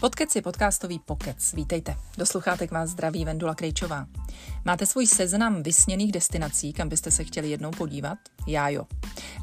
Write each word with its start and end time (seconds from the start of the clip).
Podkec 0.00 0.36
je 0.36 0.42
podcastový 0.42 0.98
pokec. 0.98 1.52
Vítejte. 1.52 1.96
Do 2.18 2.26
sluchátek 2.26 2.70
vás 2.70 2.90
zdraví 2.90 3.24
Vendula 3.24 3.54
Krejčová. 3.54 4.06
Máte 4.64 4.86
svůj 4.86 5.06
seznam 5.06 5.62
vysněných 5.62 6.12
destinací, 6.12 6.72
kam 6.72 6.88
byste 6.88 7.10
se 7.10 7.24
chtěli 7.24 7.50
jednou 7.50 7.70
podívat? 7.70 8.18
Já 8.46 8.68
jo. 8.68 8.86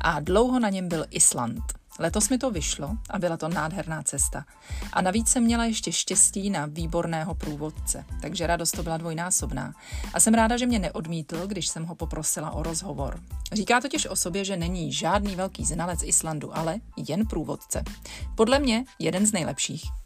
A 0.02 0.20
dlouho 0.20 0.60
na 0.60 0.70
něm 0.70 0.88
byl 0.88 1.06
Island. 1.10 1.64
Letos 2.00 2.30
mi 2.30 2.38
to 2.38 2.52
vyšlo 2.52 2.90
a 3.10 3.20
byla 3.20 3.38
to 3.38 3.50
nádherná 3.50 4.04
cesta. 4.04 4.46
A 4.94 5.02
navíc 5.02 5.28
jsem 5.28 5.44
měla 5.44 5.66
ještě 5.66 5.92
štěstí 5.92 6.50
na 6.50 6.66
výborného 6.66 7.36
průvodce, 7.36 8.06
takže 8.22 8.48
radost 8.48 8.72
to 8.72 8.84
byla 8.84 8.98
dvojnásobná. 8.98 9.74
A 10.14 10.20
jsem 10.20 10.34
ráda, 10.34 10.58
že 10.58 10.66
mě 10.66 10.80
neodmítl, 10.80 11.48
když 11.48 11.68
jsem 11.68 11.86
ho 11.86 11.96
poprosila 11.96 12.52
o 12.52 12.64
rozhovor. 12.64 13.20
Říká 13.54 13.82
totiž 13.82 14.06
o 14.06 14.16
sobě, 14.16 14.46
že 14.46 14.58
není 14.58 14.94
žádný 14.94 15.36
velký 15.36 15.66
znalec 15.66 16.04
Islandu, 16.04 16.58
ale 16.58 16.80
jen 17.08 17.28
průvodce. 17.28 17.84
Podle 18.36 18.60
mě 18.60 18.86
jeden 19.00 19.26
z 19.26 19.32
nejlepších. 19.32 20.05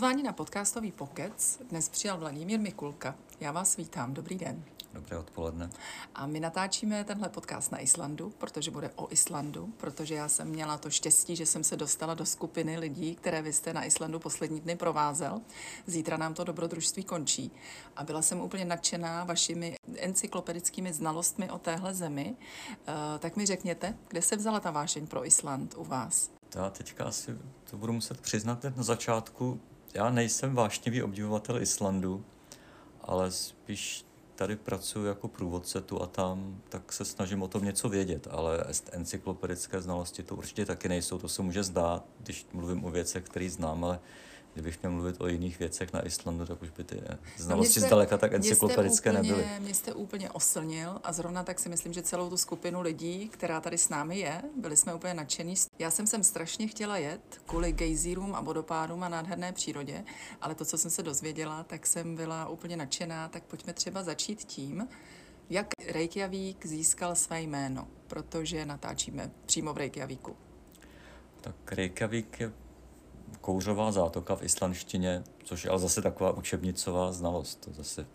Pozvání 0.00 0.22
na 0.22 0.32
podcastový 0.32 0.92
pokec 0.92 1.60
dnes 1.70 1.88
přijal 1.88 2.18
Vladimír 2.18 2.60
Mikulka. 2.60 3.14
Já 3.40 3.52
vás 3.52 3.76
vítám, 3.76 4.14
dobrý 4.14 4.36
den. 4.36 4.64
Dobré 4.92 5.18
odpoledne. 5.18 5.70
A 6.14 6.26
my 6.26 6.40
natáčíme 6.40 7.04
tenhle 7.04 7.28
podcast 7.28 7.72
na 7.72 7.78
Islandu, 7.78 8.32
protože 8.38 8.70
bude 8.70 8.90
o 8.96 9.12
Islandu, 9.12 9.68
protože 9.76 10.14
já 10.14 10.28
jsem 10.28 10.48
měla 10.48 10.78
to 10.78 10.90
štěstí, 10.90 11.36
že 11.36 11.46
jsem 11.46 11.64
se 11.64 11.76
dostala 11.76 12.14
do 12.14 12.26
skupiny 12.26 12.78
lidí, 12.78 13.14
které 13.14 13.42
vy 13.42 13.52
jste 13.52 13.72
na 13.72 13.84
Islandu 13.84 14.18
poslední 14.18 14.60
dny 14.60 14.76
provázel. 14.76 15.40
Zítra 15.86 16.16
nám 16.16 16.34
to 16.34 16.44
dobrodružství 16.44 17.04
končí. 17.04 17.50
A 17.96 18.04
byla 18.04 18.22
jsem 18.22 18.40
úplně 18.40 18.64
nadšená 18.64 19.24
vašimi 19.24 19.74
encyklopedickými 19.96 20.92
znalostmi 20.92 21.50
o 21.50 21.58
téhle 21.58 21.94
zemi. 21.94 22.36
Uh, 22.68 22.94
tak 23.18 23.36
mi 23.36 23.46
řekněte, 23.46 23.96
kde 24.08 24.22
se 24.22 24.36
vzala 24.36 24.60
ta 24.60 24.70
vášeň 24.70 25.06
pro 25.06 25.26
Island 25.26 25.74
u 25.76 25.84
vás? 25.84 26.30
Já 26.54 26.70
teďka 26.70 27.04
asi 27.04 27.38
to 27.70 27.76
budu 27.76 27.92
muset 27.92 28.20
přiznat 28.20 28.64
na 28.76 28.82
začátku 28.82 29.60
já 29.94 30.10
nejsem 30.10 30.54
vášnivý 30.54 31.02
obdivovatel 31.02 31.62
Islandu, 31.62 32.24
ale 33.00 33.30
spíš 33.30 34.04
tady 34.34 34.56
pracuji 34.56 35.04
jako 35.04 35.28
průvodce 35.28 35.80
tu 35.80 36.02
a 36.02 36.06
tam, 36.06 36.60
tak 36.68 36.92
se 36.92 37.04
snažím 37.04 37.42
o 37.42 37.48
tom 37.48 37.64
něco 37.64 37.88
vědět, 37.88 38.28
ale 38.30 38.64
encyklopedické 38.92 39.80
znalosti 39.80 40.22
to 40.22 40.36
určitě 40.36 40.66
taky 40.66 40.88
nejsou, 40.88 41.18
to 41.18 41.28
se 41.28 41.42
může 41.42 41.62
zdát, 41.62 42.04
když 42.18 42.46
mluvím 42.52 42.84
o 42.84 42.90
věcech, 42.90 43.24
které 43.24 43.50
znám, 43.50 43.84
ale 43.84 44.00
kdybych 44.54 44.82
měl 44.82 44.92
mluvit 44.92 45.16
o 45.18 45.28
jiných 45.28 45.58
věcech 45.58 45.92
na 45.92 46.06
Islandu, 46.06 46.46
tak 46.46 46.62
už 46.62 46.70
by 46.70 46.84
ty 46.84 47.02
znalosti 47.36 47.80
no 47.80 47.86
zdaleka 47.86 48.18
tak 48.18 48.32
encyklopedické 48.32 49.10
úplně, 49.10 49.22
nebyly. 49.22 49.48
Mě 49.58 49.74
jste 49.74 49.94
úplně 49.94 50.30
oslnil 50.30 51.00
a 51.04 51.12
zrovna 51.12 51.42
tak 51.42 51.58
si 51.58 51.68
myslím, 51.68 51.92
že 51.92 52.02
celou 52.02 52.30
tu 52.30 52.36
skupinu 52.36 52.80
lidí, 52.80 53.28
která 53.28 53.60
tady 53.60 53.78
s 53.78 53.88
námi 53.88 54.18
je, 54.18 54.42
byli 54.60 54.76
jsme 54.76 54.94
úplně 54.94 55.14
nadšení. 55.14 55.54
Já 55.78 55.90
jsem 55.90 56.06
sem 56.06 56.24
strašně 56.24 56.66
chtěla 56.66 56.96
jet 56.96 57.40
kvůli 57.46 57.72
gejzírům 57.72 58.34
a 58.34 58.40
vodopádům 58.40 59.02
a 59.02 59.08
nádherné 59.08 59.52
přírodě, 59.52 60.04
ale 60.40 60.54
to, 60.54 60.64
co 60.64 60.78
jsem 60.78 60.90
se 60.90 61.02
dozvěděla, 61.02 61.62
tak 61.62 61.86
jsem 61.86 62.14
byla 62.14 62.48
úplně 62.48 62.76
nadšená, 62.76 63.28
tak 63.28 63.42
pojďme 63.42 63.72
třeba 63.72 64.02
začít 64.02 64.44
tím, 64.44 64.88
jak 65.50 65.66
Reykjavík 65.92 66.66
získal 66.66 67.14
své 67.14 67.42
jméno, 67.42 67.88
protože 68.06 68.66
natáčíme 68.66 69.30
přímo 69.46 69.72
v 69.72 69.76
Reykjavíku. 69.76 70.36
Tak 71.40 71.72
Reykjavík 71.72 72.40
je 72.40 72.52
kouřová 73.40 73.92
zátoka 73.92 74.36
v 74.36 74.42
islandštině, 74.42 75.22
což 75.44 75.64
je 75.64 75.70
ale 75.70 75.78
zase 75.78 76.02
taková 76.02 76.32
učebnicová 76.32 77.12
znalost. 77.12 77.64
To 77.64 77.72
zase 77.72 78.06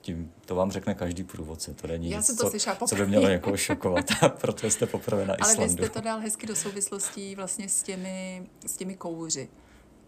tím, 0.00 0.32
to 0.46 0.54
vám 0.54 0.70
řekne 0.72 0.94
každý 0.94 1.24
průvodce. 1.24 1.74
To 1.74 1.86
není 1.86 2.10
Já 2.10 2.22
jsem 2.22 2.36
to 2.36 2.50
co, 2.50 2.86
co 2.86 2.94
by 2.94 3.06
mělo 3.06 3.28
někoho 3.28 3.56
šokovat, 3.68 4.04
protože 4.40 4.70
jste 4.70 4.86
poprvé 4.86 5.26
na 5.26 5.34
Islandu. 5.34 5.60
Ale 5.60 5.68
vy 5.68 5.72
jste 5.72 5.88
to 5.88 6.00
dal 6.00 6.20
hezky 6.20 6.46
do 6.46 6.56
souvislostí 6.56 7.34
vlastně 7.36 7.68
s 7.68 7.82
těmi, 7.82 8.46
s 8.66 8.76
těmi 8.76 8.96
kouři, 8.96 9.48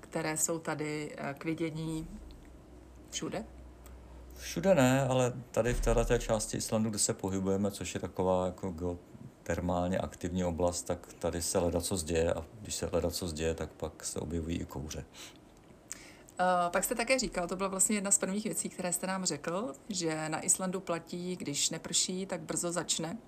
které 0.01 0.37
jsou 0.37 0.59
tady 0.59 1.15
eh, 1.17 1.35
k 1.39 1.45
vidění 1.45 2.07
všude? 3.11 3.45
Všude 4.37 4.75
ne, 4.75 5.07
ale 5.09 5.33
tady 5.51 5.75
v 5.75 5.81
této 5.81 6.19
části 6.19 6.57
Islandu, 6.57 6.91
kde 6.91 6.99
se 6.99 7.15
pohybujeme, 7.15 7.71
což 7.71 7.95
je 7.95 8.01
taková 8.01 8.47
jako 8.47 8.73
termálně 9.45 9.99
aktivní 9.99 10.45
oblast, 10.45 10.83
tak 10.83 11.13
tady 11.13 11.43
se 11.43 11.59
leda 11.59 11.81
co 11.81 11.97
děje 11.97 12.35
a 12.35 12.45
když 12.61 12.75
se 12.75 12.89
leda 12.93 13.11
co 13.11 13.33
děje, 13.33 13.55
tak 13.55 13.71
pak 13.71 14.05
se 14.05 14.21
objevují 14.21 14.59
i 14.59 14.65
kouře. 14.65 15.05
Uh, 16.41 16.71
pak 16.71 16.85
jste 16.85 16.95
také 16.95 17.19
říkal, 17.19 17.49
to 17.49 17.57
byla 17.57 17.69
vlastně 17.69 17.97
jedna 17.97 18.11
z 18.11 18.19
prvních 18.19 18.45
věcí, 18.45 18.69
které 18.69 18.93
jste 18.93 19.07
nám 19.07 19.25
řekl, 19.25 19.73
že 19.89 20.29
na 20.29 20.45
Islandu 20.45 20.81
platí, 20.81 21.37
když 21.37 21.71
neprší, 21.71 22.27
tak 22.27 22.41
brzo 22.41 22.73
začne. 22.73 23.19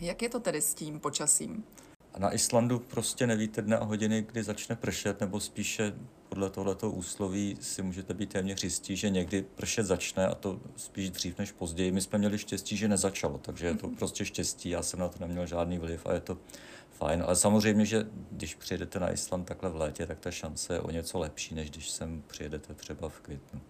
Jak 0.00 0.22
je 0.22 0.28
to 0.28 0.40
tedy 0.40 0.62
s 0.62 0.74
tím 0.74 1.00
počasím? 1.00 1.64
Na 2.18 2.34
Islandu 2.34 2.78
prostě 2.78 3.26
nevíte 3.26 3.62
dne 3.62 3.78
a 3.78 3.84
hodiny, 3.84 4.22
kdy 4.22 4.42
začne 4.42 4.76
pršet, 4.76 5.20
nebo 5.20 5.40
spíše 5.40 5.94
podle 6.30 6.50
tohoto 6.50 6.90
úsloví 6.90 7.56
si 7.60 7.82
můžete 7.82 8.14
být 8.14 8.32
téměř 8.32 8.64
jistí, 8.64 8.96
že 8.96 9.10
někdy 9.10 9.42
pršet 9.42 9.86
začne 9.86 10.26
a 10.26 10.34
to 10.34 10.60
spíš 10.76 11.10
dřív 11.10 11.38
než 11.38 11.52
později. 11.52 11.92
My 11.92 12.00
jsme 12.00 12.18
měli 12.18 12.38
štěstí, 12.38 12.76
že 12.76 12.88
nezačalo, 12.88 13.38
takže 13.38 13.66
je 13.66 13.74
to 13.74 13.86
mhm. 13.86 13.96
prostě 13.96 14.24
štěstí, 14.24 14.70
já 14.70 14.82
jsem 14.82 15.00
na 15.00 15.08
to 15.08 15.18
neměl 15.20 15.46
žádný 15.46 15.78
vliv 15.78 16.06
a 16.06 16.12
je 16.12 16.20
to 16.20 16.38
fajn. 16.90 17.22
Ale 17.26 17.36
samozřejmě, 17.36 17.86
že 17.86 18.06
když 18.30 18.54
přijedete 18.54 19.00
na 19.00 19.12
Island 19.12 19.44
takhle 19.44 19.70
v 19.70 19.76
létě, 19.76 20.06
tak 20.06 20.18
ta 20.18 20.30
šance 20.30 20.74
je 20.74 20.80
o 20.80 20.90
něco 20.90 21.18
lepší, 21.18 21.54
než 21.54 21.70
když 21.70 21.90
sem 21.90 22.22
přijedete 22.26 22.74
třeba 22.74 23.08
v 23.08 23.20
květnu. 23.20 23.60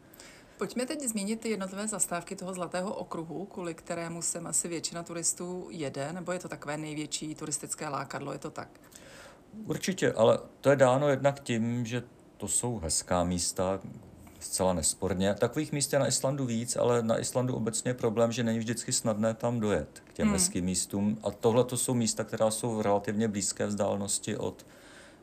Pojďme 0.59 0.87
teď 0.87 1.00
zmínit 1.00 1.41
ty 1.41 1.48
jednotlivé 1.48 1.88
zastávky 1.88 2.37
toho 2.37 2.54
Zlatého 2.54 2.94
okruhu, 2.94 3.47
kvůli 3.47 3.75
kterému 3.75 4.22
sem 4.22 4.47
asi 4.47 4.69
většina 4.69 5.03
turistů 5.03 5.69
jede, 5.71 6.12
nebo 6.12 6.32
je 6.32 6.38
to 6.38 6.48
takové 6.48 6.77
největší 6.77 7.34
turistické 7.34 7.88
lákadlo, 7.88 8.32
je 8.32 8.38
to 8.38 8.50
tak? 8.50 8.81
Určitě, 9.66 10.12
ale 10.12 10.38
to 10.60 10.71
je 10.71 10.77
dáno 10.77 11.09
jednak 11.09 11.41
tím, 11.41 11.87
že 11.87 12.03
to 12.41 12.49
jsou 12.49 12.78
hezká 12.78 13.25
místa, 13.25 13.81
zcela 14.41 14.73
nesporně. 14.73 15.34
Takových 15.34 15.73
míst 15.73 15.93
je 15.93 15.99
na 15.99 16.06
Islandu 16.06 16.47
víc, 16.47 16.77
ale 16.77 17.03
na 17.03 17.19
Islandu 17.19 17.55
obecně 17.55 17.91
je 17.91 17.95
problém, 17.95 18.33
že 18.33 18.43
není 18.43 18.59
vždycky 18.59 18.93
snadné 18.93 19.34
tam 19.34 19.61
dojet 19.61 20.03
k 20.05 20.12
těm 20.12 20.27
hmm. 20.27 20.34
hezkým 20.34 20.65
místům. 20.65 21.19
A 21.23 21.31
tohle 21.31 21.65
to 21.65 21.77
jsou 21.77 21.95
místa, 21.95 22.25
která 22.25 22.51
jsou 22.51 22.75
v 22.75 22.81
relativně 22.81 23.28
blízké 23.28 23.67
vzdálenosti 23.67 24.37
od 24.37 24.67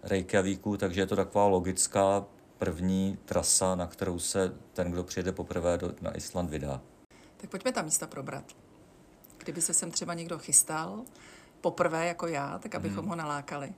Reykjavíku, 0.04 0.78
takže 0.78 1.02
je 1.02 1.08
to 1.08 1.16
taková 1.16 1.48
logická 1.48 2.26
první 2.58 3.18
trasa, 3.26 3.76
na 3.76 3.88
kterou 3.88 4.20
se 4.20 4.54
ten, 4.74 4.92
kdo 4.92 5.04
přijede 5.04 5.32
poprvé 5.32 5.78
do, 5.78 5.94
na 6.02 6.18
Island, 6.18 6.50
vydá. 6.50 6.82
Tak 7.38 7.50
pojďme 7.50 7.72
ta 7.72 7.82
místa 7.82 8.08
probrat. 8.08 8.44
Kdyby 9.38 9.62
se 9.62 9.74
sem 9.74 9.92
třeba 9.92 10.14
někdo 10.14 10.38
chystal, 10.38 11.04
poprvé 11.62 12.08
jako 12.08 12.28
já, 12.28 12.60
tak 12.60 12.76
abychom 12.76 13.00
hmm. 13.00 13.10
ho 13.10 13.16
nalákali. 13.16 13.74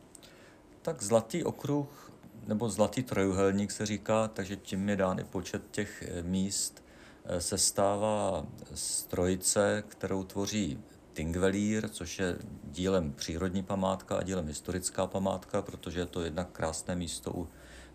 Tak 0.82 1.04
Zlatý 1.04 1.44
okruh 1.44 2.09
nebo 2.48 2.70
Zlatý 2.70 3.04
trojuhelník 3.04 3.72
se 3.72 3.86
říká, 3.86 4.28
takže 4.28 4.56
tím 4.56 4.90
je 4.90 4.96
dán 4.96 5.20
i 5.20 5.24
počet 5.24 5.62
těch 5.72 6.04
eh, 6.08 6.24
míst. 6.24 6.84
Eh, 7.26 7.42
se 7.42 7.58
stává 7.58 8.46
z 8.74 9.04
trojice, 9.04 9.84
kterou 9.88 10.24
tvoří 10.24 10.80
Tingvelír, 11.14 11.90
což 11.90 12.20
je 12.20 12.38
dílem 12.64 13.14
přírodní 13.14 13.64
památka 13.64 14.18
a 14.18 14.24
dílem 14.24 14.48
historická 14.48 15.08
památka, 15.08 15.62
protože 15.62 16.00
je 16.00 16.06
to 16.06 16.22
jednak 16.22 16.52
krásné 16.52 16.96
místo 16.96 17.32
u 17.36 17.48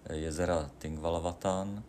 eh, 0.05 0.17
jezera 0.17 0.71
Tingvalavatan 0.79 1.85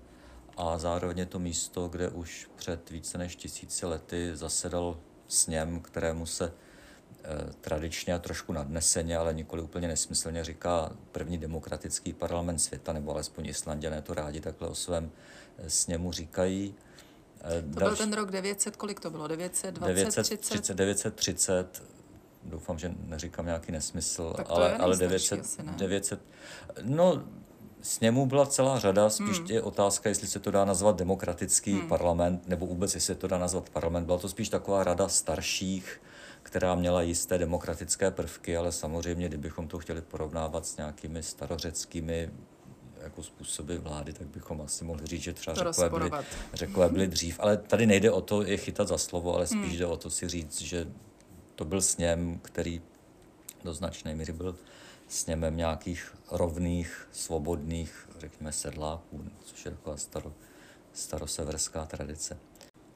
a 0.58 0.78
zároveň 0.78 1.18
je 1.18 1.26
to 1.26 1.40
místo, 1.40 1.88
kde 1.88 2.10
už 2.10 2.50
před 2.56 2.90
více 2.90 3.18
než 3.18 3.36
tisíci 3.36 3.86
lety 3.86 4.36
zasedal 4.36 5.00
sněm, 5.28 5.80
kterému 5.80 6.26
se 6.26 6.54
tradičně 7.62 8.14
a 8.14 8.20
trošku 8.20 8.54
nadneseně, 8.54 9.18
ale 9.18 9.34
nikoli 9.34 9.62
úplně 9.62 9.88
nesmyslně 9.88 10.44
říká 10.44 10.92
první 11.12 11.38
demokratický 11.38 12.14
parlament 12.14 12.60
světa, 12.60 12.94
nebo 12.94 13.12
alespoň 13.12 13.46
Islanděné 13.46 14.02
to 14.02 14.14
rádi 14.14 14.42
takhle 14.42 14.68
o 14.68 14.76
svém 14.76 15.12
eh, 15.58 15.70
sněmu 15.70 16.12
říkají. 16.12 16.76
Eh, 17.42 17.62
to 17.62 17.80
Další... 17.80 17.98
byl 17.98 18.06
ten 18.06 18.14
rok 18.14 18.32
900, 18.32 18.76
kolik 18.76 19.00
to 19.00 19.10
bylo? 19.10 19.28
920, 19.28 19.88
930? 19.88 20.74
930, 20.74 21.84
doufám, 22.44 22.80
že 22.80 22.94
neříkám 23.08 23.46
nějaký 23.46 23.72
nesmysl, 23.72 24.34
tak 24.38 24.48
to 24.48 24.54
ale, 24.54 24.70
je 24.70 24.76
ale 24.76 24.98
900, 24.98 25.40
asi, 25.40 25.62
900, 25.78 26.20
no 26.82 27.24
sněmu 27.82 28.26
byla 28.26 28.46
celá 28.46 28.80
řada, 28.80 29.10
spíš 29.10 29.40
hmm. 29.40 29.48
je 29.48 29.62
otázka, 29.62 30.10
jestli 30.10 30.28
se 30.28 30.40
to 30.40 30.52
dá 30.52 30.66
nazvat 30.66 30.96
demokratický 30.96 31.74
hmm. 31.74 31.88
parlament, 31.88 32.48
nebo 32.48 32.66
vůbec 32.66 32.96
jestli 32.96 33.14
se 33.14 33.20
to 33.20 33.28
dá 33.28 33.38
nazvat 33.38 33.70
parlament. 33.70 34.06
Byla 34.06 34.18
to 34.18 34.30
spíš 34.30 34.50
taková 34.50 34.84
rada 34.84 35.08
starších, 35.08 36.02
která 36.56 36.76
měla 36.76 37.02
jisté 37.02 37.38
demokratické 37.38 38.12
prvky, 38.12 38.58
ale 38.58 38.72
samozřejmě, 38.72 39.28
kdybychom 39.28 39.68
to 39.68 39.80
chtěli 39.80 40.02
porovnávat 40.02 40.66
s 40.66 40.78
nějakými 40.78 41.24
starořeckými 41.24 42.30
jako 43.02 43.24
způsoby 43.24 43.76
vlády, 43.76 44.14
tak 44.14 44.28
bychom 44.28 44.62
asi 44.62 44.84
mohli 44.84 45.08
říct, 45.08 45.22
že 45.22 45.34
třeba 45.34 45.56
řekové 45.56 45.90
byly, 45.90 46.12
řekové 46.54 46.90
byly 46.90 47.08
dřív. 47.08 47.40
Ale 47.40 47.58
tady 47.58 47.86
nejde 47.86 48.12
o 48.12 48.22
to 48.22 48.44
je 48.44 48.58
chytat 48.58 48.88
za 48.88 48.98
slovo, 48.98 49.36
ale 49.36 49.48
spíš 49.48 49.62
hmm. 49.62 49.78
jde 49.78 49.86
o 49.86 49.98
to 49.98 50.10
si 50.10 50.28
říct, 50.28 50.62
že 50.62 50.88
to 51.56 51.66
byl 51.66 51.82
sněm, 51.82 52.40
který 52.42 52.82
do 53.64 53.74
značné 53.74 54.16
míry 54.16 54.34
byl 54.34 54.56
sněmem 55.08 55.58
nějakých 55.58 56.16
rovných, 56.32 57.08
svobodných, 57.12 58.10
řekněme, 58.20 58.52
sedláků, 58.52 59.26
což 59.46 59.66
je 59.66 59.72
taková 59.72 59.98
staro, 59.98 60.34
staroseverská 60.94 61.86
tradice. 61.86 62.38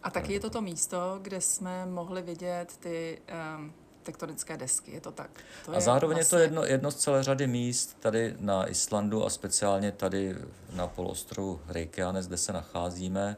A 0.03 0.09
taky 0.09 0.33
je 0.33 0.39
to 0.39 0.49
to 0.49 0.61
místo, 0.61 1.19
kde 1.21 1.41
jsme 1.41 1.85
mohli 1.85 2.21
vidět 2.21 2.77
ty 2.79 3.21
um, 3.57 3.73
tektonické 4.03 4.57
desky, 4.57 4.91
je 4.91 5.01
to 5.01 5.11
tak? 5.11 5.29
To 5.65 5.71
a 5.71 5.75
je 5.75 5.81
zároveň 5.81 6.17
vlastně... 6.17 6.37
je 6.37 6.47
to 6.49 6.53
vlastně- 6.53 6.61
jedno, 6.63 6.73
jedno 6.73 6.91
z 6.91 6.95
celé 6.95 7.23
řady 7.23 7.47
míst 7.47 7.97
tady 7.99 8.35
na 8.39 8.69
Islandu 8.69 9.25
a 9.25 9.29
speciálně 9.29 9.91
tady 9.91 10.35
na 10.73 10.87
polostrovu 10.87 11.61
Reykjanes, 11.67 12.27
kde 12.27 12.37
se 12.37 12.53
nacházíme, 12.53 13.37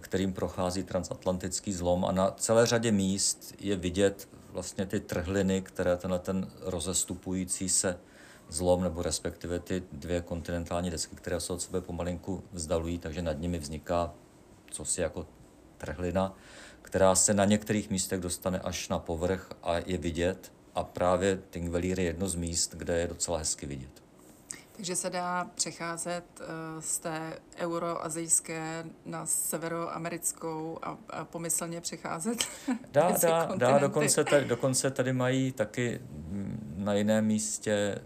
kterým 0.00 0.32
prochází 0.32 0.82
transatlantický 0.82 1.72
zlom 1.72 2.04
a 2.04 2.12
na 2.12 2.30
celé 2.30 2.66
řadě 2.66 2.92
míst 2.92 3.54
je 3.58 3.76
vidět 3.76 4.28
vlastně 4.50 4.86
ty 4.86 5.00
trhliny, 5.00 5.62
které 5.62 5.96
tenhle 5.96 6.18
ten 6.18 6.50
rozestupující 6.60 7.68
se 7.68 7.98
zlom, 8.48 8.82
nebo 8.82 9.02
respektive 9.02 9.58
ty 9.58 9.82
dvě 9.92 10.20
kontinentální 10.20 10.90
desky, 10.90 11.16
které 11.16 11.40
se 11.40 11.52
od 11.52 11.62
sebe 11.62 11.80
pomalinku 11.80 12.42
vzdalují, 12.52 12.98
takže 12.98 13.22
nad 13.22 13.32
nimi 13.32 13.58
vzniká 13.58 14.14
cosi 14.70 15.00
jako 15.00 15.26
trhlina, 15.80 16.36
která 16.82 17.14
se 17.14 17.34
na 17.34 17.44
některých 17.44 17.90
místech 17.90 18.20
dostane 18.20 18.58
až 18.58 18.88
na 18.88 18.98
povrch 18.98 19.50
a 19.62 19.76
je 19.76 19.98
vidět. 19.98 20.52
A 20.74 20.84
právě 20.84 21.38
Tingvelír 21.50 22.00
je 22.00 22.06
jedno 22.06 22.28
z 22.28 22.34
míst, 22.34 22.74
kde 22.74 22.98
je 22.98 23.06
docela 23.06 23.38
hezky 23.38 23.66
vidět. 23.66 24.02
Takže 24.76 24.96
se 24.96 25.10
dá 25.10 25.50
přecházet 25.54 26.24
uh, 26.40 26.46
z 26.80 26.98
té 26.98 27.38
euroazijské 27.58 28.84
na 29.04 29.26
severoamerickou 29.26 30.78
a, 30.82 30.98
a 31.10 31.24
pomyslně 31.24 31.80
přecházet 31.80 32.44
Dá, 32.92 33.10
dá, 33.22 33.48
dá 33.56 33.78
dokonce, 33.78 34.24
tady, 34.24 34.44
dokonce 34.44 34.90
tady 34.90 35.12
mají 35.12 35.52
taky 35.52 36.00
na 36.76 36.94
jiném 36.94 37.26
místě 37.26 38.02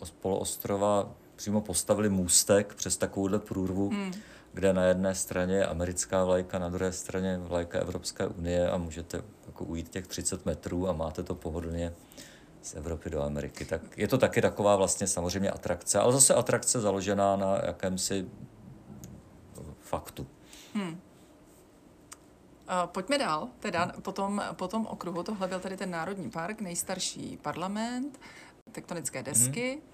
uh, 0.00 0.08
poloostrova 0.20 1.14
přímo 1.36 1.60
postavili 1.60 2.08
můstek 2.08 2.74
přes 2.74 2.96
takovouhle 2.96 3.38
průrvu, 3.38 3.88
hmm. 3.90 4.12
Kde 4.52 4.72
na 4.72 4.84
jedné 4.84 5.14
straně 5.14 5.54
je 5.54 5.66
americká 5.66 6.24
vlajka, 6.24 6.58
na 6.58 6.68
druhé 6.68 6.92
straně 6.92 7.38
vlajka 7.38 7.78
Evropské 7.78 8.26
unie 8.26 8.70
a 8.70 8.76
můžete 8.76 9.22
jako 9.46 9.64
ujít 9.64 9.88
těch 9.88 10.06
30 10.06 10.46
metrů 10.46 10.88
a 10.88 10.92
máte 10.92 11.22
to 11.22 11.34
pohodlně 11.34 11.92
z 12.62 12.74
Evropy 12.74 13.10
do 13.10 13.22
Ameriky. 13.22 13.64
Tak 13.64 13.98
je 13.98 14.08
to 14.08 14.18
taky 14.18 14.42
taková 14.42 14.76
vlastně 14.76 15.06
samozřejmě 15.06 15.50
atrakce, 15.50 15.98
ale 15.98 16.12
zase 16.12 16.34
atrakce 16.34 16.80
založená 16.80 17.36
na 17.36 17.56
jakémsi 17.66 18.26
faktu. 19.80 20.26
Hmm. 20.74 21.00
pojďme 22.86 23.18
dál, 23.18 23.48
teda 23.60 23.92
po 24.02 24.12
tom, 24.12 24.42
po 24.52 24.68
tom 24.68 24.86
okruhu, 24.86 25.22
tohle 25.22 25.48
byl 25.48 25.60
tady 25.60 25.76
ten 25.76 25.90
Národní 25.90 26.30
park, 26.30 26.60
nejstarší 26.60 27.38
parlament, 27.42 28.20
tektonické 28.72 29.22
desky. 29.22 29.70
Hmm. 29.70 29.92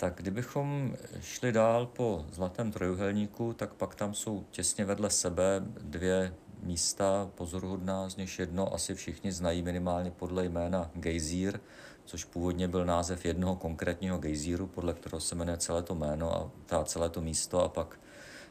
Tak 0.00 0.14
kdybychom 0.16 0.96
šli 1.20 1.52
dál 1.52 1.86
po 1.86 2.24
Zlatém 2.32 2.72
trojuhelníku, 2.72 3.52
tak 3.52 3.74
pak 3.74 3.94
tam 3.94 4.14
jsou 4.14 4.44
těsně 4.50 4.84
vedle 4.84 5.10
sebe 5.10 5.62
dvě 5.80 6.34
místa 6.62 7.30
pozoruhodná, 7.34 8.08
z 8.08 8.16
nich 8.16 8.38
jedno 8.38 8.74
asi 8.74 8.94
všichni 8.94 9.32
znají 9.32 9.62
minimálně 9.62 10.10
podle 10.10 10.44
jména 10.44 10.90
Gejzír, 10.94 11.60
což 12.04 12.24
původně 12.24 12.68
byl 12.68 12.84
název 12.84 13.24
jednoho 13.24 13.56
konkrétního 13.56 14.18
gejzíru, 14.18 14.66
podle 14.66 14.94
kterého 14.94 15.20
se 15.20 15.34
jmenuje 15.34 15.56
celé 15.56 15.82
to 15.82 15.94
jméno 15.94 16.36
a 16.36 16.50
ta 16.66 16.84
celé 16.84 17.08
to 17.10 17.20
místo 17.20 17.64
a 17.64 17.68
pak 17.68 18.00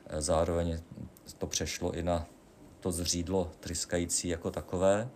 eh, 0.07 0.21
zároveň 0.21 0.79
to 1.37 1.47
přešlo 1.47 1.91
i 1.91 2.03
na 2.03 2.25
to 2.79 2.91
zřídlo 2.91 3.51
tryskající 3.59 4.27
jako 4.27 4.51
takové, 4.51 5.09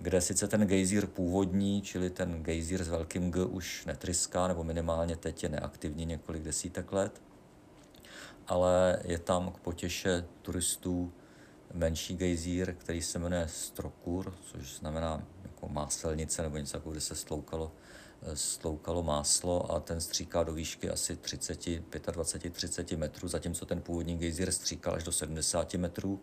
kde 0.00 0.20
sice 0.20 0.48
ten 0.48 0.66
gejzír 0.66 1.06
původní, 1.06 1.82
čili 1.82 2.10
ten 2.10 2.42
gejzír 2.42 2.84
s 2.84 2.88
velkým 2.88 3.30
G 3.30 3.44
už 3.44 3.86
netryská, 3.86 4.48
nebo 4.48 4.64
minimálně 4.64 5.16
teď 5.16 5.42
je 5.42 5.48
neaktivní 5.48 6.04
několik 6.04 6.42
desítek 6.42 6.92
let, 6.92 7.22
ale 8.46 8.98
je 9.04 9.18
tam 9.18 9.52
k 9.52 9.58
potěše 9.58 10.24
turistů 10.42 11.12
menší 11.74 12.16
gejzír, 12.16 12.74
který 12.74 13.02
se 13.02 13.18
jmenuje 13.18 13.48
Strokur, 13.48 14.34
což 14.52 14.76
znamená 14.76 15.26
jako 15.42 15.68
máselnice 15.68 16.42
nebo 16.42 16.56
něco 16.56 16.76
jako, 16.76 16.90
kde 16.90 17.00
se 17.00 17.16
sloukalo, 17.16 17.72
eh, 18.22 18.36
sloukalo 18.36 19.02
máslo 19.02 19.72
a 19.72 19.80
ten 19.80 20.00
stříká 20.00 20.42
do 20.42 20.52
výšky 20.52 20.90
asi 20.90 21.16
30, 21.16 21.82
25, 22.12 22.52
30 22.52 22.96
metrů, 22.96 23.28
zatímco 23.28 23.66
ten 23.66 23.82
původní 23.82 24.18
gejzír 24.18 24.52
stříkal 24.52 24.94
až 24.94 25.04
do 25.04 25.12
70 25.12 25.74
metrů, 25.74 26.20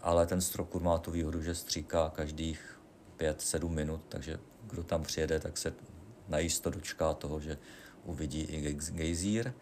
ale 0.00 0.26
ten 0.26 0.40
Strokur 0.40 0.82
má 0.82 0.98
tu 0.98 1.10
výhodu, 1.10 1.42
že 1.42 1.54
stříká 1.54 2.10
každých 2.14 2.71
5-7 3.22 3.68
minut, 3.68 4.00
takže 4.08 4.38
kdo 4.66 4.82
tam 4.82 5.02
přijede, 5.02 5.40
tak 5.40 5.58
se 5.58 5.74
najisto 6.28 6.70
dočká 6.70 7.14
toho, 7.14 7.40
že 7.40 7.58
uvidí 8.04 8.40
i 8.40 8.74
gejzír. 8.74 9.52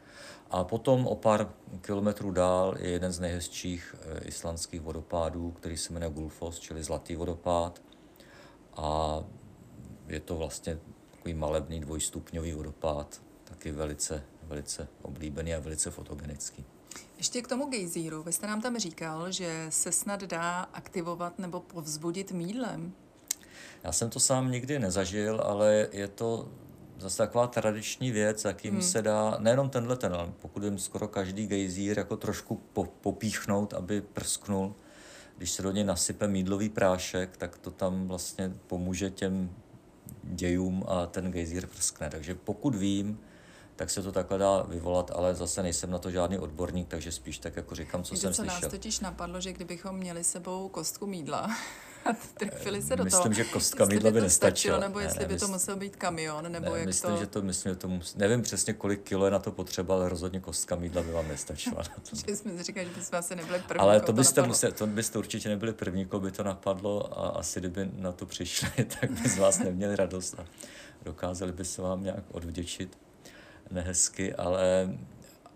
A 0.51 0.65
potom 0.65 1.07
o 1.07 1.17
pár 1.17 1.53
kilometrů 1.81 2.31
dál 2.31 2.75
je 2.79 2.91
jeden 2.91 3.12
z 3.12 3.21
nejhezčích 3.21 3.95
eh, 3.99 4.25
islandských 4.25 4.81
vodopádů, 4.81 5.51
který 5.51 5.77
se 5.77 5.93
jmenuje 5.93 6.11
Gulfos, 6.11 6.59
čili 6.59 6.83
Zlatý 6.83 7.17
vodopád. 7.17 7.83
A 8.77 9.21
je 10.09 10.21
to 10.21 10.37
vlastně 10.37 10.79
takový 11.11 11.35
malebný 11.35 11.81
dvojstupňový 11.81 12.53
vodopád, 12.53 13.23
taky 13.45 13.73
velice, 13.73 14.23
velice 14.43 14.89
oblíbený 15.03 15.55
a 15.55 15.61
velice 15.61 15.91
fotogenický. 15.91 16.65
Ještě 17.19 17.43
k 17.43 17.49
tomu 17.49 17.67
gejzíru. 17.67 18.23
Vy 18.23 18.33
jste 18.33 18.47
nám 18.47 18.61
tam 18.61 18.79
říkal, 18.79 19.33
že 19.33 19.67
se 19.69 19.93
snad 19.93 20.21
dá 20.23 20.61
aktivovat 20.61 21.39
nebo 21.39 21.61
povzbudit 21.61 22.33
mídlem. 22.33 22.93
Já 23.85 23.93
jsem 23.93 24.11
to 24.11 24.21
sám 24.21 24.50
nikdy 24.50 24.79
nezažil, 24.79 25.41
ale 25.44 25.88
je 25.93 26.09
to 26.09 26.49
zase 26.99 27.19
taková 27.19 27.47
tradiční 27.47 28.11
věc, 28.11 28.44
jakým 28.44 28.73
hmm. 28.73 28.82
se 28.82 29.03
dá, 29.03 29.37
nejenom 29.38 29.71
tenhle 29.71 29.97
ten, 29.97 30.15
ale 30.15 30.32
pokud 30.41 30.62
jim 30.62 30.79
skoro 30.79 31.09
každý 31.09 31.47
gejzír 31.47 31.99
jako 31.99 32.17
trošku 32.17 32.61
po, 32.73 32.85
popíchnout, 32.85 33.75
aby 33.75 34.00
prsknul, 34.00 34.75
když 35.37 35.50
se 35.50 35.62
do 35.62 35.71
něj 35.71 35.85
nasype 35.85 36.29
mídlový 36.29 36.69
prášek, 36.69 37.37
tak 37.37 37.59
to 37.59 37.71
tam 37.71 38.09
vlastně 38.09 38.53
pomůže 38.67 39.11
těm 39.11 39.50
dějům 40.23 40.85
a 40.88 41.06
ten 41.06 41.31
gejzír 41.31 41.67
prskne. 41.67 42.11
Takže 42.11 42.35
pokud 42.35 42.75
vím, 42.75 43.21
tak 43.76 43.91
se 43.91 44.03
to 44.03 44.12
takhle 44.12 44.38
dá 44.38 44.62
vyvolat, 44.62 45.11
ale 45.15 45.35
zase 45.35 45.62
nejsem 45.62 45.91
na 45.91 45.99
to 45.99 46.11
žádný 46.11 46.38
odborník, 46.38 46.88
takže 46.88 47.12
spíš 47.12 47.38
tak 47.38 47.56
jako 47.56 47.75
říkám, 47.75 48.03
co 48.03 48.15
Víte, 48.15 48.21
jsem 48.21 48.33
co 48.33 48.43
slyšel. 48.43 48.61
nás 48.61 48.71
totiž 48.71 49.00
napadlo, 49.00 49.41
že 49.41 49.53
kdybychom 49.53 49.97
měli 49.97 50.25
sebou 50.25 50.69
kostku 50.69 51.06
mídla, 51.06 51.50
trefili 52.35 52.82
se 52.82 52.97
do 52.97 53.05
myslím, 53.05 53.19
toho. 53.19 53.29
Myslím, 53.29 53.44
že 53.44 53.52
kostka 53.52 53.85
mídla 53.85 54.11
by, 54.11 54.14
by 54.14 54.20
nestačila. 54.20 54.79
Nebo 54.79 55.00
jestli 55.00 55.20
ne, 55.20 55.29
by 55.29 55.38
to 55.38 55.49
musel 55.49 55.76
být 55.76 55.97
kamion, 55.97 56.52
nebo 56.52 56.73
ne, 56.73 56.79
jak 56.79 56.87
myslím, 56.87 57.14
to... 57.14 57.20
Že 57.20 57.26
to 57.26 57.43
myslím, 57.43 57.73
že 57.73 57.76
to 57.76 57.88
mus... 57.88 58.14
Nevím 58.14 58.43
přesně, 58.43 58.73
kolik 58.73 59.02
kilo 59.02 59.25
je 59.25 59.31
na 59.31 59.38
to 59.38 59.52
potřeba, 59.52 59.94
ale 59.94 60.08
rozhodně 60.08 60.41
kostka 60.41 60.76
mídla 60.76 61.02
by 61.02 61.12
vám 61.12 61.28
nestačila. 61.28 61.76
Na 61.76 62.02
to. 62.11 62.16
že 62.26 62.37
jsme 62.37 62.62
říkali, 62.62 62.87
že 62.87 62.92
bychom 62.95 63.19
asi 63.19 63.37
nebyli 63.37 63.59
první, 63.69 63.80
Ale 63.80 64.00
to 64.00 64.12
byste, 64.12 64.42
to, 64.42 64.47
musel, 64.47 64.73
to 64.73 64.87
byste 64.87 65.19
určitě 65.19 65.49
nebyli 65.49 65.73
první, 65.73 66.07
koho 66.07 66.21
by 66.21 66.30
to 66.30 66.42
napadlo 66.42 67.19
a 67.19 67.28
asi 67.28 67.61
kdyby 67.61 67.90
na 67.95 68.12
to 68.12 68.26
přišli, 68.26 68.85
tak 69.00 69.11
by 69.11 69.28
z 69.28 69.38
vás 69.38 69.59
neměli 69.59 69.97
radost 69.97 70.35
a 70.38 70.45
dokázali 71.02 71.52
by 71.52 71.64
se 71.64 71.83
vám 71.83 72.02
nějak 72.02 72.25
odvděčit 72.30 72.99
nehezky, 73.71 74.35
ale 74.35 74.90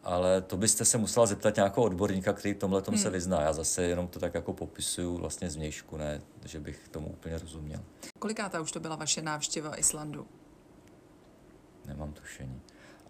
ale 0.05 0.41
to 0.41 0.57
byste 0.57 0.85
se 0.85 0.99
musela 0.99 1.27
zeptat 1.27 1.57
nějakého 1.57 1.85
odborníka, 1.85 2.33
který 2.33 2.55
tomhle 2.55 2.83
tom 2.83 2.95
hmm. 2.95 3.03
se 3.03 3.11
vyzná. 3.11 3.41
Já 3.41 3.53
zase 3.53 3.83
jenom 3.83 4.09
to 4.09 4.19
tak 4.19 4.35
jako 4.35 4.53
popisuju 4.53 5.17
vlastně 5.17 5.51
z 5.51 5.57
vnějšku, 5.57 5.97
ne, 5.97 6.21
že 6.45 6.61
bych 6.61 6.89
tomu 6.89 7.09
úplně 7.09 7.39
rozuměl. 7.39 7.81
Kolikátá 8.19 8.61
už 8.61 8.73
to 8.73 8.81
byla 8.81 8.97
vaše 8.97 9.23
návštěva 9.23 9.79
Islandu? 9.79 10.27
Nemám 11.87 12.13
tušení. 12.13 12.61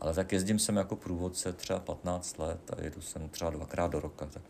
Ale 0.00 0.14
tak 0.14 0.32
jezdím 0.32 0.58
sem 0.58 0.76
jako 0.76 0.96
průvodce 0.96 1.52
třeba 1.52 1.78
15 1.78 2.38
let 2.38 2.70
a 2.70 2.82
jedu 2.82 3.00
sem 3.00 3.28
třeba 3.28 3.50
dvakrát 3.50 3.90
do 3.90 4.00
roka. 4.00 4.26
Tak 4.26 4.42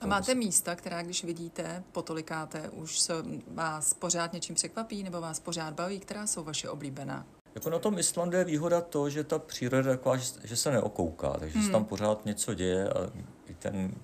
a 0.00 0.06
máte 0.06 0.34
místa, 0.34 0.74
která 0.74 1.02
když 1.02 1.24
vidíte, 1.24 1.84
potolikáte, 1.92 2.70
už 2.70 3.00
se 3.00 3.14
vás 3.46 3.94
pořád 3.94 4.32
něčím 4.32 4.54
překvapí 4.54 5.02
nebo 5.02 5.20
vás 5.20 5.40
pořád 5.40 5.74
baví, 5.74 6.00
která 6.00 6.26
jsou 6.26 6.44
vaše 6.44 6.68
oblíbená? 6.68 7.26
Jako 7.54 7.70
na 7.70 7.78
tom 7.78 7.98
Islandu 7.98 8.36
je 8.36 8.44
výhoda 8.44 8.80
to, 8.80 9.10
že 9.10 9.24
ta 9.24 9.38
příroda 9.38 9.90
je 9.90 9.96
taková, 9.96 10.16
že 10.44 10.56
se 10.56 10.70
neokouká, 10.70 11.30
takže 11.38 11.58
hmm. 11.58 11.66
se 11.66 11.72
tam 11.72 11.84
pořád 11.84 12.24
něco 12.24 12.54
děje 12.54 12.88
a 12.88 13.10
i 13.46 13.54
ten 13.54 13.94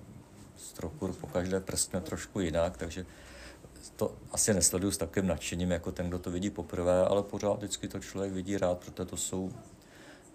strokur 0.57 1.13
po 1.13 1.27
každé 1.27 1.59
prskne 1.59 2.01
trošku 2.01 2.39
jinak, 2.39 2.77
takže 2.77 3.05
to 3.95 4.15
asi 4.31 4.53
nesleduju 4.53 4.91
s 4.91 4.97
takovým 4.97 5.27
nadšením, 5.27 5.71
jako 5.71 5.91
ten, 5.91 6.07
kdo 6.07 6.19
to 6.19 6.31
vidí 6.31 6.49
poprvé, 6.49 7.05
ale 7.05 7.23
pořád 7.23 7.53
vždycky 7.53 7.87
to 7.87 7.99
člověk 7.99 8.33
vidí 8.33 8.57
rád, 8.57 8.77
protože 8.77 9.05
to 9.05 9.17
jsou, 9.17 9.51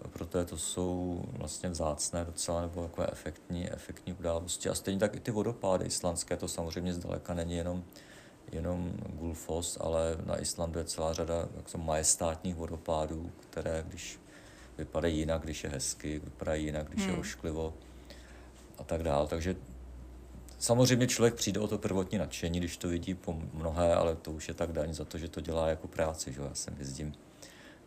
protože 0.09 0.45
to 0.45 0.57
jsou 0.57 1.23
vlastně 1.31 1.69
vzácné 1.69 2.25
docela 2.25 2.61
nebo 2.61 2.83
takové 2.83 3.07
efektní, 3.11 3.71
efektní 3.71 4.13
události. 4.13 4.69
A 4.69 4.75
stejně 4.75 4.99
tak 4.99 5.15
i 5.15 5.19
ty 5.19 5.31
vodopády 5.31 5.85
islandské, 5.85 6.37
to 6.37 6.47
samozřejmě 6.47 6.93
zdaleka 6.93 7.33
není 7.33 7.55
jenom 7.55 7.83
jenom 8.51 8.93
Gulfos, 9.13 9.77
ale 9.81 10.17
na 10.25 10.41
Islandu 10.41 10.79
je 10.79 10.85
celá 10.85 11.13
řada 11.13 11.47
jak 11.55 11.75
majestátních 11.75 12.55
vodopádů, 12.55 13.31
které 13.49 13.83
když 13.87 14.19
vypadají 14.77 15.17
jinak, 15.17 15.41
když 15.41 15.63
je 15.63 15.69
hezky, 15.69 16.19
vypadají 16.19 16.65
jinak, 16.65 16.87
když 16.87 17.05
hmm. 17.05 17.13
je 17.13 17.19
ošklivo 17.19 17.73
a 18.77 18.83
tak 18.83 19.03
dále. 19.03 19.27
Takže 19.27 19.55
samozřejmě 20.59 21.07
člověk 21.07 21.33
přijde 21.33 21.59
o 21.59 21.67
to 21.67 21.77
prvotní 21.77 22.17
nadšení, 22.17 22.59
když 22.59 22.77
to 22.77 22.87
vidí 22.87 23.13
po 23.13 23.41
mnohé, 23.53 23.95
ale 23.95 24.15
to 24.15 24.31
už 24.31 24.47
je 24.47 24.53
tak 24.53 24.71
daň 24.71 24.93
za 24.93 25.05
to, 25.05 25.17
že 25.17 25.27
to 25.27 25.41
dělá 25.41 25.69
jako 25.69 25.87
práci. 25.87 26.33
Že? 26.33 26.41
Já 26.41 26.53
sem 26.53 26.75
jezdím 26.79 27.13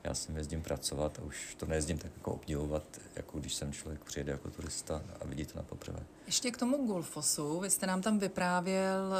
já 0.05 0.15
sem 0.15 0.37
jezdím 0.37 0.63
pracovat 0.63 1.19
a 1.19 1.23
už 1.23 1.55
to 1.55 1.67
nejezdím 1.67 1.99
tak 1.99 2.11
jako 2.17 2.33
obdivovat, 2.33 2.85
jako 3.17 3.39
když 3.39 3.55
sem 3.55 3.73
člověk 3.73 4.05
přijede 4.05 4.33
jako 4.33 4.51
turista 4.51 5.03
a 5.21 5.25
vidí 5.25 5.45
to 5.45 5.57
na 5.57 5.63
poprvé. 5.63 5.99
Ještě 6.27 6.51
k 6.51 6.57
tomu 6.57 6.87
Gulfosu, 6.87 7.61
vy 7.61 7.71
jste 7.71 7.87
nám 7.87 8.03
tam 8.03 8.19
vyprávěl 8.19 9.15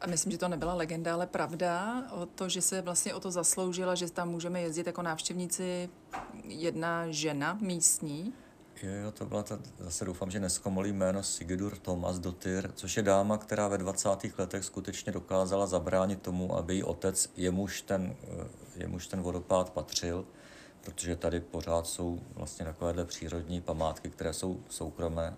a 0.00 0.06
myslím, 0.06 0.32
že 0.32 0.38
to 0.38 0.48
nebyla 0.48 0.74
legenda, 0.74 1.14
ale 1.14 1.26
pravda, 1.26 2.02
o 2.10 2.26
to, 2.26 2.48
že 2.48 2.62
se 2.62 2.82
vlastně 2.82 3.14
o 3.14 3.20
to 3.20 3.30
zasloužila, 3.30 3.94
že 3.94 4.10
tam 4.10 4.28
můžeme 4.28 4.60
jezdit 4.60 4.86
jako 4.86 5.02
návštěvníci 5.02 5.90
jedna 6.44 7.10
žena 7.10 7.58
místní. 7.60 8.34
Jo, 8.82 8.92
jo, 8.92 9.12
to 9.12 9.26
byla 9.26 9.42
ta, 9.42 9.58
zase 9.78 10.04
doufám, 10.04 10.30
že 10.30 10.40
neskomolí 10.40 10.92
jméno 10.92 11.22
Sigidur 11.22 11.76
Thomas 11.76 12.18
Dotyr, 12.18 12.70
což 12.74 12.96
je 12.96 13.02
dáma, 13.02 13.38
která 13.38 13.68
ve 13.68 13.78
20. 13.78 14.08
letech 14.38 14.64
skutečně 14.64 15.12
dokázala 15.12 15.66
zabránit 15.66 16.22
tomu, 16.22 16.56
aby 16.56 16.74
její 16.74 16.82
otec, 16.82 17.30
jemuž 17.36 17.82
ten, 17.82 18.16
eh, 18.22 18.46
jemuž 18.76 19.06
ten 19.06 19.22
vodopád 19.22 19.70
patřil, 19.70 20.24
protože 20.80 21.16
tady 21.16 21.40
pořád 21.40 21.86
jsou 21.86 22.20
vlastně 22.34 22.64
takovéhle 22.64 23.04
přírodní 23.04 23.60
památky, 23.60 24.10
které 24.10 24.32
jsou 24.32 24.60
soukromé, 24.68 25.36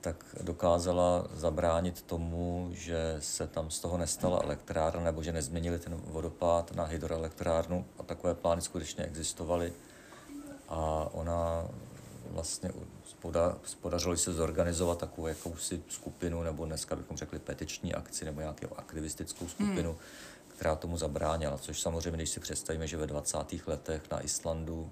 tak 0.00 0.24
dokázala 0.42 1.26
zabránit 1.34 2.02
tomu, 2.02 2.68
že 2.72 3.16
se 3.18 3.46
tam 3.46 3.70
z 3.70 3.80
toho 3.80 3.98
nestala 3.98 4.40
elektrárna, 4.42 5.04
nebo 5.04 5.22
že 5.22 5.32
nezměnili 5.32 5.78
ten 5.78 5.96
vodopád 5.96 6.74
na 6.74 6.84
hydroelektrárnu 6.84 7.84
a 7.98 8.02
takové 8.02 8.34
plány 8.34 8.62
skutečně 8.62 9.04
existovaly. 9.04 9.72
A 10.68 11.08
ona 11.12 11.68
vlastně 12.30 12.72
podařilo 13.80 14.16
se 14.16 14.32
zorganizovat 14.32 14.98
takovou 14.98 15.26
jakousi 15.26 15.82
skupinu, 15.88 16.42
nebo 16.42 16.64
dneska 16.64 16.96
bychom 16.96 17.16
řekli 17.16 17.38
petiční 17.38 17.94
akci, 17.94 18.24
nebo 18.24 18.40
nějakou 18.40 18.76
aktivistickou 18.76 19.48
skupinu, 19.48 19.90
hmm. 19.90 19.98
která 20.48 20.76
tomu 20.76 20.96
zabránila. 20.96 21.58
Což 21.58 21.80
samozřejmě, 21.80 22.16
když 22.16 22.30
si 22.30 22.40
představíme, 22.40 22.86
že 22.86 22.96
ve 22.96 23.06
20. 23.06 23.38
letech 23.66 24.10
na 24.10 24.20
Islandu 24.20 24.90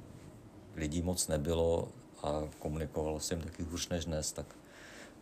lidí 0.77 1.03
moc 1.03 1.29
nebylo 1.29 1.89
a 2.23 2.43
komunikovalo 2.59 3.21
se 3.21 3.35
jim 3.35 3.43
taky 3.43 3.63
hůř 3.63 3.89
než 3.89 4.05
dnes, 4.05 4.33
tak 4.33 4.47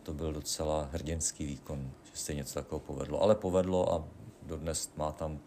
to 0.09 0.13
byl 0.13 0.33
docela 0.33 0.89
hrdinský 0.91 1.45
výkon, 1.45 1.91
že 2.03 2.17
se 2.17 2.33
něco 2.33 2.53
takového 2.53 2.79
povedlo. 2.79 3.21
Ale 3.21 3.35
povedlo 3.35 3.93
a 3.93 4.03
dodnes 4.41 4.91
má 4.97 5.11
tam, 5.11 5.39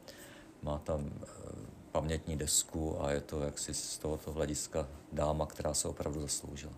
má 0.62 0.78
tam 0.78 1.10
eh, 1.22 1.26
pamětní 1.92 2.36
desku 2.36 3.02
a 3.02 3.10
je 3.10 3.20
to 3.20 3.40
jaksi 3.40 3.74
z 3.74 3.98
tohoto 3.98 4.32
hlediska 4.32 4.88
dáma, 5.12 5.46
která 5.46 5.74
se 5.74 5.88
opravdu 5.88 6.20
zasloužila. 6.20 6.72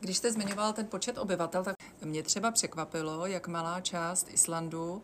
Když 0.00 0.16
jste 0.16 0.32
zmiňoval 0.32 0.72
ten 0.72 0.86
počet 0.86 1.18
obyvatel, 1.18 1.64
tak 1.64 1.76
mě 2.04 2.22
třeba 2.22 2.50
překvapilo, 2.50 3.26
jak 3.26 3.48
malá 3.48 3.80
část 3.80 4.28
Islandu 4.30 5.02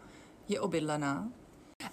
je 0.49 0.61
obydlená. 0.61 1.29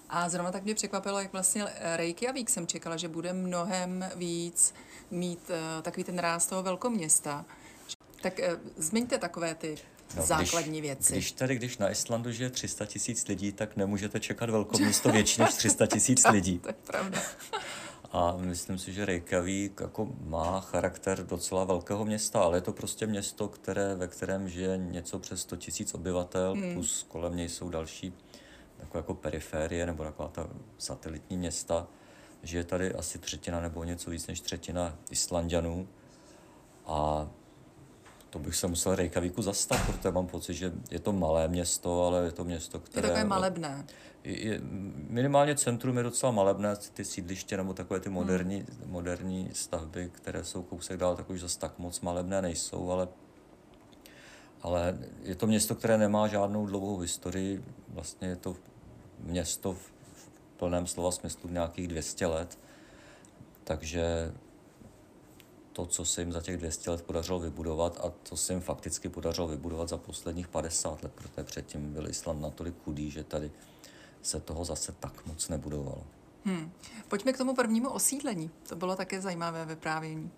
A 0.08 0.28
zrovna 0.28 0.52
tak 0.52 0.64
mě 0.64 0.74
překvapilo, 0.74 1.20
jak 1.20 1.32
vlastně 1.32 1.64
Reykjavik 1.96 2.50
jsem 2.50 2.66
čekala, 2.66 2.96
že 2.96 3.08
bude 3.08 3.32
mnohem 3.32 4.10
víc 4.16 4.74
mít 5.10 5.50
uh, 5.50 5.82
takový 5.82 6.04
ten 6.04 6.18
ráz 6.18 6.46
toho 6.46 6.62
velkoměsta. 6.62 7.44
Tak 8.22 8.38
uh, 8.38 8.72
zmiňte 8.76 9.18
takové 9.18 9.54
ty 9.54 9.76
No, 10.16 10.22
základní 10.22 10.80
když, 10.80 10.90
věci. 10.90 11.12
Když 11.12 11.32
tady, 11.32 11.56
když 11.56 11.78
na 11.78 11.90
Islandu 11.90 12.32
žije 12.32 12.50
300 12.50 12.86
tisíc 12.86 13.28
lidí, 13.28 13.52
tak 13.52 13.76
nemůžete 13.76 14.20
čekat 14.20 14.50
velkoměsto 14.50 15.12
větší 15.12 15.40
než 15.40 15.54
300 15.54 15.86
tisíc 15.86 16.24
lidí. 16.28 16.58
to 16.62 16.68
je 16.68 16.74
pravda. 16.86 17.22
A 18.12 18.36
myslím 18.36 18.78
si, 18.78 18.92
že 18.92 19.06
Reykjavík 19.06 19.80
jako 19.80 20.12
má 20.24 20.60
charakter 20.60 21.26
docela 21.26 21.64
velkého 21.64 22.04
města, 22.04 22.40
ale 22.40 22.56
je 22.56 22.60
to 22.60 22.72
prostě 22.72 23.06
město, 23.06 23.48
které, 23.48 23.94
ve 23.94 24.08
kterém 24.08 24.48
žije 24.48 24.76
něco 24.76 25.18
přes 25.18 25.40
100 25.40 25.56
tisíc 25.56 25.94
obyvatel, 25.94 26.52
hmm. 26.52 26.74
plus 26.74 27.06
kolem 27.08 27.36
něj 27.36 27.48
jsou 27.48 27.68
další 27.68 28.14
takové 28.92 29.00
jako 29.00 29.14
periférie 29.14 29.86
nebo 29.86 30.04
taková 30.04 30.28
ta 30.28 30.48
satelitní 30.78 31.36
města. 31.36 31.86
Žije 32.42 32.64
tady 32.64 32.94
asi 32.94 33.18
třetina 33.18 33.60
nebo 33.60 33.84
něco 33.84 34.10
víc 34.10 34.26
než 34.26 34.40
třetina 34.40 34.98
Islandianů. 35.10 35.88
A 36.86 37.28
to 38.30 38.38
bych 38.38 38.56
se 38.56 38.66
musel 38.66 38.94
Reykjavíku 38.94 39.42
zastat, 39.42 39.86
protože 39.86 40.10
mám 40.10 40.26
pocit, 40.26 40.54
že 40.54 40.72
je 40.90 40.98
to 40.98 41.12
malé 41.12 41.48
město, 41.48 42.06
ale 42.06 42.24
je 42.24 42.32
to 42.32 42.44
město, 42.44 42.80
které... 42.80 43.08
Je 43.08 43.12
takové 43.12 43.28
malebné. 43.28 43.86
Je, 44.24 44.60
minimálně 45.08 45.56
centrum 45.56 45.96
je 45.96 46.02
docela 46.02 46.32
malebné, 46.32 46.76
ty 46.76 47.04
sídliště 47.04 47.56
nebo 47.56 47.74
takové 47.74 48.00
ty 48.00 48.08
moderní, 48.08 48.56
hmm. 48.56 48.90
moderní 48.90 49.50
stavby, 49.52 50.10
které 50.12 50.44
jsou 50.44 50.62
kousek 50.62 50.96
dál, 50.96 51.16
tak 51.16 51.30
už 51.30 51.40
zase 51.40 51.58
tak 51.58 51.78
moc 51.78 52.00
malebné 52.00 52.42
nejsou, 52.42 52.90
ale, 52.90 53.08
ale 54.62 54.98
je 55.22 55.34
to 55.34 55.46
město, 55.46 55.74
které 55.74 55.98
nemá 55.98 56.28
žádnou 56.28 56.66
dlouhou 56.66 56.98
historii, 56.98 57.64
vlastně 57.88 58.28
je 58.28 58.36
to 58.36 58.56
město 59.22 59.72
v, 59.72 59.92
v 60.14 60.30
plném 60.56 60.86
slova 60.86 61.10
smyslu 61.10 61.50
nějakých 61.50 61.88
200 61.88 62.26
let, 62.26 62.58
takže 63.64 64.32
to, 65.72 65.86
co 65.86 66.04
se 66.04 66.20
jim 66.20 66.32
za 66.32 66.40
těch 66.40 66.56
200 66.56 66.90
let 66.90 67.02
podařilo 67.02 67.38
vybudovat 67.38 68.00
a 68.04 68.12
co 68.22 68.36
se 68.36 68.52
jim 68.52 68.60
fakticky 68.62 69.08
podařilo 69.08 69.48
vybudovat 69.48 69.88
za 69.88 69.96
posledních 69.96 70.48
50 70.48 71.02
let, 71.02 71.12
protože 71.12 71.44
předtím 71.44 71.92
byl 71.92 72.08
Island 72.08 72.40
natolik 72.40 72.74
chudý, 72.84 73.10
že 73.10 73.24
tady 73.24 73.50
se 74.22 74.40
toho 74.40 74.64
zase 74.64 74.92
tak 74.92 75.26
moc 75.26 75.48
nebudovalo. 75.48 76.04
Hmm. 76.44 76.72
Pojďme 77.08 77.32
k 77.32 77.38
tomu 77.38 77.54
prvnímu 77.54 77.90
osídlení. 77.90 78.50
To 78.68 78.76
bylo 78.76 78.96
také 78.96 79.20
zajímavé 79.20 79.66
vyprávění. 79.66 80.30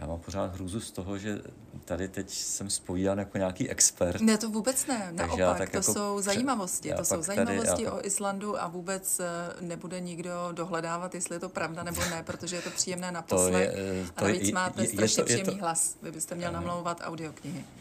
Já 0.00 0.06
mám 0.06 0.20
pořád 0.20 0.54
hrůzu 0.54 0.80
z 0.80 0.90
toho, 0.90 1.18
že 1.18 1.42
tady 1.84 2.08
teď 2.08 2.30
jsem 2.30 2.70
spovídán 2.70 3.18
jako 3.18 3.38
nějaký 3.38 3.70
expert. 3.70 4.20
Ne, 4.20 4.38
to 4.38 4.50
vůbec 4.50 4.86
ne. 4.86 5.08
Naopak, 5.12 5.58
tak 5.58 5.70
to 5.70 5.76
jako 5.76 5.92
jsou 5.92 6.20
zajímavosti. 6.20 6.92
To 6.96 7.04
jsou 7.04 7.22
zajímavosti 7.22 7.84
tady, 7.84 7.88
o 7.88 8.06
Islandu 8.06 8.62
a 8.62 8.68
vůbec 8.68 9.20
eh, 9.20 9.24
nebude 9.60 10.00
nikdo 10.00 10.30
dohledávat, 10.52 11.14
jestli 11.14 11.36
je 11.36 11.40
to 11.40 11.48
pravda 11.48 11.82
nebo 11.82 12.00
ne, 12.00 12.22
protože 12.22 12.56
je 12.56 12.62
to 12.62 12.70
příjemné 12.70 13.12
na 13.12 13.22
poslech. 13.28 13.70
To 14.14 14.24
a 14.24 14.24
navíc 14.24 14.42
je, 14.42 14.54
máte 14.54 14.82
je, 14.82 14.88
strašně 14.88 15.20
je 15.20 15.24
to, 15.24 15.24
příjemný 15.24 15.52
je 15.52 15.58
to, 15.58 15.64
hlas. 15.64 15.96
Vy 16.02 16.12
byste 16.12 16.34
měl 16.34 16.52
namlouvat 16.52 17.00
audioknihy. 17.04 17.64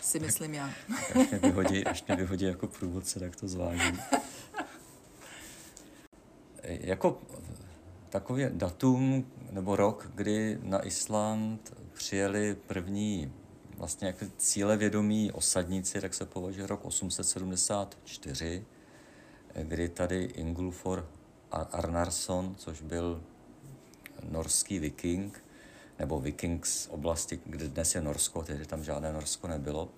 Si 0.00 0.20
myslím 0.20 0.54
já. 0.54 0.70
Až 1.20 1.30
mě 1.30 1.38
vyhodí, 1.38 1.84
až 1.84 2.04
mě 2.06 2.16
vyhodí 2.16 2.44
jako 2.44 2.66
průvodce, 2.66 3.20
tak 3.20 3.36
to 3.36 3.48
zvážím. 3.48 4.00
jako 6.62 7.18
takový 8.10 8.44
datum 8.50 9.26
nebo 9.52 9.76
rok, 9.76 10.10
kdy 10.14 10.58
na 10.62 10.86
Island 10.86 11.74
přijeli 11.92 12.56
první 12.66 13.32
vlastně 13.76 14.06
jako 14.06 14.24
cílevědomí 14.36 15.32
osadníci, 15.32 16.00
tak 16.00 16.14
se 16.14 16.24
považuje 16.24 16.66
rok 16.66 16.84
874, 16.84 18.64
kdy 19.62 19.88
tady 19.88 20.24
Ingulfor 20.24 21.08
Arnarsson, 21.50 22.54
což 22.58 22.82
byl 22.82 23.22
norský 24.30 24.78
viking, 24.78 25.44
nebo 25.98 26.20
viking 26.20 26.66
z 26.66 26.88
oblasti, 26.90 27.40
kde 27.46 27.68
dnes 27.68 27.94
je 27.94 28.00
Norsko, 28.00 28.42
tedy 28.42 28.66
tam 28.66 28.84
žádné 28.84 29.12
Norsko 29.12 29.48
nebylo, 29.48 29.88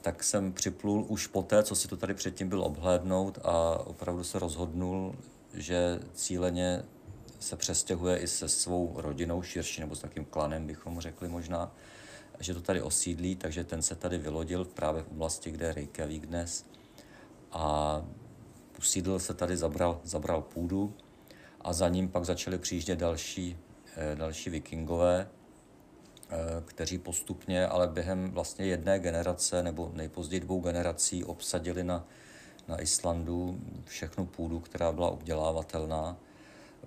tak 0.00 0.22
jsem 0.22 0.52
připlul 0.52 1.04
už 1.08 1.26
poté, 1.26 1.62
co 1.62 1.76
si 1.76 1.88
to 1.88 1.96
tady 1.96 2.14
předtím 2.14 2.48
byl 2.48 2.64
obhlédnout 2.64 3.38
a 3.42 3.78
opravdu 3.78 4.24
se 4.24 4.38
rozhodnul, 4.38 5.14
že 5.54 6.00
cíleně 6.14 6.82
se 7.44 7.56
přestěhuje 7.56 8.18
i 8.18 8.26
se 8.26 8.48
svou 8.48 8.92
rodinou 8.96 9.42
širší, 9.42 9.80
nebo 9.80 9.94
s 9.94 10.00
takým 10.00 10.24
klanem 10.24 10.66
bychom 10.66 11.00
řekli 11.00 11.28
možná, 11.28 11.74
že 12.40 12.54
to 12.54 12.60
tady 12.60 12.82
osídlí, 12.82 13.36
takže 13.36 13.64
ten 13.64 13.82
se 13.82 13.94
tady 13.94 14.18
vylodil 14.18 14.64
právě 14.64 15.02
v 15.02 15.08
oblasti, 15.08 15.50
kde 15.50 15.66
je 15.66 15.74
Reykjavík 15.74 16.26
dnes. 16.26 16.66
A 17.52 18.02
usídlil 18.78 19.18
se 19.18 19.34
tady, 19.34 19.56
zabral, 19.56 20.00
zabral 20.04 20.42
půdu 20.42 20.94
a 21.60 21.72
za 21.72 21.88
ním 21.88 22.08
pak 22.08 22.24
začali 22.24 22.58
přijíždět 22.58 22.98
další, 22.98 23.58
eh, 23.96 24.16
další 24.16 24.50
vikingové, 24.50 25.28
eh, 25.28 26.36
kteří 26.64 26.98
postupně, 26.98 27.66
ale 27.66 27.88
během 27.88 28.30
vlastně 28.30 28.66
jedné 28.66 28.98
generace 28.98 29.62
nebo 29.62 29.90
nejpozději 29.94 30.40
dvou 30.40 30.60
generací 30.60 31.24
obsadili 31.24 31.84
na, 31.84 32.06
na 32.68 32.80
Islandu 32.80 33.60
všechnu 33.84 34.26
půdu, 34.26 34.60
která 34.60 34.92
byla 34.92 35.10
obdělávatelná 35.10 36.16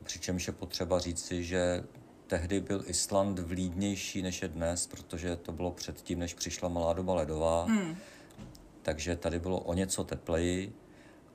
Přičemž 0.03 0.47
je 0.47 0.53
potřeba 0.53 0.99
říci, 0.99 1.43
že 1.43 1.83
tehdy 2.27 2.59
byl 2.59 2.83
Island 2.87 3.39
vlídnější 3.39 4.21
než 4.21 4.41
je 4.41 4.47
dnes, 4.47 4.87
protože 4.87 5.35
to 5.35 5.51
bylo 5.51 5.71
předtím, 5.71 6.19
než 6.19 6.33
přišla 6.33 6.69
malá 6.69 6.93
doba 6.93 7.13
ledová. 7.13 7.63
Hmm. 7.63 7.97
Takže 8.81 9.15
tady 9.15 9.39
bylo 9.39 9.59
o 9.59 9.73
něco 9.73 10.03
tepleji 10.03 10.73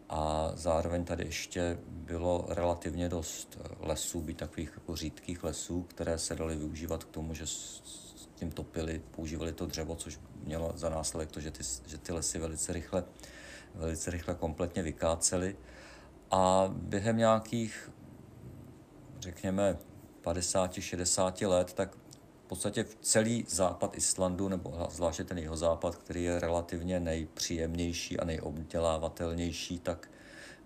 a 0.09 0.52
zároveň 0.54 1.04
tady 1.04 1.25
ještě 1.25 1.78
bylo 1.88 2.45
relativně 2.49 3.09
dost 3.09 3.59
lesů, 3.81 4.21
být 4.21 4.37
takových 4.37 4.71
jako 4.75 4.97
řídkých 4.97 5.45
lesů, 5.45 5.83
které 5.83 6.19
se 6.19 6.35
daly 6.35 6.57
využívat 6.57 7.04
k 7.04 7.11
tomu, 7.11 7.35
že 7.35 7.47
s 7.47 7.83
tím 8.35 8.50
topili, 8.50 9.02
používali 9.11 9.52
to 9.52 9.66
dřevo, 9.66 9.97
což 9.97 10.19
mělo 10.45 10.73
za 10.75 10.88
následek 10.88 11.33
to, 11.33 11.40
že 11.40 11.50
ty, 11.50 11.62
že 11.87 11.99
ty 11.99 12.12
lesy 12.12 12.38
velice 12.38 12.73
rychle, 12.73 13.04
velice 13.75 14.11
rychle 14.11 14.35
kompletně 14.35 14.83
vykácely. 14.83 15.57
A 16.31 16.71
během 16.75 17.16
nějakých 17.16 17.90
řekněme, 19.23 19.79
50-60 20.23 21.49
let, 21.49 21.73
tak 21.73 21.97
podstatě 22.52 22.87
celý 23.00 23.45
západ 23.49 23.97
Islandu, 23.97 24.49
nebo 24.49 24.88
zvláště 24.91 25.25
ten 25.25 25.38
jeho 25.38 25.57
západ, 25.57 25.97
který 25.97 26.25
je 26.25 26.41
relativně 26.41 27.00
nejpříjemnější 27.00 28.21
a 28.21 28.25
nejobdělávatelnější, 28.25 29.79
tak 29.79 30.11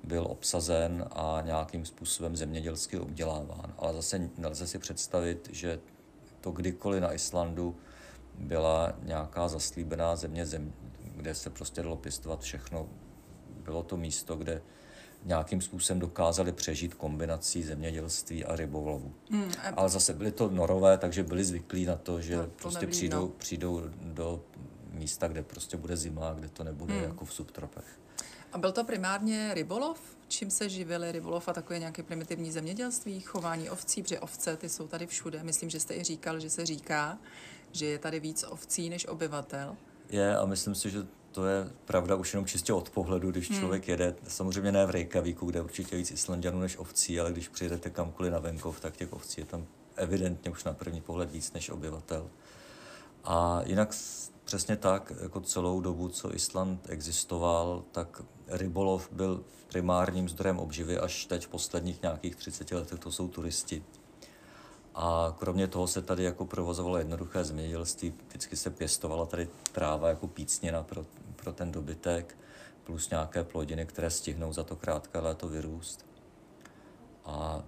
byl 0.05 0.27
obsazen 0.31 1.09
a 1.13 1.43
nějakým 1.45 1.85
způsobem 1.87 2.37
zemědělsky 2.37 2.99
obděláván. 2.99 3.75
Ale 3.79 3.95
zase 3.95 4.31
nelze 4.39 4.67
si 4.67 4.79
představit, 4.79 5.49
že 5.53 5.79
to 6.41 6.51
kdykoliv 6.51 7.03
na 7.03 7.13
Islandu 7.13 7.77
byla 8.39 8.93
nějaká 9.03 9.49
zaslíbená 9.49 10.17
země, 10.17 10.47
zem, 10.47 10.73
kde 11.17 11.35
se 11.35 11.51
prostě 11.51 11.83
dalo 11.83 11.97
pěstovat 11.97 12.41
všechno. 12.41 12.89
Bylo 13.51 13.83
to 13.83 13.97
místo, 13.97 14.37
kde 14.37 14.63
nějakým 15.25 15.61
způsobem 15.61 16.01
dokázali 16.01 16.53
přežít 16.53 16.95
kombinací 16.95 17.63
zemědělství 17.63 18.45
a 18.45 18.57
rybolovu. 18.57 19.15
Hmm, 19.31 19.53
a... 19.63 19.69
Ale 19.77 19.89
zase 19.89 20.15
byli 20.15 20.33
to 20.33 20.51
norové, 20.51 20.99
takže 20.99 21.23
byli 21.23 21.45
zvyklí 21.45 21.85
na 21.85 21.97
to, 21.97 22.21
že 22.21 22.37
no, 22.37 22.43
to 22.43 22.51
prostě 22.57 22.79
nevím, 22.79 22.91
přijdou, 22.91 23.21
no. 23.21 23.29
přijdou 23.29 23.83
do 24.01 24.43
místa, 24.91 25.29
kde 25.29 25.43
prostě 25.43 25.77
bude 25.77 25.97
zima, 25.97 26.33
kde 26.33 26.49
to 26.49 26.65
nebude 26.65 26.95
hmm. 26.95 27.05
jako 27.05 27.25
v 27.25 27.33
subtropech. 27.33 27.85
A 28.53 28.59
byl 28.59 28.73
to 28.73 28.85
primárně 28.85 29.55
rybolov? 29.55 30.01
Čím 30.29 30.51
se 30.51 30.69
živili 30.69 31.13
rybolov 31.13 31.49
a 31.49 31.53
takové 31.53 31.79
nějaké 31.79 32.03
primitivní 32.03 32.53
zemědělství, 32.53 33.21
chování 33.21 33.71
ovcí, 33.71 34.03
protože 34.03 34.21
ovce 34.21 34.57
ty 34.57 34.69
jsou 34.69 34.89
tady 34.89 35.07
všude. 35.07 35.43
Myslím, 35.43 35.71
že 35.71 35.81
jste 35.81 35.95
i 35.95 36.05
říkal, 36.05 36.41
že 36.41 36.51
se 36.51 36.67
říká, 36.67 37.19
že 37.73 37.87
je 37.87 37.99
tady 37.99 38.21
víc 38.21 38.45
ovcí 38.49 38.91
než 38.91 39.07
obyvatel. 39.07 39.77
Je 40.11 40.37
a 40.37 40.47
myslím 40.47 40.75
si, 40.75 40.91
že 40.91 40.99
to 41.37 41.47
je 41.47 41.71
pravda 41.85 42.15
už 42.15 42.33
jenom 42.33 42.47
čistě 42.47 42.73
od 42.73 42.91
pohledu, 42.91 43.31
když 43.31 43.51
hmm. 43.51 43.59
člověk 43.59 43.89
jede, 43.89 44.15
samozřejmě 44.29 44.73
ne 44.73 44.87
v 44.87 44.91
Reykjavíku, 44.91 45.47
kde 45.47 45.59
je 45.59 45.63
určitě 45.63 45.97
víc 45.97 46.11
Islandianů 46.11 46.61
než 46.61 46.79
ovcí, 46.79 47.21
ale 47.21 47.33
když 47.33 47.49
přijedete 47.49 47.91
kamkoliv 47.91 48.33
na 48.33 48.39
venkov, 48.39 48.81
tak 48.81 48.97
těch 48.97 49.13
ovcí 49.13 49.41
je 49.41 49.45
tam 49.45 49.67
evidentně 49.97 50.51
už 50.51 50.65
na 50.65 50.73
první 50.73 51.01
pohled 51.01 51.31
víc 51.31 51.53
než 51.53 51.71
obyvatel. 51.71 52.31
A 53.25 53.61
jinak 53.67 53.95
přesně 54.45 54.77
tak, 54.77 55.13
jako 55.23 55.41
celou 55.41 55.81
dobu, 55.81 56.09
co 56.09 56.35
Island 56.35 56.81
existoval, 56.89 57.85
tak 57.93 58.23
rybolov 58.49 59.09
byl 59.13 59.45
primárním 59.69 60.29
zdrojem 60.29 60.59
obživy, 60.59 60.99
až 60.99 61.27
teď 61.27 61.47
v 61.47 61.49
posledních 61.49 62.03
nějakých 62.03 62.37
30 62.37 62.71
letech 62.71 62.99
to 62.99 63.13
jsou 63.13 63.29
turisti. 63.29 63.83
A 64.99 65.35
kromě 65.39 65.69
toho 65.69 65.87
se 65.87 66.03
tady 66.03 66.25
jako 66.25 66.47
provozovalo 66.47 66.99
jednoduché 66.99 67.45
zemědělství, 67.45 68.15
vždycky 68.29 68.57
se 68.57 68.71
pěstovala 68.71 69.27
tady 69.27 69.49
tráva 69.73 70.09
jako 70.09 70.27
pícněna 70.27 70.83
pro, 70.83 71.07
pro 71.47 71.53
ten 71.53 71.73
dobytek, 71.73 72.39
plus 72.85 73.11
nějaké 73.11 73.45
plodiny, 73.45 73.87
které 73.87 74.11
stihnou 74.11 74.53
za 74.53 74.65
to 74.65 74.77
krátké 74.77 75.19
léto 75.19 75.49
vyrůst. 75.49 76.07
A 77.25 77.65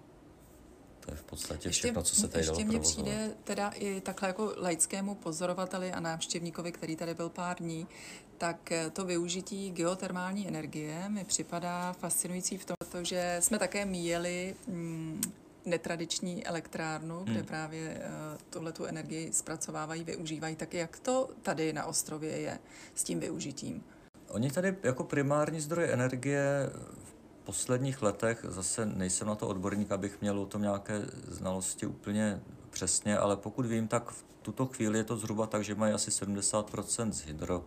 to 1.01 1.11
je 1.11 1.17
v 1.17 1.23
podstatě 1.23 1.69
ještě, 1.69 1.87
všechno, 1.87 2.03
co 2.03 2.15
se 2.15 2.29
tady 2.29 2.47
Ještě 2.47 2.65
mně 2.65 2.81
přijde 2.81 3.31
teda 3.45 3.69
i 3.69 4.01
takhle 4.01 4.29
jako 4.29 4.55
laickému 4.57 5.15
pozorovateli 5.15 5.93
a 5.93 6.01
návštěvníkovi, 6.01 6.73
který 6.73 6.97
tady 6.97 7.15
byl 7.15 7.29
pár 7.29 7.57
dní, 7.57 7.87
tak 8.39 8.73
to 8.93 9.05
využití 9.05 9.71
geotermální 9.71 10.49
energie 10.49 11.09
mi 11.09 11.25
připadá 11.25 11.93
fascinující 11.93 12.59
v 12.59 12.65
tom, 12.65 13.05
že 13.05 13.37
jsme 13.41 13.59
také 13.59 13.85
míjeli 13.85 14.55
mm, 14.67 15.21
netradiční 15.69 16.47
elektrárnu, 16.47 17.25
kde 17.25 17.33
hmm. 17.33 17.45
právě 17.45 18.01
uh, 18.01 18.39
tuhle 18.51 18.73
tu 18.73 18.85
energii 18.85 19.33
zpracovávají, 19.33 20.05
využívají. 20.05 20.57
Tak 20.57 20.75
jak 20.75 20.99
to 20.99 21.31
tady 21.43 21.73
na 21.73 21.85
ostrově 21.85 22.41
je 22.41 22.59
s 22.95 23.05
tím 23.05 23.21
využitím? 23.21 23.85
Oni 24.29 24.51
tady 24.51 24.77
jako 24.83 25.05
primární 25.05 25.61
zdroj 25.61 25.89
energie 25.93 26.71
v 27.05 27.15
posledních 27.45 28.03
letech, 28.03 28.45
zase 28.49 28.87
nejsem 28.87 29.27
na 29.27 29.35
to 29.35 29.49
odborník, 29.49 29.93
abych 29.93 30.21
měl 30.21 30.41
o 30.41 30.47
tom 30.47 30.63
nějaké 30.63 31.03
znalosti 31.29 31.87
úplně 31.87 32.41
přesně, 32.71 33.19
ale 33.19 33.37
pokud 33.37 33.67
vím, 33.67 33.89
tak 33.89 34.11
v 34.11 34.25
tuto 34.43 34.67
chvíli 34.67 34.99
je 34.99 35.05
to 35.05 35.17
zhruba 35.17 35.47
tak, 35.47 35.65
že 35.65 35.75
mají 35.75 35.93
asi 35.93 36.11
70% 36.11 37.11
z, 37.11 37.21
hydro, 37.21 37.65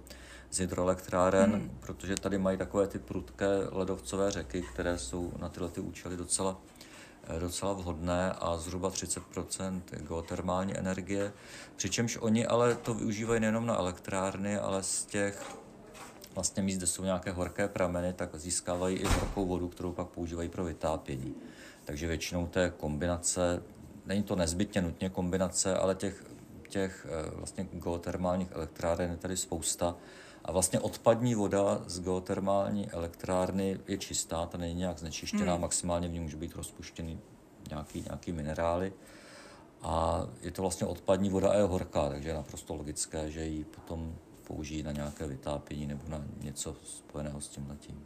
z 0.51 0.59
hydroelektráren, 0.59 1.51
hmm. 1.51 1.77
protože 1.79 2.15
tady 2.15 2.37
mají 2.37 2.57
takové 2.57 2.87
ty 2.87 2.99
prudké 2.99 3.47
ledovcové 3.71 4.31
řeky, 4.31 4.61
které 4.61 4.97
jsou 4.97 5.33
na 5.37 5.49
tyhle 5.49 5.69
ty 5.69 5.81
účely 5.81 6.17
docela 6.17 6.57
docela 7.39 7.73
vhodné 7.73 8.31
a 8.31 8.57
zhruba 8.57 8.89
30% 8.89 9.81
geotermální 10.07 10.77
energie, 10.77 11.33
přičemž 11.75 12.17
oni 12.21 12.45
ale 12.45 12.75
to 12.75 12.93
využívají 12.93 13.39
nejenom 13.39 13.65
na 13.65 13.75
elektrárny, 13.77 14.57
ale 14.57 14.83
z 14.83 15.05
těch 15.05 15.43
vlastně 16.35 16.63
míst, 16.63 16.77
kde 16.77 16.87
jsou 16.87 17.03
nějaké 17.03 17.31
horké 17.31 17.67
prameny, 17.67 18.13
tak 18.13 18.35
získávají 18.35 18.97
i 18.97 19.05
horkou 19.05 19.45
vodu, 19.45 19.67
kterou 19.67 19.91
pak 19.91 20.07
používají 20.07 20.49
pro 20.49 20.63
vytápění. 20.63 21.35
Takže 21.85 22.07
většinou 22.07 22.47
té 22.47 22.73
kombinace, 22.77 23.63
není 24.05 24.23
to 24.23 24.35
nezbytně 24.35 24.81
nutně 24.81 25.09
kombinace, 25.09 25.75
ale 25.75 25.95
těch, 25.95 26.23
těch 26.69 27.07
eh, 27.09 27.29
vlastně 27.35 27.67
geotermálních 27.71 28.51
elektráren 28.51 29.11
je 29.11 29.17
tady 29.17 29.37
spousta 29.37 29.95
a 30.45 30.51
vlastně 30.51 30.79
odpadní 30.79 31.35
voda 31.35 31.81
z 31.85 31.99
geotermální 31.99 32.89
elektrárny 32.89 33.79
je 33.87 33.97
čistá, 33.97 34.45
ta 34.45 34.57
není 34.57 34.73
nějak 34.73 34.99
znečištěná, 34.99 35.53
hmm. 35.53 35.61
maximálně 35.61 36.07
v 36.07 36.11
ní 36.11 36.19
může 36.19 36.37
být 36.37 36.55
rozpuštěný 36.55 37.19
nějaký, 37.69 38.01
nějaký 38.01 38.31
minerály. 38.31 38.93
A 39.81 40.23
je 40.41 40.51
to 40.51 40.61
vlastně 40.61 40.87
odpadní 40.87 41.29
voda 41.29 41.51
a 41.51 41.55
je 41.55 41.63
horká, 41.63 42.09
takže 42.09 42.29
je 42.29 42.35
naprosto 42.35 42.75
logické, 42.75 43.31
že 43.31 43.45
ji 43.45 43.63
potom 43.63 44.15
použijí 44.47 44.83
na 44.83 44.91
nějaké 44.91 45.27
vytápění 45.27 45.87
nebo 45.87 46.01
na 46.07 46.23
něco 46.41 46.75
spojeného 46.83 47.41
s 47.41 47.47
tím 47.47 47.69
letím. 47.69 48.05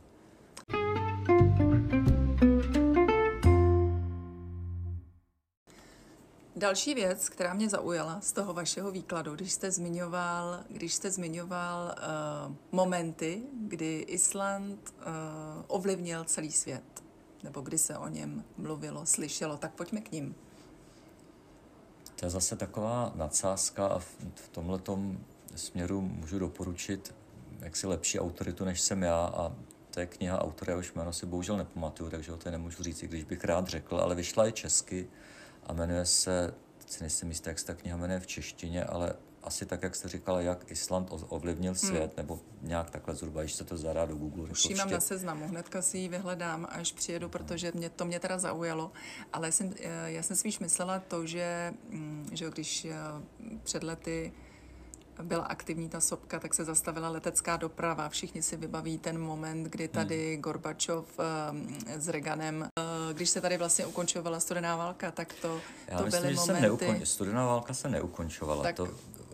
Další 6.58 6.94
věc, 6.94 7.30
která 7.30 7.54
mě 7.54 7.70
zaujala 7.70 8.22
z 8.22 8.32
toho 8.32 8.54
vašeho 8.54 8.92
výkladu, 8.92 9.36
když 9.36 9.52
jste 9.52 9.72
zmiňoval, 9.72 10.60
když 10.70 10.94
jste 10.94 11.12
zmiňoval 11.12 11.96
uh, 11.98 12.56
momenty, 12.72 13.42
kdy 13.68 14.00
Island 14.00 14.94
uh, 14.98 15.04
ovlivnil 15.68 16.24
celý 16.24 16.52
svět, 16.52 17.04
nebo 17.44 17.62
kdy 17.62 17.78
se 17.78 17.98
o 17.98 18.08
něm 18.08 18.44
mluvilo, 18.58 19.06
slyšelo, 19.06 19.58
tak 19.58 19.74
pojďme 19.74 20.02
k 20.02 20.12
ním. 20.12 20.36
To 22.16 22.26
je 22.26 22.30
zase 22.30 22.56
taková 22.56 23.12
nadsázka 23.16 23.88
a 23.88 24.00
v, 24.00 24.50
tomhle 24.52 24.80
směru 25.56 26.02
můžu 26.02 26.40
doporučit 26.40 27.16
jaksi 27.60 27.88
lepší 27.88 28.20
autoritu, 28.20 28.66
než 28.66 28.82
jsem 28.82 29.04
já 29.04 29.26
a 29.26 29.56
to 29.90 30.00
je 30.00 30.06
kniha 30.06 30.42
autora, 30.42 30.78
už 30.78 30.94
jméno 30.94 31.14
si 31.14 31.26
bohužel 31.26 31.58
nepamatuju, 31.58 32.10
takže 32.10 32.32
ho 32.32 32.38
to 32.38 32.52
nemůžu 32.52 32.84
říct, 32.84 33.04
i 33.04 33.08
když 33.08 33.24
bych 33.24 33.44
rád 33.44 33.68
řekl, 33.68 33.98
ale 33.98 34.16
vyšla 34.16 34.48
i 34.48 34.52
česky 34.52 35.08
a 35.66 35.74
jmenuje 35.74 36.06
se, 36.06 36.54
teď 36.78 36.90
si 36.90 37.04
nejsem 37.04 37.30
jistý, 37.30 37.50
jak 37.50 37.60
se 37.60 37.66
ta 37.66 37.74
kniha 37.74 37.98
jmenuje 37.98 38.20
v 38.20 38.28
češtině, 38.28 38.84
ale 38.84 39.14
asi 39.46 39.66
tak, 39.66 39.84
jak 39.84 39.96
jste 39.96 40.08
říkala, 40.08 40.42
jak 40.42 40.72
Island 40.72 41.08
ovlivnil 41.12 41.72
hmm. 41.72 41.80
svět, 41.80 42.02
hmm. 42.02 42.18
nebo 42.18 42.40
nějak 42.62 42.90
takhle 42.90 43.16
zhruba, 43.16 43.42
když 43.42 43.54
se 43.54 43.64
to 43.64 43.78
zadá 43.78 44.06
do 44.06 44.16
Google. 44.16 44.50
Už 44.50 44.66
ji 44.66 44.76
mám 44.76 44.92
na 44.92 45.00
seznamu, 45.00 45.48
hnedka 45.48 45.82
si 45.82 45.98
ji 45.98 46.10
vyhledám, 46.10 46.68
až 46.70 46.92
přijedu, 46.92 47.30
protože 47.30 47.72
mě, 47.76 47.90
to 47.90 48.06
mě 48.06 48.20
teda 48.20 48.38
zaujalo. 48.38 48.92
Ale 49.34 49.52
jsem, 49.52 49.74
eh, 49.80 50.12
já 50.12 50.24
jsem 50.24 50.36
spíš 50.36 50.60
myslela 50.60 51.00
to, 51.00 51.26
že, 51.26 51.74
mm, 51.90 52.30
že 52.34 52.50
když 52.50 52.86
eh, 52.86 52.96
před 53.64 53.84
lety 53.84 54.34
byla 55.24 55.44
aktivní 55.44 55.90
ta 55.90 56.00
sopka, 56.00 56.40
tak 56.40 56.54
se 56.54 56.66
zastavila 56.66 57.10
letecká 57.10 57.58
doprava. 57.58 58.10
Všichni 58.10 58.42
si 58.42 58.58
vybaví 58.58 58.98
ten 58.98 59.20
moment, 59.20 59.64
kdy 59.64 59.88
tady 59.88 60.34
hmm. 60.34 60.42
Gorbačov 60.42 61.20
um, 61.20 61.78
s 61.98 62.08
Reganem, 62.08 62.62
uh, 62.62 63.14
když 63.14 63.30
se 63.30 63.42
tady 63.42 63.58
vlastně 63.58 63.86
ukončovala 63.86 64.40
studená 64.40 64.76
válka, 64.76 65.12
tak 65.12 65.34
to, 65.42 65.60
Já 65.88 65.98
to 65.98 66.06
myslím, 66.06 66.22
byly 66.22 66.34
že 66.34 66.40
momenty. 66.40 66.62
Se 66.62 66.62
neukon... 66.62 67.06
Studená 67.06 67.46
válka 67.46 67.74
se 67.74 67.90
neukončovala. 67.90 68.64
Tak... 68.64 68.76
To, 68.76 68.88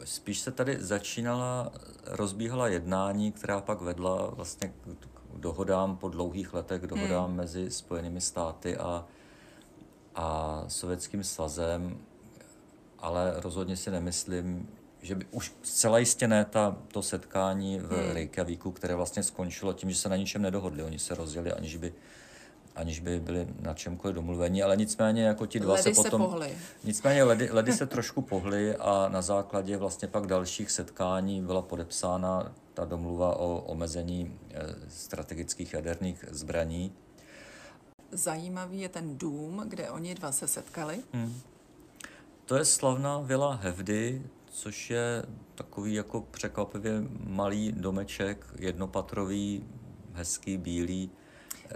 spíš 0.05 0.39
se 0.39 0.51
tady 0.51 0.77
začínala, 0.79 1.71
rozbíhala 2.05 2.67
jednání, 2.67 3.31
která 3.31 3.61
pak 3.61 3.81
vedla 3.81 4.29
vlastně 4.29 4.69
k 4.69 4.97
dohodám 5.37 5.97
po 5.97 6.09
dlouhých 6.09 6.53
letech, 6.53 6.81
k 6.81 6.87
dohodám 6.87 7.27
hmm. 7.27 7.35
mezi 7.35 7.71
Spojenými 7.71 8.21
státy 8.21 8.77
a, 8.77 9.05
a 10.15 10.63
Sovětským 10.67 11.23
svazem, 11.23 11.97
ale 12.99 13.33
rozhodně 13.35 13.77
si 13.77 13.91
nemyslím, 13.91 14.69
že 15.01 15.15
by 15.15 15.25
už 15.31 15.53
zcela 15.63 15.99
jistě 15.99 16.27
ne 16.27 16.45
ta, 16.45 16.77
to 16.87 17.01
setkání 17.01 17.79
v 17.79 17.91
hmm. 17.91 18.11
Reykjavíku, 18.11 18.71
které 18.71 18.95
vlastně 18.95 19.23
skončilo 19.23 19.73
tím, 19.73 19.89
že 19.89 19.97
se 19.97 20.09
na 20.09 20.15
ničem 20.15 20.41
nedohodli. 20.41 20.83
Oni 20.83 20.99
se 20.99 21.15
rozdělili, 21.15 21.53
aniž 21.53 21.77
by, 21.77 21.93
aniž 22.75 22.99
by 22.99 23.19
byli 23.19 23.47
na 23.59 23.73
čemkoliv 23.73 24.15
domluvení, 24.15 24.63
ale 24.63 24.77
nicméně 24.77 25.23
jako 25.23 25.45
ti 25.45 25.59
dva 25.59 25.73
ledy 25.73 25.83
se 25.83 26.03
potom... 26.03 26.21
Se 26.21 26.27
pohly. 26.27 26.57
Nicméně 26.83 27.23
ledy, 27.23 27.49
ledy 27.51 27.73
se 27.73 27.85
trošku 27.85 28.21
pohly 28.21 28.75
a 28.75 29.09
na 29.09 29.21
základě 29.21 29.77
vlastně 29.77 30.07
pak 30.07 30.27
dalších 30.27 30.71
setkání 30.71 31.41
byla 31.41 31.61
podepsána 31.61 32.53
ta 32.73 32.85
domluva 32.85 33.35
o 33.35 33.57
omezení 33.57 34.39
eh, 34.53 34.75
strategických 34.89 35.73
jaderných 35.73 36.25
zbraní. 36.29 36.93
Zajímavý 38.11 38.79
je 38.79 38.89
ten 38.89 39.17
dům, 39.17 39.63
kde 39.67 39.91
oni 39.91 40.15
dva 40.15 40.31
se 40.31 40.47
setkali. 40.47 40.99
Hmm. 41.13 41.41
To 42.45 42.55
je 42.55 42.65
slavná 42.65 43.19
vila 43.19 43.53
Hevdy, 43.53 44.21
což 44.51 44.89
je 44.89 45.23
takový 45.55 45.93
jako 45.93 46.21
překvapivě 46.21 47.03
malý 47.19 47.71
domeček, 47.71 48.45
jednopatrový, 48.59 49.65
hezký, 50.13 50.57
bílý, 50.57 51.11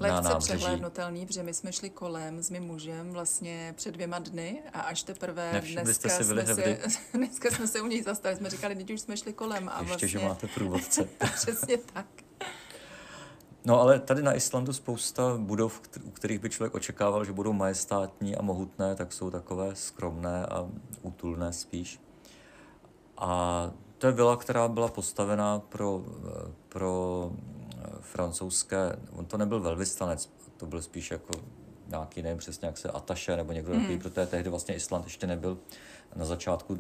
na 0.02 0.22
nábřeží. 0.22 0.58
přehlédnutelný, 0.58 1.26
protože 1.26 1.44
my 1.44 1.54
jsme 1.54 1.74
šli 1.74 1.90
kolem 1.90 2.44
s 2.44 2.50
mým 2.50 2.64
mužem 2.64 3.12
vlastně 3.12 3.74
před 3.78 3.92
dvěma 3.92 4.20
dny 4.20 4.62
a 4.74 4.82
až 4.82 5.04
teprve 5.04 5.54
Nevšimli 5.54 5.84
dneska 5.84 6.10
si 6.10 6.24
jsme, 6.24 6.46
se, 6.46 6.78
dneska 7.14 7.52
jsme 7.52 7.68
se 7.68 7.82
u 7.82 7.88
něj 7.88 8.04
zastali. 8.04 8.36
Jsme 8.36 8.50
říkali, 8.50 8.76
teď 8.76 8.92
už 8.92 9.02
jsme 9.02 9.18
šli 9.18 9.34
kolem. 9.34 9.70
A 9.70 9.80
Ještě, 9.80 9.88
vlastně, 9.88 10.08
že 10.08 10.20
máte 10.20 10.48
průvodce. 10.48 11.10
přesně 11.36 11.78
tak. 11.78 12.08
No 13.66 13.82
ale 13.82 14.00
tady 14.00 14.22
na 14.24 14.34
Islandu 14.34 14.74
spousta 14.74 15.38
budov, 15.38 15.82
u 16.04 16.12
kterých 16.12 16.40
by 16.40 16.50
člověk 16.50 16.76
očekával, 16.76 17.26
že 17.26 17.34
budou 17.34 17.54
majestátní 17.54 18.36
a 18.36 18.42
mohutné, 18.42 18.96
tak 18.96 19.14
jsou 19.14 19.32
takové 19.32 19.76
skromné 19.76 20.46
a 20.46 20.70
útulné 21.02 21.54
spíš. 21.54 22.00
A 23.18 23.72
to 23.98 24.08
je 24.08 24.14
vila, 24.14 24.38
která 24.38 24.68
byla 24.68 24.88
postavená 24.88 25.60
pro, 25.60 26.02
pro 26.70 27.32
francouzské, 28.02 29.00
on 29.12 29.26
to 29.26 29.38
nebyl 29.38 29.60
velvyslanec, 29.60 30.30
to 30.58 30.66
byl 30.66 30.82
spíš 30.82 31.12
jako 31.12 31.32
nějaký, 31.88 32.22
nevím 32.22 32.38
přesně, 32.38 32.66
jak 32.66 32.78
se 32.78 32.90
Ataše 32.90 33.36
nebo 33.36 33.52
někdo 33.52 33.74
mm. 33.74 33.80
takový, 33.80 34.00
protože 34.00 34.26
tehdy 34.26 34.50
vlastně 34.50 34.76
Island 34.76 35.04
ještě 35.04 35.28
nebyl, 35.28 35.58
na 36.16 36.26
začátku 36.26 36.78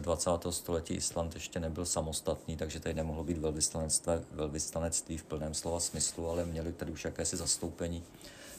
20. 0.00 0.30
století 0.50 0.94
Island 0.94 1.34
ještě 1.34 1.60
nebyl 1.60 1.86
samostatný, 1.86 2.56
takže 2.56 2.80
tady 2.80 2.94
nemohlo 2.94 3.24
být 3.24 3.38
velvyslanectví, 3.38 4.12
velvyslanectví 4.30 5.18
v 5.18 5.24
plném 5.24 5.54
slova 5.54 5.80
smyslu, 5.80 6.30
ale 6.30 6.44
měli 6.44 6.72
tady 6.72 6.92
už 6.92 7.04
jakési 7.04 7.36
zastoupení 7.36 8.04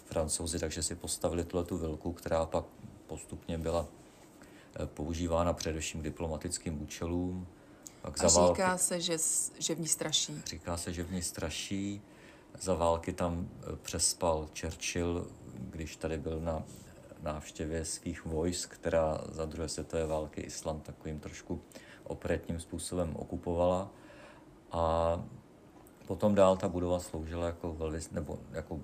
francouzi, 0.06 0.60
takže 0.60 0.84
si 0.84 0.96
postavili 0.96 1.44
tuhle 1.44 1.66
tu 1.66 1.78
vilku, 1.78 2.14
která 2.14 2.46
pak 2.46 2.66
postupně 3.08 3.58
byla 3.58 3.86
eh, 3.90 4.07
používána 4.86 5.54
především 5.54 6.02
k 6.02 6.04
diplomatickým 6.04 6.82
účelům. 6.82 7.48
A 8.04 8.28
za 8.28 8.48
říká 8.48 8.78
se, 8.78 9.02
že, 9.02 9.18
že 9.60 9.76
v 9.76 9.80
ní 9.80 9.88
straší. 9.88 10.42
Říká 10.46 10.78
se, 10.78 10.94
že 10.94 11.04
v 11.04 11.12
ní 11.12 11.22
straší. 11.22 12.02
Za 12.62 12.74
války 12.74 13.14
tam 13.14 13.50
eh, 13.50 13.76
přespal 13.76 14.48
Churchill, 14.62 15.28
když 15.54 15.96
tady 15.96 16.18
byl 16.18 16.40
na 16.40 16.64
návštěvě 17.24 17.86
svých 17.86 18.26
vojsk, 18.26 18.74
která 18.74 19.22
za 19.32 19.46
druhé 19.46 19.70
světové 19.70 20.06
války 20.06 20.42
Island 20.42 20.84
takovým 20.84 21.20
trošku 21.20 21.62
operetním 22.04 22.60
způsobem 22.60 23.16
okupovala. 23.16 23.90
A 24.72 25.24
potom 26.08 26.36
dál 26.36 26.58
ta 26.58 26.68
budova 26.68 27.00
sloužila 27.00 27.46
jako, 27.46 27.74
velvys, 27.74 28.12
nebo 28.12 28.40
jako 28.52 28.80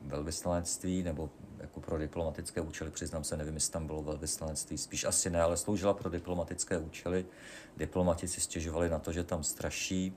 velvyslanectví 0.00 1.02
nebo 1.02 1.30
jako 1.78 1.90
pro 1.90 1.98
diplomatické 1.98 2.60
účely, 2.60 2.90
přiznám 2.90 3.24
se, 3.24 3.36
nevím, 3.36 3.54
jestli 3.54 3.72
tam 3.72 3.86
bylo 3.86 4.02
velvyslanectví, 4.02 4.78
spíš 4.78 5.04
asi 5.04 5.30
ne, 5.30 5.42
ale 5.42 5.56
sloužila 5.56 5.94
pro 5.94 6.10
diplomatické 6.10 6.78
účely. 6.78 7.26
Diplomati 7.76 8.28
si 8.28 8.40
stěžovali 8.40 8.88
na 8.88 8.98
to, 8.98 9.12
že 9.12 9.24
tam 9.24 9.44
straší 9.44 10.16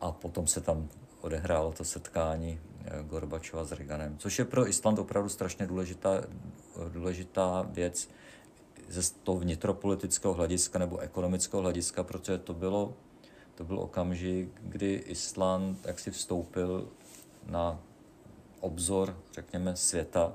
a 0.00 0.12
potom 0.12 0.46
se 0.46 0.60
tam 0.60 0.88
odehrálo 1.20 1.72
to 1.72 1.84
setkání 1.84 2.60
eh, 2.60 3.02
Gorbačova 3.02 3.64
s 3.64 3.72
Reaganem, 3.72 4.18
což 4.18 4.38
je 4.38 4.44
pro 4.44 4.68
Island 4.68 4.98
opravdu 4.98 5.28
strašně 5.28 5.66
důležitá, 5.66 6.22
důležitá 6.92 7.66
věc 7.70 8.08
ze 8.88 9.02
toho 9.22 9.38
vnitropolitického 9.38 10.34
hlediska 10.34 10.78
nebo 10.78 10.98
ekonomického 10.98 11.62
hlediska, 11.62 12.02
protože 12.02 12.38
to 12.38 12.54
bylo, 12.54 12.94
to 13.54 13.64
byl 13.64 13.78
okamžik, 13.78 14.48
kdy 14.62 14.94
Island 14.94 15.86
jak 15.86 15.98
si 15.98 16.10
vstoupil 16.10 16.88
na 17.46 17.80
obzor, 18.60 19.16
řekněme, 19.32 19.76
světa 19.76 20.32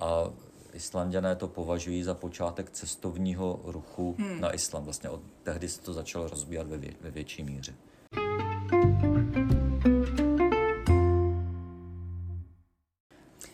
a 0.00 0.32
Islandiané 0.72 1.36
to 1.36 1.48
považují 1.48 2.02
za 2.02 2.14
počátek 2.14 2.70
cestovního 2.70 3.60
ruchu 3.64 4.14
hmm. 4.18 4.40
na 4.40 4.54
Island. 4.54 4.84
Vlastně 4.84 5.10
od 5.10 5.20
tehdy 5.42 5.68
se 5.68 5.80
to 5.80 5.92
začalo 5.92 6.28
rozbíhat 6.28 6.66
ve, 6.66 6.78
vě, 6.78 6.92
ve 7.00 7.10
větší 7.10 7.42
míře. 7.42 7.74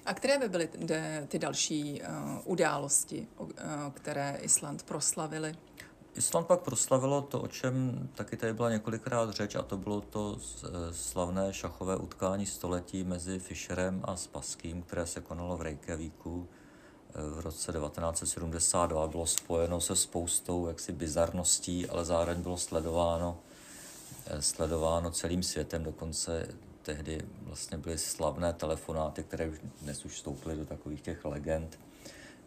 A 0.06 0.14
které 0.14 0.38
by 0.38 0.48
byly 0.48 0.68
ty 1.28 1.38
další 1.38 2.02
uh, 2.02 2.08
události, 2.44 3.26
uh, 3.38 3.50
které 3.94 4.38
Island 4.42 4.82
proslavili? 4.82 5.54
Island 6.16 6.46
pak 6.46 6.60
proslavilo 6.60 7.22
to, 7.22 7.40
o 7.40 7.48
čem 7.48 8.08
taky 8.14 8.36
tady 8.36 8.52
byla 8.52 8.70
několikrát 8.70 9.30
řeč, 9.30 9.54
a 9.54 9.62
to 9.62 9.76
bylo 9.76 10.00
to 10.00 10.36
eh, 10.38 10.68
slavné 10.92 11.52
šachové 11.52 11.96
utkání 11.96 12.46
století 12.46 13.04
mezi 13.04 13.38
Fischerem 13.38 14.00
a 14.04 14.16
Spaským, 14.16 14.82
které 14.82 15.06
se 15.06 15.20
konalo 15.20 15.56
v 15.56 15.62
Reykjavíku 15.62 16.48
v 17.14 17.40
roce 17.40 17.72
1972. 17.72 19.06
Bylo 19.06 19.26
spojeno 19.26 19.80
se 19.80 19.96
spoustou 19.96 20.66
jaksi 20.66 20.92
bizarností, 20.92 21.88
ale 21.88 22.04
zároveň 22.04 22.42
bylo 22.42 22.56
sledováno, 22.56 23.38
sledováno 24.40 25.10
celým 25.10 25.42
světem, 25.42 25.84
dokonce 25.84 26.48
tehdy 26.82 27.20
vlastně 27.42 27.78
byly 27.78 27.98
slavné 27.98 28.52
telefonáty, 28.52 29.22
které 29.22 29.48
už 29.48 29.58
dnes 29.82 30.04
už 30.04 30.12
vstoupily 30.12 30.56
do 30.56 30.64
takových 30.64 31.00
těch 31.00 31.24
legend, 31.24 31.78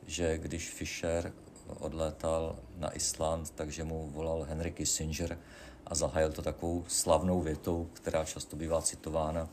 že 0.08 0.38
když 0.38 0.70
Fischer 0.70 1.34
odlétal 1.80 2.56
na 2.78 2.96
Island, 2.96 3.50
takže 3.56 3.84
mu 3.84 4.10
volal 4.14 4.44
Henry 4.50 4.72
Kissinger 4.72 5.38
a 5.88 5.96
zahájil 5.96 6.32
to 6.32 6.42
takovou 6.42 6.86
slavnou 6.88 7.42
větou, 7.42 7.90
která 7.94 8.26
často 8.26 8.56
bývá 8.56 8.82
citována, 8.82 9.50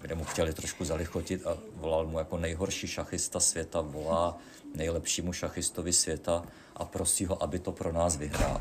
kde 0.00 0.14
mu 0.14 0.24
chtěli 0.24 0.52
trošku 0.52 0.84
zalichotit 0.84 1.46
a 1.46 1.56
volal 1.74 2.06
mu 2.06 2.18
jako 2.18 2.38
nejhorší 2.38 2.86
šachista 2.86 3.40
světa, 3.40 3.80
volá 3.80 4.38
nejlepšímu 4.74 5.32
šachistovi 5.32 5.92
světa 5.92 6.44
a 6.76 6.84
prosí 6.84 7.26
ho, 7.26 7.42
aby 7.42 7.58
to 7.58 7.72
pro 7.72 7.92
nás 7.92 8.16
vyhrál. 8.16 8.60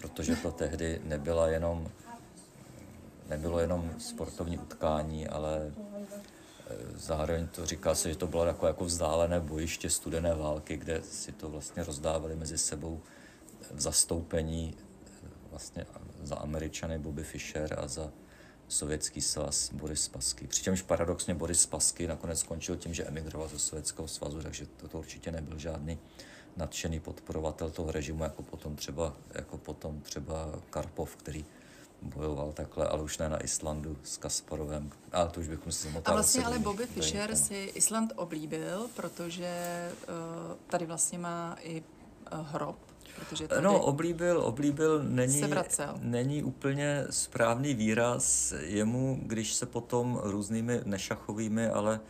Protože 0.00 0.36
to 0.36 0.50
tehdy 0.50 1.00
nebyla 1.04 1.48
jenom 1.48 1.88
nebylo 3.30 3.58
jenom 3.58 3.90
sportovní 3.98 4.58
utkání, 4.58 5.28
ale 5.28 5.72
zároveň 6.94 7.48
to 7.48 7.66
říká 7.66 7.94
se, 7.94 8.08
že 8.08 8.16
to 8.16 8.26
bylo 8.26 8.46
jako, 8.46 8.66
jako 8.66 8.84
vzdálené 8.84 9.40
bojiště 9.40 9.90
studené 9.90 10.34
války, 10.34 10.76
kde 10.76 11.02
si 11.02 11.32
to 11.32 11.50
vlastně 11.50 11.84
rozdávali 11.84 12.36
mezi 12.36 12.58
sebou 12.58 13.00
v 13.74 13.80
zastoupení 13.80 14.74
eh, 14.76 15.28
vlastně 15.50 15.86
za 16.22 16.36
Američany 16.36 16.98
Bobby 16.98 17.24
Fischer 17.24 17.78
a 17.78 17.88
za 17.88 18.12
Sovětský 18.68 19.20
svaz 19.20 19.72
Boris 19.72 20.02
Spasky. 20.02 20.46
Přičemž 20.46 20.82
paradoxně 20.82 21.34
Boris 21.34 21.62
Spasky 21.62 22.06
nakonec 22.06 22.38
skončil 22.40 22.76
tím, 22.76 22.94
že 22.94 23.04
emigroval 23.04 23.48
ze 23.48 23.58
Sovětského 23.58 24.08
svazu, 24.08 24.42
takže 24.42 24.66
to, 24.66 24.88
to 24.88 24.98
určitě 24.98 25.30
nebyl 25.32 25.58
žádný 25.58 25.98
nadšený 26.56 27.00
podporovatel 27.00 27.70
toho 27.70 27.92
režimu, 27.92 28.24
jako 28.24 28.42
potom 28.42 28.76
třeba, 28.76 29.16
jako 29.34 29.58
potom 29.58 30.00
třeba 30.00 30.52
Karpov, 30.70 31.16
který 31.16 31.44
bojoval 32.02 32.52
takhle, 32.52 32.88
ale 32.88 33.02
už 33.02 33.18
ne 33.18 33.28
na 33.28 33.44
Islandu 33.44 33.96
s 34.02 34.16
Kasparovem. 34.16 34.90
Ale 35.12 35.28
to 35.28 35.40
už 35.40 35.48
bychom 35.48 35.72
si 35.72 35.84
zamotali. 35.84 36.12
A 36.12 36.16
vlastně 36.16 36.44
ale 36.44 36.58
Bobby 36.58 36.86
Fischer 36.86 37.36
si 37.36 37.54
Island 37.54 38.12
oblíbil, 38.16 38.88
protože 38.96 39.54
uh, 40.08 40.56
tady 40.66 40.86
vlastně 40.86 41.18
má 41.18 41.56
i 41.62 41.82
uh, 42.32 42.46
hrob 42.46 42.76
Protože 43.16 43.48
tady 43.48 43.62
no, 43.62 43.80
oblíbil, 43.80 44.40
oblíbil 44.40 45.02
není, 45.02 45.42
není 46.00 46.42
úplně 46.42 47.04
správný 47.10 47.74
výraz 47.74 48.54
jemu, 48.60 49.20
když 49.22 49.54
se 49.54 49.66
potom 49.66 50.20
různými 50.22 50.80
nešachovými, 50.84 51.68
ale 51.68 52.00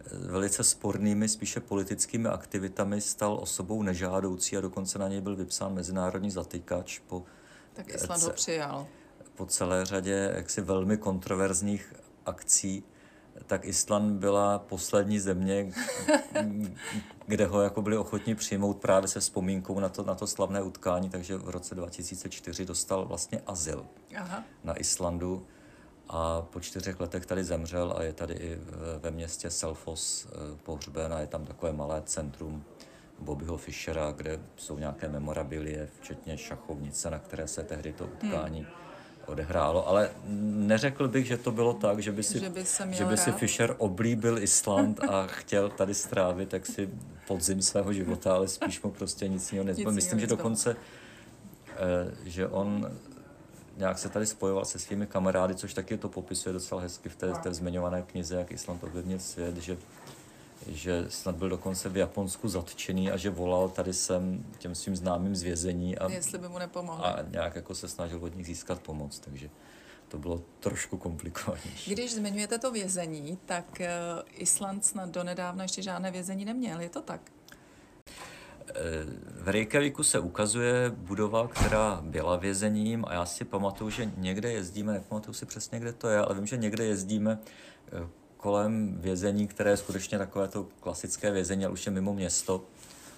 eh, 0.00 0.18
velice 0.18 0.64
spornými, 0.64 1.28
spíše 1.28 1.60
politickými 1.60 2.28
aktivitami 2.28 3.00
stal 3.00 3.38
osobou 3.42 3.82
nežádoucí 3.82 4.56
a 4.56 4.60
dokonce 4.60 4.98
na 4.98 5.08
něj 5.08 5.20
byl 5.20 5.36
vypsán 5.36 5.74
mezinárodní 5.74 6.30
zatykač 6.30 6.98
po 6.98 7.24
tak 7.72 7.88
Island 7.88 8.22
ho 8.22 8.30
přijal 8.30 8.86
po 9.36 9.46
celé 9.46 9.84
řadě 9.84 10.32
jaksi 10.36 10.60
velmi 10.60 10.96
kontroverzních 10.96 11.94
akcí, 12.26 12.84
tak 13.46 13.64
Island 13.64 14.18
byla 14.18 14.58
poslední 14.58 15.18
země, 15.18 15.72
kde 17.26 17.46
ho 17.46 17.62
jako 17.62 17.82
byli 17.82 17.96
ochotni 17.96 18.34
přijmout 18.34 18.76
právě 18.76 19.08
se 19.08 19.20
vzpomínkou 19.20 19.80
na 19.80 19.88
to, 19.88 20.04
na 20.04 20.14
to 20.14 20.26
slavné 20.26 20.62
utkání, 20.62 21.10
takže 21.10 21.36
v 21.36 21.48
roce 21.48 21.74
2004 21.74 22.64
dostal 22.64 23.06
vlastně 23.06 23.42
azyl 23.46 23.86
Aha. 24.16 24.44
na 24.64 24.80
Islandu 24.80 25.46
a 26.08 26.42
po 26.42 26.60
čtyřech 26.60 27.00
letech 27.00 27.26
tady 27.26 27.44
zemřel 27.44 27.94
a 27.96 28.02
je 28.02 28.12
tady 28.12 28.34
i 28.34 28.58
ve 28.98 29.10
městě 29.10 29.50
Selfos 29.50 30.26
eh, 30.26 30.56
pohřben 30.62 31.12
a 31.12 31.20
je 31.20 31.26
tam 31.26 31.44
takové 31.44 31.72
malé 31.72 32.02
centrum 32.06 32.64
Bobbyho 33.18 33.56
Fischera, 33.56 34.12
kde 34.12 34.40
jsou 34.56 34.78
nějaké 34.78 35.08
memorabilie, 35.08 35.88
včetně 36.00 36.38
šachovnice, 36.38 37.10
na 37.10 37.18
které 37.18 37.48
se 37.48 37.62
tehdy 37.62 37.92
to 37.92 38.04
utkání 38.04 38.60
hmm 38.60 38.85
odehrálo, 39.26 39.88
ale 39.88 40.10
neřekl 40.28 41.08
bych, 41.08 41.26
že 41.26 41.36
to 41.36 41.50
bylo 41.52 41.74
tak, 41.74 41.98
že 41.98 42.12
by 42.12 42.22
si, 42.22 42.40
že 42.40 42.50
by, 42.50 42.64
že 42.90 43.04
by 43.04 43.16
si 43.16 43.32
Fischer 43.32 43.74
oblíbil 43.78 44.38
Island 44.38 45.00
a 45.08 45.26
chtěl 45.26 45.68
tady 45.68 45.94
strávit 45.94 46.48
tak 46.48 46.66
si 46.66 46.90
podzim 47.26 47.62
svého 47.62 47.92
života, 47.92 48.34
ale 48.34 48.48
spíš 48.48 48.82
mu 48.82 48.90
prostě 48.90 49.28
nic 49.28 49.52
jiného 49.52 49.66
nezbylo. 49.66 49.92
Myslím, 49.92 50.20
že 50.20 50.26
dokonce, 50.26 50.76
eh, 51.76 51.76
že 52.24 52.48
on 52.48 52.90
nějak 53.76 53.98
se 53.98 54.08
tady 54.08 54.26
spojoval 54.26 54.64
se 54.64 54.78
svými 54.78 55.06
kamarády, 55.06 55.54
což 55.54 55.74
taky 55.74 55.96
to 55.96 56.08
popisuje 56.08 56.52
docela 56.52 56.80
hezky 56.80 57.08
v 57.08 57.16
té, 57.16 57.32
té 57.32 57.54
zmiňované 57.54 58.02
knize, 58.02 58.36
jak 58.36 58.52
Island 58.52 58.84
ovlivnil 58.84 59.18
svět, 59.18 59.56
že 59.56 59.76
že 60.68 61.06
snad 61.08 61.36
byl 61.36 61.48
dokonce 61.48 61.88
v 61.88 61.96
Japonsku 61.96 62.48
zatčený 62.48 63.10
a 63.10 63.16
že 63.16 63.30
volal 63.30 63.68
tady 63.68 63.92
sem 63.92 64.44
těm 64.58 64.74
svým 64.74 64.96
známým 64.96 65.36
z 65.36 65.42
vězení 65.42 65.98
a, 65.98 66.10
Jestli 66.10 66.38
by 66.38 66.48
mu 66.48 66.58
a 66.92 67.18
nějak 67.30 67.56
jako 67.56 67.74
se 67.74 67.88
snažil 67.88 68.24
od 68.24 68.36
nich 68.36 68.46
získat 68.46 68.80
pomoc, 68.80 69.18
takže 69.18 69.48
to 70.08 70.16
to 70.16 70.18
bylo 70.18 70.42
trošku 70.60 70.96
komplikovanější. 70.96 71.90
Když 71.90 72.14
zmiňujete 72.14 72.58
to 72.58 72.70
vězení, 72.70 73.38
tak 73.46 73.80
eh, 73.80 73.90
Island 74.32 74.84
snad 74.84 75.08
donedávna 75.08 75.62
ještě 75.62 75.82
žádné 75.82 76.10
vězení 76.10 76.44
neměl, 76.44 76.80
je 76.80 76.88
to 76.88 77.02
tak? 77.02 77.20
Eh, 78.68 78.74
v 79.42 79.48
Reykjavíku 79.48 80.02
se 80.02 80.18
ukazuje 80.18 80.90
budova, 80.90 81.48
která 81.48 82.00
byla 82.02 82.36
vězením 82.36 83.04
a 83.08 83.12
já 83.12 83.26
si 83.26 83.44
pamatuju, 83.44 83.90
že 83.90 84.12
někde 84.16 84.52
jezdíme, 84.52 84.92
nepamatuju 84.92 85.34
si 85.34 85.46
přesně, 85.46 85.80
kde 85.80 85.92
to 85.92 86.08
je, 86.08 86.18
ale 86.18 86.34
vím, 86.34 86.46
že 86.46 86.56
někde 86.56 86.84
jezdíme 86.84 87.38
eh, 87.92 88.08
kolem 88.46 88.98
vězení, 89.00 89.46
které 89.46 89.70
je 89.70 89.76
skutečně 89.76 90.18
takové 90.18 90.48
to 90.48 90.66
klasické 90.80 91.30
vězení, 91.30 91.64
ale 91.64 91.72
už 91.72 91.86
je 91.86 91.92
mimo 91.92 92.14
město. 92.14 92.64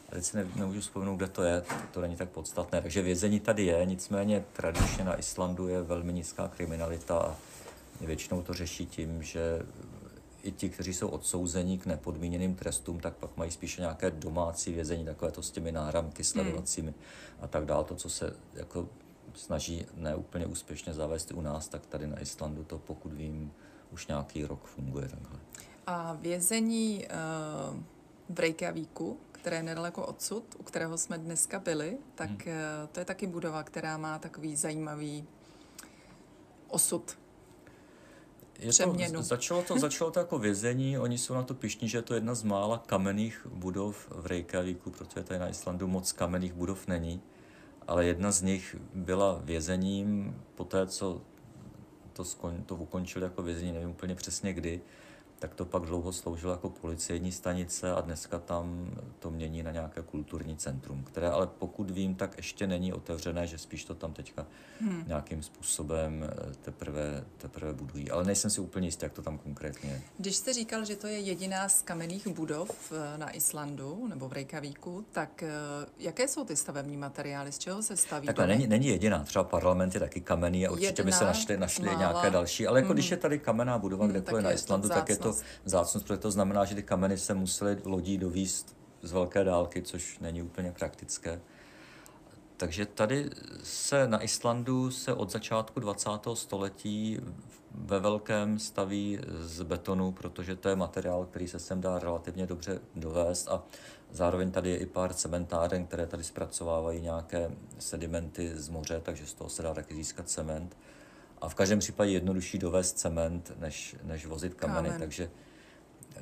A 0.08 0.14
teď 0.14 0.24
si 0.24 0.36
ne, 0.36 0.46
nemůžu 0.56 0.80
vzpomenout, 0.80 1.16
kde 1.16 1.28
to 1.28 1.42
je, 1.42 1.62
to 1.92 2.00
není 2.00 2.16
tak 2.16 2.28
podstatné. 2.28 2.82
Takže 2.82 3.02
vězení 3.02 3.40
tady 3.40 3.64
je, 3.64 3.86
nicméně 3.86 4.44
tradičně 4.52 5.04
na 5.04 5.18
Islandu 5.18 5.68
je 5.68 5.82
velmi 5.82 6.12
nízká 6.12 6.48
kriminalita 6.48 7.18
a 7.18 7.36
většinou 8.00 8.42
to 8.42 8.54
řeší 8.54 8.86
tím, 8.86 9.22
že 9.22 9.62
i 10.42 10.52
ti, 10.52 10.68
kteří 10.68 10.94
jsou 10.94 11.08
odsouzení 11.08 11.78
k 11.78 11.86
nepodmíněným 11.86 12.54
trestům, 12.54 13.00
tak 13.00 13.16
pak 13.16 13.36
mají 13.36 13.50
spíše 13.50 13.80
nějaké 13.80 14.10
domácí 14.10 14.72
vězení, 14.72 15.04
takové 15.04 15.30
to 15.30 15.42
s 15.42 15.50
těmi 15.50 15.72
náramky 15.72 16.24
sledovacími 16.24 16.90
hmm. 16.90 17.00
a 17.40 17.46
tak 17.46 17.64
dále. 17.64 17.84
To, 17.84 17.94
co 17.94 18.10
se 18.10 18.36
jako 18.54 18.88
snaží 19.34 19.86
neúplně 19.94 20.46
úspěšně 20.46 20.94
zavést 20.94 21.32
u 21.32 21.40
nás, 21.40 21.68
tak 21.68 21.86
tady 21.86 22.06
na 22.06 22.20
Islandu 22.20 22.64
to, 22.64 22.78
pokud 22.78 23.12
vím, 23.12 23.52
už 23.90 24.06
nějaký 24.06 24.44
rok 24.44 24.64
funguje 24.64 25.08
takhle. 25.08 25.40
A 25.86 26.12
vězení 26.12 27.06
uh, 27.06 27.76
v 28.28 28.38
Reykjavíku, 28.38 29.18
které 29.32 29.56
je 29.56 29.62
nedaleko 29.62 30.06
odsud, 30.06 30.44
u 30.58 30.62
kterého 30.62 30.98
jsme 30.98 31.18
dneska 31.18 31.58
byli, 31.58 31.98
tak 32.14 32.28
hmm. 32.28 32.38
uh, 32.38 32.88
to 32.92 33.00
je 33.00 33.04
taky 33.04 33.26
budova, 33.26 33.62
která 33.62 33.96
má 33.96 34.18
takový 34.18 34.56
zajímavý 34.56 35.24
osud. 36.68 37.18
Je 38.58 38.72
to, 39.12 39.22
začalo, 39.22 39.62
to, 39.62 39.78
začalo 39.78 40.10
to 40.10 40.20
jako 40.20 40.38
vězení, 40.38 40.98
oni 40.98 41.18
jsou 41.18 41.34
na 41.34 41.42
to 41.42 41.54
pišní, 41.54 41.88
že 41.88 41.98
je 41.98 42.02
to 42.02 42.14
jedna 42.14 42.34
z 42.34 42.42
mála 42.42 42.82
kamenných 42.86 43.46
budov 43.50 44.08
v 44.10 44.26
Reykjavíku, 44.26 44.90
protože 44.90 45.22
tady 45.24 45.40
na 45.40 45.48
Islandu 45.48 45.86
moc 45.86 46.12
kamenných 46.12 46.52
budov 46.52 46.86
není, 46.86 47.22
ale 47.86 48.06
jedna 48.06 48.32
z 48.32 48.42
nich 48.42 48.76
byla 48.94 49.40
vězením, 49.44 50.36
poté 50.54 50.86
co 50.86 51.20
to, 52.18 52.24
skon, 52.24 52.62
to 52.66 52.74
ukončili 52.74 53.24
jako 53.24 53.42
vězení, 53.42 53.72
nevím 53.72 53.90
úplně 53.90 54.14
přesně 54.14 54.52
kdy, 54.52 54.80
tak 55.38 55.54
to 55.54 55.64
pak 55.64 55.82
dlouho 55.82 56.12
sloužilo 56.12 56.52
jako 56.52 56.70
policejní 56.70 57.32
stanice 57.32 57.92
a 57.92 58.00
dneska 58.00 58.38
tam 58.38 58.90
to 59.18 59.30
mění 59.30 59.62
na 59.62 59.70
nějaké 59.70 60.02
kulturní 60.02 60.56
centrum, 60.56 61.04
které 61.04 61.30
ale 61.30 61.46
pokud 61.46 61.90
vím, 61.90 62.14
tak 62.14 62.36
ještě 62.36 62.66
není 62.66 62.92
otevřené, 62.92 63.46
že 63.46 63.58
spíš 63.58 63.84
to 63.84 63.94
tam 63.94 64.12
teďka 64.12 64.46
hmm. 64.80 65.04
nějakým 65.06 65.42
způsobem 65.42 66.24
eh, 66.24 66.54
teprve, 66.62 67.24
teprve 67.36 67.72
budují. 67.72 68.10
Ale 68.10 68.24
nejsem 68.24 68.50
si 68.50 68.60
úplně 68.60 68.88
jistý, 68.88 69.04
jak 69.04 69.12
to 69.12 69.22
tam 69.22 69.38
konkrétně 69.38 69.90
je. 69.90 70.02
Když 70.18 70.36
jste 70.36 70.52
říkal, 70.52 70.84
že 70.84 70.96
to 70.96 71.06
je 71.06 71.18
jediná 71.18 71.68
z 71.68 71.82
kamenných 71.82 72.26
budov 72.26 72.92
eh, 72.92 73.18
na 73.18 73.30
Islandu 73.30 74.06
nebo 74.08 74.28
v 74.28 74.32
Reykjavíku, 74.32 75.04
tak 75.12 75.42
eh, 75.42 75.50
jaké 75.98 76.28
jsou 76.28 76.44
ty 76.44 76.56
stavební 76.56 76.96
materiály, 76.96 77.52
z 77.52 77.58
čeho 77.58 77.82
se 77.82 77.96
staví? 77.96 78.26
Takhle, 78.26 78.46
není, 78.46 78.66
není 78.66 78.86
jediná, 78.86 79.24
třeba 79.24 79.44
parlament 79.44 79.94
je 79.94 80.00
taky 80.00 80.20
kamenný 80.20 80.66
a 80.66 80.70
určitě 80.70 81.02
by 81.02 81.12
se 81.12 81.24
našli, 81.24 81.56
našli 81.56 81.96
nějaké 81.96 82.30
další, 82.30 82.66
ale 82.66 82.78
jako 82.78 82.88
hmm. 82.88 82.94
když 82.94 83.10
je 83.10 83.16
tady 83.16 83.38
kamenná 83.38 83.78
budova, 83.78 84.06
kde 84.06 84.18
hmm, 84.18 84.26
to 84.26 84.36
je 84.36 84.42
na 84.42 84.52
Islandu, 84.52 84.88
tak 84.88 85.08
je 85.08 85.16
to 85.16 85.27
to 85.32 85.38
vzácnost, 85.64 86.06
protože 86.06 86.18
to 86.18 86.30
znamená, 86.30 86.64
že 86.64 86.74
ty 86.74 86.82
kameny 86.82 87.18
se 87.18 87.34
musely 87.34 87.78
lodí 87.84 88.18
dovíst 88.18 88.76
z 89.02 89.12
velké 89.12 89.44
dálky, 89.44 89.82
což 89.82 90.18
není 90.18 90.42
úplně 90.42 90.72
praktické. 90.72 91.40
Takže 92.56 92.86
tady 92.86 93.30
se 93.62 94.08
na 94.08 94.22
Islandu 94.22 94.90
se 94.90 95.14
od 95.14 95.30
začátku 95.30 95.80
20. 95.80 96.10
století 96.34 97.20
ve 97.74 98.00
velkém 98.00 98.58
staví 98.58 99.18
z 99.40 99.62
betonu, 99.62 100.12
protože 100.12 100.56
to 100.56 100.68
je 100.68 100.76
materiál, 100.76 101.26
který 101.26 101.48
se 101.48 101.58
sem 101.58 101.80
dá 101.80 101.98
relativně 101.98 102.46
dobře 102.46 102.80
dovést 102.94 103.48
a 103.48 103.62
zároveň 104.10 104.50
tady 104.50 104.70
je 104.70 104.76
i 104.76 104.86
pár 104.86 105.14
cementáren, 105.14 105.86
které 105.86 106.06
tady 106.06 106.24
zpracovávají 106.24 107.00
nějaké 107.00 107.50
sedimenty 107.78 108.52
z 108.54 108.68
moře, 108.68 109.00
takže 109.04 109.26
z 109.26 109.34
toho 109.34 109.50
se 109.50 109.62
dá 109.62 109.74
taky 109.74 109.94
získat 109.94 110.28
cement. 110.28 110.76
A 111.40 111.48
v 111.48 111.54
každém 111.54 111.78
případě 111.78 112.10
jednodušší 112.12 112.58
dovést 112.58 112.98
cement, 112.98 113.52
než, 113.58 113.96
než 114.02 114.26
vozit 114.26 114.54
kameny. 114.54 114.88
Kámen. 114.88 115.00
Takže, 115.00 115.30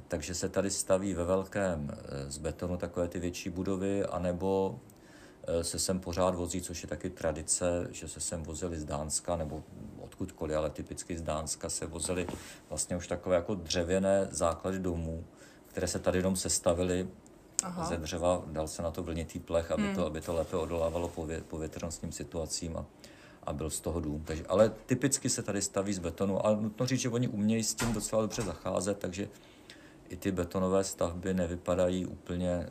takže 0.09 0.35
se 0.35 0.49
tady 0.49 0.71
staví 0.71 1.15
ve 1.15 1.25
velkém 1.25 1.91
eh, 1.91 2.31
z 2.31 2.39
betonu 2.39 2.77
takové 2.77 3.09
ty 3.09 3.19
větší 3.19 3.51
budovy, 3.51 4.05
anebo 4.05 4.81
eh, 5.47 5.65
se 5.65 5.79
sem 5.79 6.01
pořád 6.01 6.35
vozí, 6.35 6.61
což 6.63 6.83
je 6.83 6.89
taky 6.89 7.11
tradice, 7.11 7.89
že 7.91 8.09
se 8.09 8.21
sem 8.21 8.43
vozili 8.43 8.81
z 8.81 8.85
Dánska 8.85 9.37
nebo 9.37 9.63
odkudkoliv, 10.01 10.57
ale 10.57 10.71
typicky 10.71 11.19
z 11.19 11.23
Dánska 11.23 11.69
se 11.69 11.87
vozili 11.87 12.27
vlastně 12.69 12.97
už 12.97 13.07
takové 13.07 13.37
jako 13.37 13.55
dřevěné 13.55 14.29
základy 14.31 14.79
domů, 14.79 15.25
které 15.67 15.89
se 15.89 15.99
tady 15.99 16.19
jenom 16.19 16.37
sestavily 16.37 17.09
Aha. 17.63 17.85
ze 17.85 17.97
dřeva, 17.97 18.43
dal 18.47 18.69
se 18.69 18.83
na 18.83 18.91
to 18.91 19.03
vlnitý 19.03 19.39
plech, 19.39 19.71
aby, 19.71 19.83
hmm. 19.83 19.95
to, 19.95 20.07
aby 20.07 20.21
to 20.21 20.35
lépe 20.35 20.57
odolávalo 20.57 21.13
povětrnostním 21.49 22.13
situacím 22.13 22.77
a, 22.77 22.87
a 23.47 23.53
byl 23.53 23.71
z 23.71 23.81
toho 23.81 24.01
dům. 24.01 24.23
Takže, 24.25 24.45
ale 24.49 24.73
typicky 24.87 25.29
se 25.31 25.43
tady 25.43 25.63
staví 25.63 25.93
z 25.93 25.99
betonu, 25.99 26.47
ale 26.47 26.57
nutno 26.57 26.87
říct, 26.87 27.01
že 27.01 27.09
oni 27.09 27.29
umějí 27.29 27.65
s 27.65 27.75
tím 27.75 27.93
docela 27.93 28.23
dobře 28.23 28.43
zacházet, 28.43 28.99
takže 28.99 29.29
i 30.09 30.17
ty 30.17 30.33
betonové 30.33 30.85
stavby 30.85 31.35
nevypadají 31.35 32.07
úplně, 32.07 32.71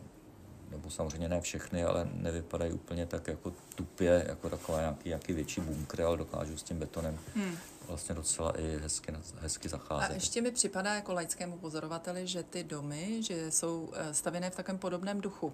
nebo 0.71 0.89
samozřejmě 0.89 1.29
ne 1.29 1.41
všechny, 1.41 1.83
ale 1.83 2.09
nevypadají 2.13 2.71
úplně 2.73 3.05
tak 3.05 3.27
jako 3.27 3.53
tupě, 3.75 4.25
jako 4.27 4.49
taková 4.49 4.79
nějaký, 4.79 5.09
nějaký 5.09 5.33
větší 5.33 5.61
bunkry, 5.61 6.03
ale 6.03 6.17
dokážou 6.17 6.57
s 6.57 6.63
tím 6.63 6.79
betonem 6.79 7.19
hmm. 7.35 7.57
vlastně 7.87 8.15
docela 8.15 8.59
i 8.59 8.77
hezky, 8.77 9.13
hezky 9.39 9.69
zacházet. 9.69 10.11
A 10.11 10.13
ještě 10.13 10.41
mi 10.41 10.51
připadá 10.51 10.95
jako 10.95 11.13
laickému 11.13 11.57
pozorovateli, 11.57 12.27
že 12.27 12.43
ty 12.43 12.63
domy, 12.63 13.23
že 13.23 13.51
jsou 13.51 13.89
eh, 13.93 14.13
stavěné 14.13 14.49
v 14.49 14.55
takovém 14.55 14.77
podobném 14.77 15.21
duchu. 15.21 15.53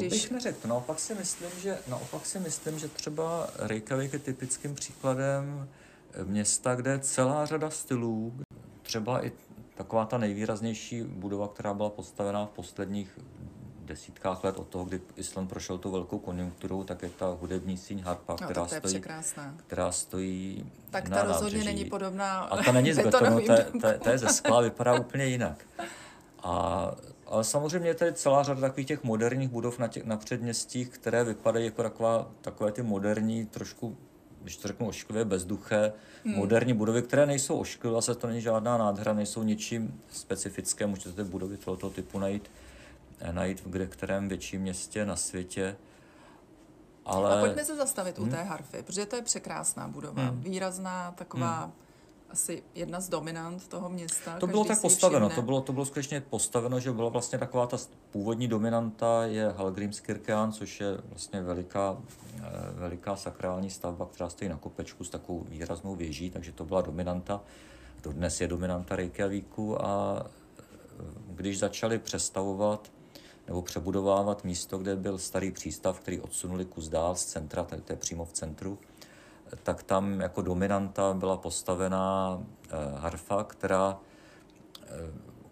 Když... 0.00 0.10
To 0.10 0.14
bych 0.14 0.30
neřekl. 0.30 0.68
Naopak 0.68 1.00
si 1.00 1.14
myslím, 1.14 1.50
že, 1.62 1.78
naopak 1.88 2.26
si 2.26 2.40
myslím, 2.40 2.78
že 2.78 2.88
třeba 2.88 3.48
Reykjavik 3.58 4.12
je 4.12 4.18
typickým 4.18 4.74
příkladem 4.74 5.68
města, 6.24 6.74
kde 6.74 6.90
je 6.90 6.98
celá 6.98 7.46
řada 7.46 7.70
stylů, 7.70 8.34
třeba 8.82 9.26
i 9.26 9.32
taková 9.74 10.06
ta 10.06 10.18
nejvýraznější 10.18 11.02
budova, 11.02 11.48
která 11.48 11.74
byla 11.74 11.90
postavená 11.90 12.46
v 12.46 12.50
posledních 12.50 13.18
desítkách 13.84 14.44
let 14.44 14.56
od 14.58 14.68
toho, 14.68 14.84
kdy 14.84 15.00
Island 15.16 15.48
prošel 15.48 15.78
tu 15.78 15.90
velkou 15.90 16.18
konjunkturu, 16.18 16.84
tak 16.84 17.02
je 17.02 17.10
ta 17.10 17.26
hudební 17.40 17.76
síň 17.76 18.02
harpa, 18.02 18.36
no, 18.40 18.48
která, 18.48 18.66
stojí, 18.66 19.02
která 19.56 19.92
stojí 19.92 20.70
Tak 20.90 21.08
ta 21.08 21.22
rozhodně 21.22 21.58
nábřeží. 21.58 21.64
není 21.64 21.84
podobná 21.84 22.38
A 22.40 22.62
ta 22.62 22.72
není 22.72 22.92
z 22.92 22.98
betonu, 22.98 23.40
ta 24.02 24.10
je 24.10 24.18
ze 24.18 24.28
skla, 24.28 24.60
vypadá 24.60 25.00
úplně 25.00 25.24
jinak. 25.24 25.66
A 26.42 26.90
ale 27.26 27.44
samozřejmě 27.44 27.88
je 27.88 27.94
tady 27.94 28.12
celá 28.12 28.42
řada 28.42 28.60
takových 28.60 28.86
těch 28.86 29.04
moderních 29.04 29.48
budov 29.48 29.78
na, 29.78 29.88
těch, 29.88 30.04
na 30.04 30.16
předměstích, 30.16 30.88
které 30.88 31.24
vypadají 31.24 31.64
jako 31.64 31.82
taková, 31.82 32.30
takové 32.40 32.72
ty 32.72 32.82
moderní, 32.82 33.46
trošku, 33.46 33.96
když 34.42 34.56
to 34.56 34.68
řeknu 34.68 34.88
ošklivě, 34.88 35.24
bezduché, 35.24 35.92
hmm. 36.24 36.34
moderní 36.36 36.74
budovy, 36.74 37.02
které 37.02 37.26
nejsou 37.26 37.58
ošklivé, 37.58 38.02
se 38.02 38.14
to 38.14 38.26
není 38.26 38.40
žádná 38.40 38.78
nádhra, 38.78 39.12
nejsou 39.12 39.42
ničím 39.42 40.00
specifické, 40.10 40.86
můžete 40.86 41.12
ty 41.12 41.24
budovy 41.24 41.56
tohoto 41.56 41.90
typu 41.90 42.18
najít, 42.18 42.50
eh, 43.20 43.32
najít 43.32 43.60
v 43.60 43.70
kde 43.70 43.86
kterém 43.86 44.28
větším 44.28 44.60
městě 44.60 45.06
na 45.06 45.16
světě. 45.16 45.76
Ale... 47.04 47.38
A 47.38 47.40
pojďme 47.40 47.64
se 47.64 47.76
zastavit 47.76 48.18
hmm. 48.18 48.28
u 48.28 48.30
té 48.30 48.42
harfy, 48.42 48.82
protože 48.82 49.06
to 49.06 49.16
je 49.16 49.22
překrásná 49.22 49.88
budova, 49.88 50.22
hmm. 50.22 50.40
výrazná, 50.40 51.12
taková 51.12 51.62
hmm 51.62 51.83
asi 52.34 52.62
jedna 52.74 53.00
z 53.00 53.08
dominant 53.08 53.68
toho 53.68 53.88
města. 53.88 54.38
To 54.38 54.46
bylo 54.46 54.64
tak 54.64 54.80
postaveno, 54.80 55.30
to 55.30 55.42
bylo, 55.42 55.60
to 55.60 55.72
bylo 55.72 55.84
skutečně 55.84 56.20
postaveno, 56.20 56.80
že 56.80 56.92
byla 56.92 57.08
vlastně 57.08 57.38
taková 57.38 57.66
ta 57.66 57.76
původní 58.10 58.48
dominanta 58.48 59.24
je 59.24 59.48
Hallgrímskirkjan, 59.48 60.52
což 60.52 60.80
je 60.80 60.98
vlastně 61.08 61.42
veliká, 61.42 61.96
eh, 62.36 62.42
veliká 62.72 63.16
sakrální 63.16 63.70
stavba, 63.70 64.06
která 64.06 64.28
stojí 64.28 64.48
na 64.48 64.56
kopečku 64.56 65.04
s 65.04 65.10
takovou 65.10 65.46
výraznou 65.48 65.94
věží, 65.94 66.30
takže 66.30 66.52
to 66.52 66.64
byla 66.64 66.80
dominanta. 66.80 67.40
Dnes 68.02 68.40
je 68.40 68.48
dominanta 68.48 68.96
Reykjavíku 68.96 69.84
a 69.84 70.22
eh, 70.26 70.62
když 71.26 71.58
začali 71.58 71.98
přestavovat 71.98 72.90
nebo 73.46 73.62
přebudovávat 73.62 74.44
místo, 74.44 74.78
kde 74.78 74.96
byl 74.96 75.18
starý 75.18 75.50
přístav, 75.50 76.00
který 76.00 76.20
odsunuli 76.20 76.64
kus 76.64 76.88
dál 76.88 77.16
z 77.16 77.24
centra, 77.24 77.64
to 77.64 77.92
je 77.92 77.96
přímo 77.96 78.24
v 78.24 78.32
centru, 78.32 78.78
tak 79.62 79.82
tam 79.82 80.20
jako 80.20 80.42
dominanta 80.42 81.14
byla 81.14 81.36
postavená 81.36 82.38
eh, 82.64 82.68
harfa, 82.96 83.44
která, 83.44 83.98
eh, 84.82 84.88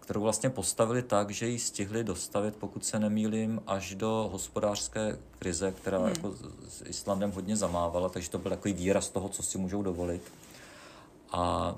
kterou 0.01 0.21
vlastně 0.21 0.51
postavili 0.51 1.03
tak, 1.03 1.31
že 1.31 1.49
ji 1.49 1.59
stihli 1.59 2.05
dostavit, 2.05 2.57
pokud 2.57 2.85
se 2.85 2.99
nemýlím, 2.99 3.63
až 3.67 3.95
do 3.95 4.29
hospodářské 4.33 5.19
krize, 5.39 5.73
která 5.73 5.99
hmm. 5.99 6.09
jako 6.09 6.35
s 6.69 6.83
Islandem 6.87 7.33
hodně 7.33 7.57
zamávala, 7.57 8.09
takže 8.09 8.31
to 8.31 8.39
byl 8.39 8.51
takový 8.51 8.75
výraz 8.75 9.09
toho, 9.09 9.29
co 9.29 9.43
si 9.43 9.59
můžou 9.59 9.83
dovolit. 9.83 10.23
A 11.33 11.75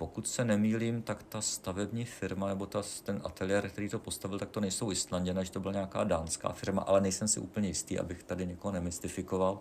pokud 0.00 0.28
se 0.28 0.44
nemýlím, 0.44 1.02
tak 1.02 1.22
ta 1.22 1.40
stavební 1.40 2.04
firma 2.04 2.48
nebo 2.48 2.66
ta, 2.66 2.82
ten 3.04 3.20
ateliér, 3.24 3.70
který 3.70 3.88
to 3.88 3.98
postavil, 3.98 4.38
tak 4.38 4.50
to 4.50 4.60
nejsou 4.60 4.92
Islanděné, 4.92 5.44
že 5.44 5.50
to 5.50 5.60
byla 5.60 5.72
nějaká 5.72 6.04
dánská 6.04 6.52
firma, 6.52 6.82
ale 6.82 7.00
nejsem 7.00 7.28
si 7.28 7.40
úplně 7.40 7.68
jistý, 7.68 7.98
abych 7.98 8.22
tady 8.22 8.46
někoho 8.46 8.72
nemystifikoval. 8.72 9.58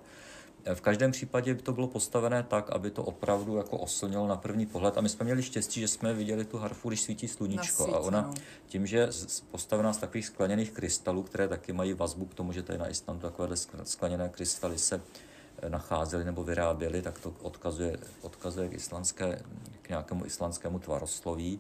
V 0.74 0.82
každém 0.82 1.12
případě 1.12 1.54
by 1.54 1.62
to 1.62 1.74
bylo 1.74 1.88
postavené 1.88 2.44
tak, 2.44 2.70
aby 2.70 2.92
to 2.92 3.04
opravdu 3.04 3.58
jako 3.58 3.78
oslnilo 3.78 4.28
na 4.28 4.36
první 4.36 4.66
pohled. 4.66 4.98
A 4.98 5.02
my 5.02 5.10
jsme 5.10 5.24
měli 5.24 5.44
štěstí, 5.44 5.80
že 5.80 5.88
jsme 5.88 6.14
viděli 6.14 6.46
tu 6.46 6.58
harfu, 6.58 6.90
když 6.90 7.02
svítí 7.02 7.28
sluníčko. 7.28 7.84
Svíce, 7.84 7.98
a 7.98 8.00
ona 8.00 8.22
no. 8.22 8.34
tím, 8.68 8.88
že 8.88 8.98
je 8.98 9.10
postavená 9.52 9.94
z 9.94 9.98
takových 9.98 10.26
skleněných 10.26 10.72
krystalů, 10.72 11.24
které 11.24 11.48
taky 11.48 11.74
mají 11.74 11.94
vazbu 11.94 12.26
k 12.26 12.34
tomu, 12.34 12.52
že 12.52 12.64
tady 12.64 12.80
na 12.80 12.90
Islandu 12.90 13.22
takovéhle 13.22 13.56
skleněné 13.84 14.30
krystaly 14.30 14.78
se 14.78 15.02
eh, 15.62 15.70
nacházely 15.70 16.26
nebo 16.26 16.44
vyráběly, 16.44 17.02
tak 17.02 17.20
to 17.20 17.34
odkazuje, 17.42 17.98
odkazuje 18.22 18.70
k, 18.70 18.74
islandské, 18.74 19.42
k 19.82 19.90
nějakému 19.90 20.26
islandskému 20.26 20.80
tvarosloví. 20.80 21.60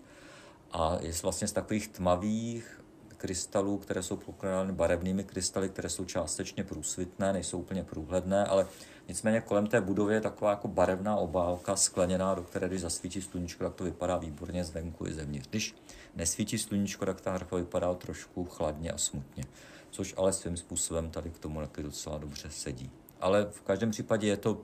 A 0.71 0.97
je 1.01 1.13
vlastně 1.23 1.47
z 1.47 1.51
takových 1.51 1.87
tmavých 1.87 2.78
krystalů, 3.19 3.77
které 3.77 4.03
jsou 4.03 4.17
pokryty 4.17 4.71
barevnými 4.71 5.23
krystaly, 5.23 5.69
které 5.69 5.89
jsou 5.89 6.05
částečně 6.05 6.63
průsvitné, 6.63 7.33
nejsou 7.33 7.59
úplně 7.59 7.83
průhledné, 7.83 8.45
ale 8.45 8.67
nicméně 9.07 9.41
kolem 9.41 9.67
té 9.67 9.81
budovy 9.81 10.13
je 10.13 10.21
taková 10.21 10.51
jako 10.51 10.67
barevná 10.67 11.15
obálka 11.15 11.75
skleněná, 11.75 12.35
do 12.35 12.43
které 12.43 12.67
když 12.67 12.81
zasvítí 12.81 13.21
sluníčko, 13.21 13.63
tak 13.63 13.73
to 13.73 13.83
vypadá 13.83 14.17
výborně 14.17 14.63
zvenku 14.63 15.07
i 15.07 15.13
zevnitř. 15.13 15.49
Když 15.49 15.75
nesvítí 16.15 16.57
sluníčko, 16.57 17.05
tak 17.05 17.21
ta 17.21 17.31
harfa 17.31 17.55
vypadá 17.55 17.93
trošku 17.93 18.45
chladně 18.45 18.91
a 18.91 18.97
smutně, 18.97 19.43
což 19.89 20.13
ale 20.17 20.33
svým 20.33 20.57
způsobem 20.57 21.09
tady 21.09 21.29
k 21.29 21.39
tomu 21.39 21.59
taky 21.59 21.83
docela 21.83 22.17
dobře 22.17 22.49
sedí. 22.49 22.91
Ale 23.21 23.47
v 23.51 23.61
každém 23.61 23.91
případě 23.91 24.27
je 24.27 24.37
to 24.37 24.61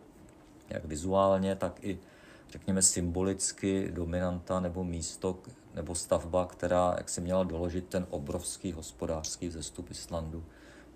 jak 0.70 0.86
vizuálně, 0.86 1.56
tak 1.56 1.84
i 1.84 2.00
řekněme 2.50 2.82
symbolicky 2.82 3.92
dominanta 3.92 4.60
nebo 4.60 4.84
místo 4.84 5.40
nebo 5.76 5.96
stavba, 5.96 6.46
která 6.46 6.96
jak 6.98 7.10
si 7.10 7.22
měla 7.22 7.44
doložit 7.44 7.88
ten 7.88 8.08
obrovský 8.10 8.72
hospodářský 8.72 9.48
vzestup 9.48 9.92
Islandu 9.92 10.46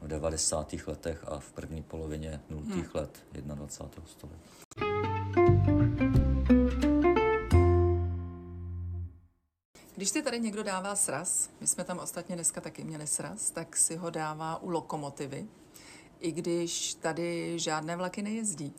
v 0.02 0.08
90. 0.08 0.74
letech 0.88 1.24
a 1.28 1.40
v 1.40 1.52
první 1.52 1.84
polovině 1.84 2.42
0. 2.50 2.62
Hmm. 2.62 2.86
let 2.94 3.26
21. 3.32 4.04
století. 4.06 4.50
Když 9.96 10.10
si 10.10 10.22
tady 10.22 10.40
někdo 10.40 10.64
dává 10.64 10.96
sraz, 10.96 11.50
my 11.62 11.68
jsme 11.68 11.84
tam 11.84 12.00
ostatně 12.00 12.36
dneska 12.36 12.62
taky 12.62 12.84
měli 12.84 13.08
sraz, 13.08 13.52
tak 13.52 13.78
si 13.78 13.96
ho 13.96 14.10
dává 14.10 14.62
u 14.62 14.70
lokomotivy, 14.70 15.48
i 16.20 16.32
když 16.32 16.94
tady 16.94 17.60
žádné 17.60 17.96
vlaky 17.96 18.22
nejezdí. 18.22 18.74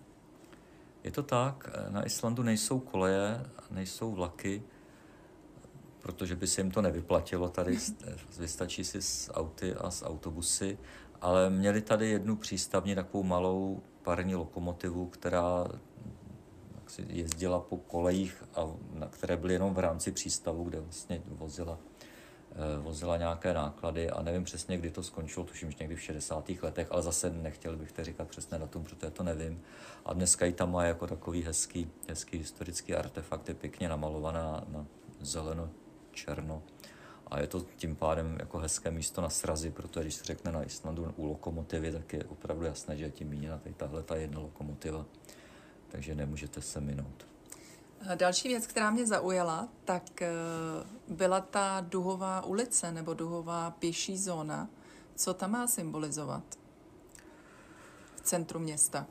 Je 1.05 1.11
to 1.11 1.23
tak, 1.23 1.71
na 1.89 2.07
Islandu 2.07 2.43
nejsou 2.43 2.79
koleje, 2.81 3.47
nejsou 3.71 4.13
vlaky, 4.13 4.63
protože 6.03 6.37
by 6.37 6.47
se 6.47 6.61
jim 6.61 6.71
to 6.71 6.83
nevyplatilo 6.83 7.49
tady, 7.49 7.79
vystačí 8.39 8.85
si 8.85 9.03
s 9.03 9.33
auty 9.33 9.75
a 9.75 9.91
s 9.91 10.05
autobusy, 10.05 10.79
ale 11.21 11.51
měli 11.51 11.83
tady 11.83 12.09
jednu 12.09 12.37
přístavní 12.37 12.95
takovou 12.95 13.23
malou 13.23 13.83
parní 14.03 14.35
lokomotivu, 14.35 15.07
která 15.07 15.67
si 16.87 17.07
jezdila 17.09 17.61
po 17.61 17.77
kolejích, 17.77 18.45
a 18.55 18.67
na 18.93 19.07
které 19.07 19.37
byly 19.37 19.53
jenom 19.53 19.75
v 19.75 19.79
rámci 19.79 20.13
přístavu, 20.13 20.65
kde 20.65 20.81
vlastně 20.81 21.23
vozila, 21.27 21.79
eh, 22.53 22.79
vozila 22.79 23.17
nějaké 23.17 23.55
náklady 23.55 24.11
a 24.11 24.23
nevím 24.23 24.45
přesně, 24.45 24.79
kdy 24.79 24.91
to 24.91 25.03
skončilo, 25.03 25.47
tuším, 25.47 25.71
že 25.71 25.77
někdy 25.81 25.97
v 25.97 26.03
60. 26.03 26.63
letech, 26.63 26.89
ale 26.91 27.03
zase 27.03 27.31
nechtěl 27.31 27.77
bych 27.77 27.93
to 27.93 28.05
říkat 28.05 28.29
přesné 28.29 28.59
datum, 28.59 28.85
protože 28.85 29.11
to 29.11 29.23
nevím. 29.23 29.63
A 30.05 30.13
dneska 30.13 30.47
ji 30.47 30.53
tam 30.53 30.73
má 30.73 30.85
jako 30.85 31.07
takový 31.07 31.43
hezký, 31.43 31.91
hezký 32.09 32.39
historický 32.39 32.95
artefakt, 32.95 33.49
je 33.49 33.55
pěkně 33.55 33.89
namalovaná 33.89 34.65
na 34.69 34.87
zeleno 35.21 35.71
černo. 36.13 36.63
A 37.27 37.41
je 37.41 37.47
to 37.47 37.61
tím 37.77 37.97
pádem 37.97 38.37
jako 38.41 38.59
hezké 38.59 38.91
místo 38.91 39.21
na 39.21 39.29
srazy, 39.31 39.71
protože 39.71 40.01
když 40.01 40.15
se 40.15 40.25
řekne 40.25 40.53
na 40.53 40.63
Islandu 40.63 41.15
u 41.17 41.27
lokomotivy, 41.27 41.93
tak 41.93 42.13
je 42.13 42.25
opravdu 42.25 42.65
jasné, 42.65 42.97
že 42.97 43.05
je 43.05 43.11
tím 43.11 43.29
míněna 43.29 43.59
tady 43.59 43.75
tahle 43.75 44.03
ta 44.03 44.17
jedna 44.17 44.41
lokomotiva. 44.41 45.07
Takže 45.89 46.15
nemůžete 46.15 46.63
se 46.63 46.81
minout. 46.81 47.27
Další 48.15 48.49
věc, 48.49 48.67
která 48.67 48.91
mě 48.91 49.07
zaujala, 49.07 49.69
tak 49.85 50.23
eh, 50.23 50.31
byla 51.09 51.41
ta 51.41 51.87
duhová 51.89 52.45
ulice 52.45 52.93
nebo 52.93 53.15
duhová 53.15 53.71
pěší 53.71 54.19
zóna. 54.19 54.69
Co 55.15 55.35
tam 55.35 55.51
má 55.51 55.67
symbolizovat 55.67 56.45
v 58.17 58.21
centru 58.21 58.59
města? 58.59 59.07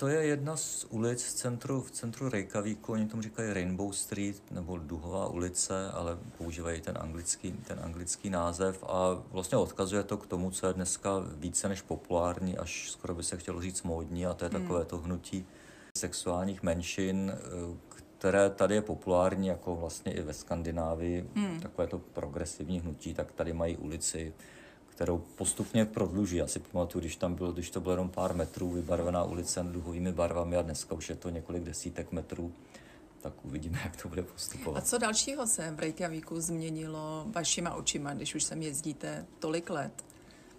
To 0.00 0.08
je 0.08 0.26
jedna 0.26 0.56
z 0.56 0.86
ulic 0.90 1.24
v 1.24 1.32
centru, 1.32 1.80
v 1.80 1.90
centru 1.90 2.28
Reykjavíku, 2.28 2.92
oni 2.92 3.06
tomu 3.06 3.22
říkají 3.22 3.52
Rainbow 3.52 3.92
Street 3.92 4.42
nebo 4.50 4.78
Duhová 4.78 5.28
ulice, 5.28 5.90
ale 5.90 6.18
používají 6.38 6.80
ten 6.80 6.98
anglický, 7.00 7.52
ten 7.52 7.80
anglický 7.82 8.30
název 8.30 8.84
a 8.84 9.22
vlastně 9.30 9.58
odkazuje 9.58 10.02
to 10.02 10.16
k 10.16 10.26
tomu, 10.26 10.50
co 10.50 10.66
je 10.66 10.72
dneska 10.72 11.10
více 11.36 11.68
než 11.68 11.82
populární, 11.82 12.58
až 12.58 12.90
skoro 12.90 13.14
by 13.14 13.22
se 13.22 13.36
chtělo 13.36 13.62
říct 13.62 13.82
módní 13.82 14.26
a 14.26 14.34
to 14.34 14.44
je 14.44 14.50
hmm. 14.50 14.62
takové 14.62 14.84
to 14.84 14.98
hnutí 14.98 15.46
sexuálních 15.96 16.62
menšin, 16.62 17.32
které 18.18 18.50
tady 18.50 18.74
je 18.74 18.82
populární, 18.82 19.48
jako 19.48 19.76
vlastně 19.76 20.12
i 20.12 20.22
ve 20.22 20.32
Skandinávii, 20.32 21.30
hmm. 21.34 21.60
takové 21.60 21.86
to 21.86 21.98
progresivní 21.98 22.80
hnutí, 22.80 23.14
tak 23.14 23.32
tady 23.32 23.52
mají 23.52 23.76
ulici, 23.76 24.32
kterou 25.00 25.18
postupně 25.18 25.84
prodluží. 25.84 26.36
Já 26.36 26.46
si 26.46 26.58
pamatuju, 26.58 27.00
když 27.00 27.16
tam 27.16 27.34
bylo, 27.34 27.52
když 27.52 27.70
to 27.70 27.80
bylo 27.80 27.92
jenom 27.92 28.08
pár 28.08 28.34
metrů, 28.34 28.70
vybarvená 28.70 29.24
ulice 29.24 29.62
duhovými 29.62 30.12
barvami 30.12 30.56
a 30.56 30.62
dneska 30.62 30.94
už 30.94 31.10
je 31.10 31.16
to 31.16 31.30
několik 31.30 31.62
desítek 31.62 32.12
metrů, 32.12 32.52
tak 33.20 33.32
uvidíme, 33.42 33.80
jak 33.84 34.02
to 34.02 34.08
bude 34.08 34.22
postupovat. 34.22 34.78
A 34.78 34.86
co 34.86 34.98
dalšího 34.98 35.46
se 35.46 35.70
v 35.70 35.78
Reykjavíku 35.78 36.40
změnilo 36.40 37.26
vašima 37.34 37.74
očima, 37.74 38.14
když 38.14 38.34
už 38.34 38.44
sem 38.44 38.62
jezdíte 38.62 39.26
tolik 39.38 39.70
let? 39.70 40.04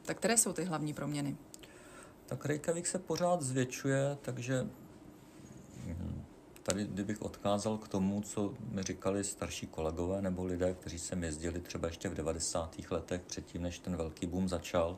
Tak 0.06 0.18
které 0.18 0.38
jsou 0.38 0.54
ty 0.54 0.64
hlavní 0.64 0.94
proměny? 0.94 1.38
Tak 2.26 2.46
Reykjavik 2.46 2.88
se 2.88 3.00
pořád 3.00 3.42
zvětšuje, 3.42 4.18
takže 4.22 4.68
hm, 5.86 6.21
tady, 6.64 6.86
kdybych 6.86 7.22
odkázal 7.22 7.78
k 7.78 7.88
tomu, 7.88 8.22
co 8.22 8.54
mi 8.72 8.84
říkali 8.84 9.24
starší 9.24 9.68
kolegové 9.68 10.22
nebo 10.22 10.46
lidé, 10.46 10.74
kteří 10.74 11.00
sem 11.00 11.24
jezdili 11.24 11.60
třeba 11.60 11.88
ještě 11.88 12.10
v 12.10 12.14
90. 12.14 12.76
letech, 12.92 13.22
předtím, 13.22 13.62
než 13.62 13.80
ten 13.80 13.96
velký 13.96 14.28
boom 14.28 14.50
začal, 14.50 14.98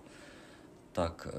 tak 0.91 1.28
eh, 1.30 1.34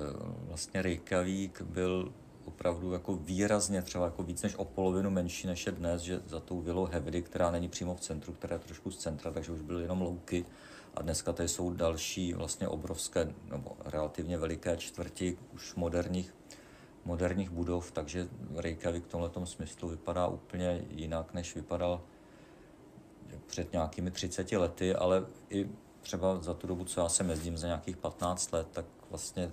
vlastně 0.48 0.82
Reykjavík 0.82 1.62
byl 1.62 2.12
opravdu 2.44 2.92
jako 2.92 3.16
výrazně, 3.16 3.82
třeba 3.82 4.04
jako 4.04 4.22
víc 4.22 4.42
než 4.42 4.54
o 4.56 4.64
polovinu 4.64 5.10
menší 5.10 5.46
než 5.46 5.66
je 5.66 5.72
dnes, 5.72 6.02
že 6.02 6.20
za 6.26 6.40
tou 6.40 6.60
vilou 6.60 6.84
Hevdy, 6.84 7.22
která 7.22 7.50
není 7.50 7.68
přímo 7.68 7.94
v 7.94 8.00
centru, 8.00 8.32
která 8.32 8.54
je 8.54 8.60
trošku 8.60 8.90
z 8.90 8.96
centra, 8.96 9.30
takže 9.30 9.52
už 9.52 9.60
byly 9.60 9.82
jenom 9.82 10.00
louky 10.00 10.46
a 10.94 11.02
dneska 11.02 11.32
tady 11.32 11.48
jsou 11.48 11.70
další 11.70 12.32
vlastně 12.34 12.68
obrovské 12.68 13.34
nebo 13.50 13.76
relativně 13.84 14.38
veliké 14.38 14.76
čtvrti 14.76 15.38
už 15.52 15.74
moderních 15.74 16.34
moderních 17.04 17.50
budov, 17.50 17.90
takže 17.90 18.28
Reykjavik 18.56 19.04
v 19.04 19.08
tomhle 19.08 19.46
smyslu 19.46 19.88
vypadá 19.88 20.26
úplně 20.26 20.84
jinak, 20.90 21.34
než 21.34 21.54
vypadal 21.54 22.00
před 23.46 23.72
nějakými 23.72 24.10
30 24.10 24.52
lety, 24.52 24.94
ale 24.94 25.26
i 25.50 25.68
třeba 26.00 26.42
za 26.42 26.54
tu 26.54 26.66
dobu, 26.66 26.84
co 26.84 27.00
já 27.00 27.08
jsem 27.08 27.30
jezdím, 27.30 27.56
za 27.56 27.66
nějakých 27.66 27.96
15 27.96 28.52
let, 28.52 28.68
tak 28.72 28.86
vlastně 29.10 29.50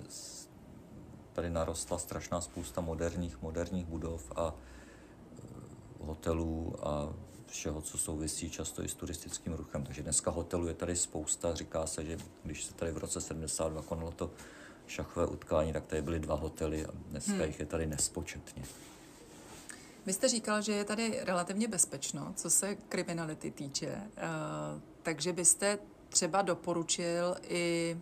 tady 1.33 1.49
narostla 1.49 1.97
strašná 1.97 2.41
spousta 2.41 2.81
moderních, 2.81 3.41
moderních 3.41 3.85
budov 3.85 4.31
a 4.35 4.53
e, 4.53 6.05
hotelů 6.05 6.75
a 6.81 7.13
všeho, 7.47 7.81
co 7.81 7.97
souvisí 7.97 8.49
často 8.49 8.83
i 8.83 8.87
s 8.87 8.93
turistickým 8.93 9.53
ruchem. 9.53 9.83
Takže 9.83 10.03
dneska 10.03 10.31
hotelů 10.31 10.67
je 10.67 10.73
tady 10.73 10.95
spousta. 10.95 11.55
Říká 11.55 11.87
se, 11.87 12.05
že 12.05 12.17
když 12.43 12.63
se 12.63 12.73
tady 12.73 12.91
v 12.91 12.97
roce 12.97 13.21
72 13.21 13.81
konalo 13.81 14.11
to 14.11 14.31
šachové 14.91 15.27
utkání, 15.27 15.73
tak 15.73 15.87
tady 15.87 16.01
byly 16.01 16.19
dva 16.19 16.35
hotely 16.35 16.85
a 16.85 16.89
dneska 17.09 17.31
hmm. 17.31 17.41
jich 17.41 17.59
je 17.59 17.65
tady 17.65 17.85
nespočetně. 17.85 18.63
Vy 20.05 20.13
jste 20.13 20.27
říkal, 20.27 20.61
že 20.61 20.71
je 20.71 20.83
tady 20.83 21.19
relativně 21.23 21.67
bezpečno, 21.67 22.33
co 22.35 22.49
se 22.49 22.75
kriminality 22.75 23.51
týče, 23.51 23.95
uh, 23.95 24.81
takže 25.03 25.33
byste 25.33 25.79
třeba 26.09 26.41
doporučil 26.41 27.35
i 27.43 27.97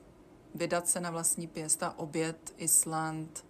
vydat 0.56 0.88
se 0.88 0.99
na 0.99 1.12
vlastní 1.12 1.47
pěst 1.47 1.84
a 1.84 1.99
obět 1.99 2.54
Island 2.58 3.45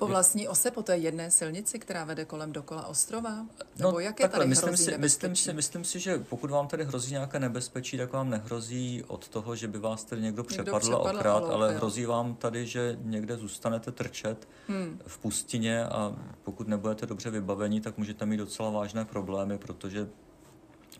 po 0.00 0.06
vlastní 0.06 0.48
ose, 0.48 0.70
po 0.70 0.82
té 0.82 0.96
jedné 0.96 1.30
silnici, 1.30 1.78
která 1.78 2.04
vede 2.04 2.24
kolem 2.24 2.52
dokola 2.52 2.86
ostrova? 2.86 3.46
Nebo 3.78 3.92
no, 3.92 3.98
jak 3.98 4.20
je 4.20 4.28
tady 4.28 4.46
myslím 4.46 4.76
si, 4.76 4.98
myslím, 4.98 5.36
si, 5.36 5.52
myslím 5.52 5.84
si, 5.84 6.00
že 6.00 6.18
pokud 6.18 6.50
vám 6.50 6.68
tady 6.68 6.84
hrozí 6.84 7.12
nějaké 7.12 7.38
nebezpečí, 7.38 7.98
tak 7.98 8.12
vám 8.12 8.30
nehrozí 8.30 9.04
od 9.06 9.28
toho, 9.28 9.56
že 9.56 9.68
by 9.68 9.78
vás 9.78 10.04
tady 10.04 10.22
někdo 10.22 10.44
přepadl 10.44 10.94
a 10.94 10.98
okrát, 10.98 11.44
ale 11.44 11.74
hrozí 11.74 12.06
vám 12.06 12.34
tady, 12.34 12.66
že 12.66 12.98
někde 13.02 13.36
zůstanete 13.36 13.92
trčet 13.92 14.48
hmm. 14.68 15.00
v 15.06 15.18
pustině 15.18 15.84
a 15.84 16.16
pokud 16.44 16.68
nebudete 16.68 17.06
dobře 17.06 17.30
vybavení, 17.30 17.80
tak 17.80 17.98
můžete 17.98 18.26
mít 18.26 18.36
docela 18.36 18.70
vážné 18.70 19.04
problémy, 19.04 19.58
protože 19.58 20.08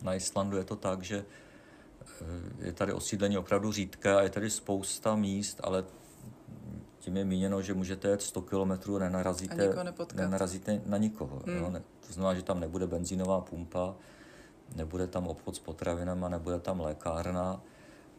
na 0.03 0.15
Islandu 0.15 0.57
je 0.57 0.65
to 0.65 0.77
tak, 0.77 1.03
že 1.03 1.25
eh, 2.21 2.67
je 2.67 2.73
tady 2.73 2.93
osídlení 2.93 3.39
opravdu 3.39 3.73
řídké 3.73 4.15
a 4.15 4.23
je 4.23 4.31
tady 4.31 4.51
spousta 4.51 5.17
míst, 5.17 5.61
ale 5.65 5.85
tím 7.01 7.17
je 7.17 7.25
míněno, 7.25 7.63
že 7.63 7.75
můžete 7.75 8.09
jet 8.09 8.23
100 8.23 8.43
km 8.43 8.99
nenarazíte, 8.99 9.75
a 9.75 9.95
nenarazíte 10.15 10.83
na 10.87 10.99
nikoho. 10.99 11.43
Hmm. 11.47 11.57
Jo? 11.57 11.71
Ne, 11.71 11.83
to 12.07 12.13
znamená, 12.13 12.35
že 12.35 12.43
tam 12.43 12.61
nebude 12.61 12.87
benzínová 12.87 13.41
pumpa, 13.41 13.95
nebude 14.77 15.07
tam 15.07 15.27
obchod 15.27 15.57
s 15.57 15.59
potravinama, 15.59 16.29
nebude 16.29 16.61
tam 16.61 16.81
lékárna, 16.81 17.63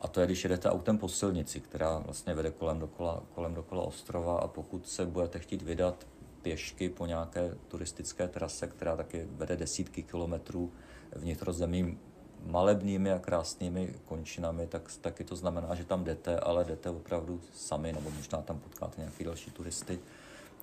A 0.01 0.07
to 0.07 0.21
je, 0.21 0.25
když 0.25 0.43
jedete 0.43 0.69
autem 0.69 0.97
po 0.97 1.09
silnici, 1.09 1.59
která 1.59 1.97
vlastně 1.97 2.33
vede 2.33 2.51
kolem 2.51 2.79
dokola, 2.79 3.23
kolem 3.35 3.53
dokola 3.53 3.83
ostrova 3.83 4.37
a 4.37 4.47
pokud 4.47 4.87
se 4.87 5.05
budete 5.05 5.39
chtít 5.39 5.61
vydat 5.61 6.07
pěšky 6.41 6.89
po 6.89 7.05
nějaké 7.05 7.55
turistické 7.67 8.27
trase, 8.27 8.67
která 8.67 8.95
taky 8.95 9.27
vede 9.31 9.55
desítky 9.55 10.03
kilometrů 10.03 10.71
vnitrozemím 11.15 11.99
malebnými 12.45 13.11
a 13.11 13.19
krásnými 13.19 13.93
končinami, 14.05 14.67
tak 14.67 14.91
taky 15.01 15.23
to 15.23 15.35
znamená, 15.35 15.75
že 15.75 15.85
tam 15.85 16.03
jdete, 16.03 16.39
ale 16.39 16.65
jdete 16.65 16.89
opravdu 16.89 17.41
sami, 17.55 17.93
nebo 17.93 18.11
možná 18.11 18.41
tam 18.41 18.59
potkáte 18.59 19.01
nějaký 19.01 19.23
další 19.23 19.51
turisty, 19.51 19.99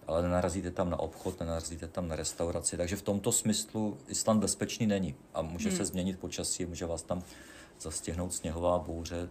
ale 0.06 0.22
nenarazíte 0.22 0.70
tam 0.70 0.90
na 0.90 0.98
obchod, 0.98 1.40
nenarazíte 1.40 1.88
tam 1.88 2.08
na 2.08 2.16
restauraci, 2.16 2.76
takže 2.76 2.96
v 2.96 3.02
tomto 3.02 3.32
smyslu 3.32 3.98
Island 4.08 4.40
bezpečný 4.40 4.86
není 4.86 5.14
a 5.34 5.42
může 5.42 5.68
hmm. 5.68 5.78
se 5.78 5.84
změnit 5.84 6.18
počasí, 6.18 6.66
může 6.66 6.86
vás 6.86 7.02
tam 7.02 7.22
zastihnout 7.80 8.34
sněhová 8.34 8.78
bouře 8.78 9.28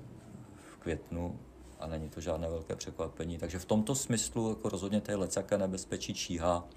v 0.71 0.77
květnu 0.77 1.39
a 1.79 1.87
není 1.87 2.09
to 2.09 2.21
žádné 2.21 2.49
velké 2.49 2.75
překvapení. 2.75 3.37
Takže 3.37 3.59
v 3.59 3.65
tomto 3.65 3.95
smyslu 3.95 4.49
jako 4.49 4.69
rozhodně 4.69 5.01
tady 5.01 5.15
lecaké 5.15 5.57
nebezpečí 5.57 6.13
číhá, 6.13 6.67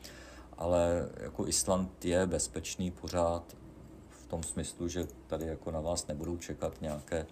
ale 0.58 1.08
jako 1.16 1.46
Island 1.46 2.04
je 2.04 2.26
bezpečný 2.26 2.90
pořád 2.90 3.56
tom 4.30 4.42
smyslu, 4.42 4.88
že 4.88 5.08
tady 5.26 5.46
jako 5.46 5.70
na 5.70 5.80
vás 5.80 6.06
nebudou 6.06 6.36
čekat 6.36 6.80
nějaké, 6.80 7.26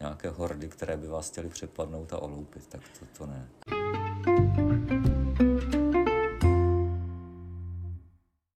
nějaké 0.00 0.30
hordy, 0.30 0.68
které 0.68 0.96
by 0.96 1.08
vás 1.08 1.30
chtěly 1.30 1.48
přepadnout 1.48 2.12
a 2.12 2.18
oloupit, 2.18 2.66
tak 2.66 2.80
to, 2.98 3.06
to 3.18 3.26
ne. 3.26 3.48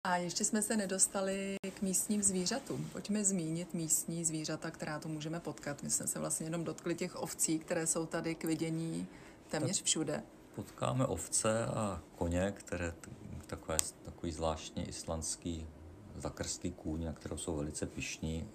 A 0.06 0.16
ještě 0.16 0.44
jsme 0.44 0.62
se 0.62 0.76
nedostali 0.76 1.56
k 1.74 1.82
místním 1.82 2.22
zvířatům. 2.22 2.88
Pojďme 2.92 3.24
zmínit 3.24 3.74
místní 3.74 4.24
zvířata, 4.24 4.70
která 4.70 4.98
tu 4.98 5.08
můžeme 5.08 5.40
potkat. 5.40 5.82
My 5.82 5.90
jsme 5.90 6.06
se 6.06 6.18
vlastně 6.18 6.46
jenom 6.46 6.64
dotkli 6.64 6.94
těch 6.94 7.16
ovcí, 7.16 7.58
které 7.58 7.86
jsou 7.86 8.06
tady 8.06 8.34
k 8.34 8.44
vidění 8.44 9.06
téměř 9.50 9.82
všude. 9.82 10.22
Potkáme 10.54 11.06
ovce 11.06 11.66
a 11.66 12.02
koně, 12.16 12.54
které 12.56 12.94
takové, 13.46 13.76
takový 14.04 14.32
zvláštní 14.32 14.88
islandský 14.88 15.66
zakrstlý 16.20 16.72
kůň, 16.72 17.04
na 17.04 17.12
kterou 17.12 17.36
jsou 17.36 17.56
velice 17.56 17.86
pišní 17.86 18.48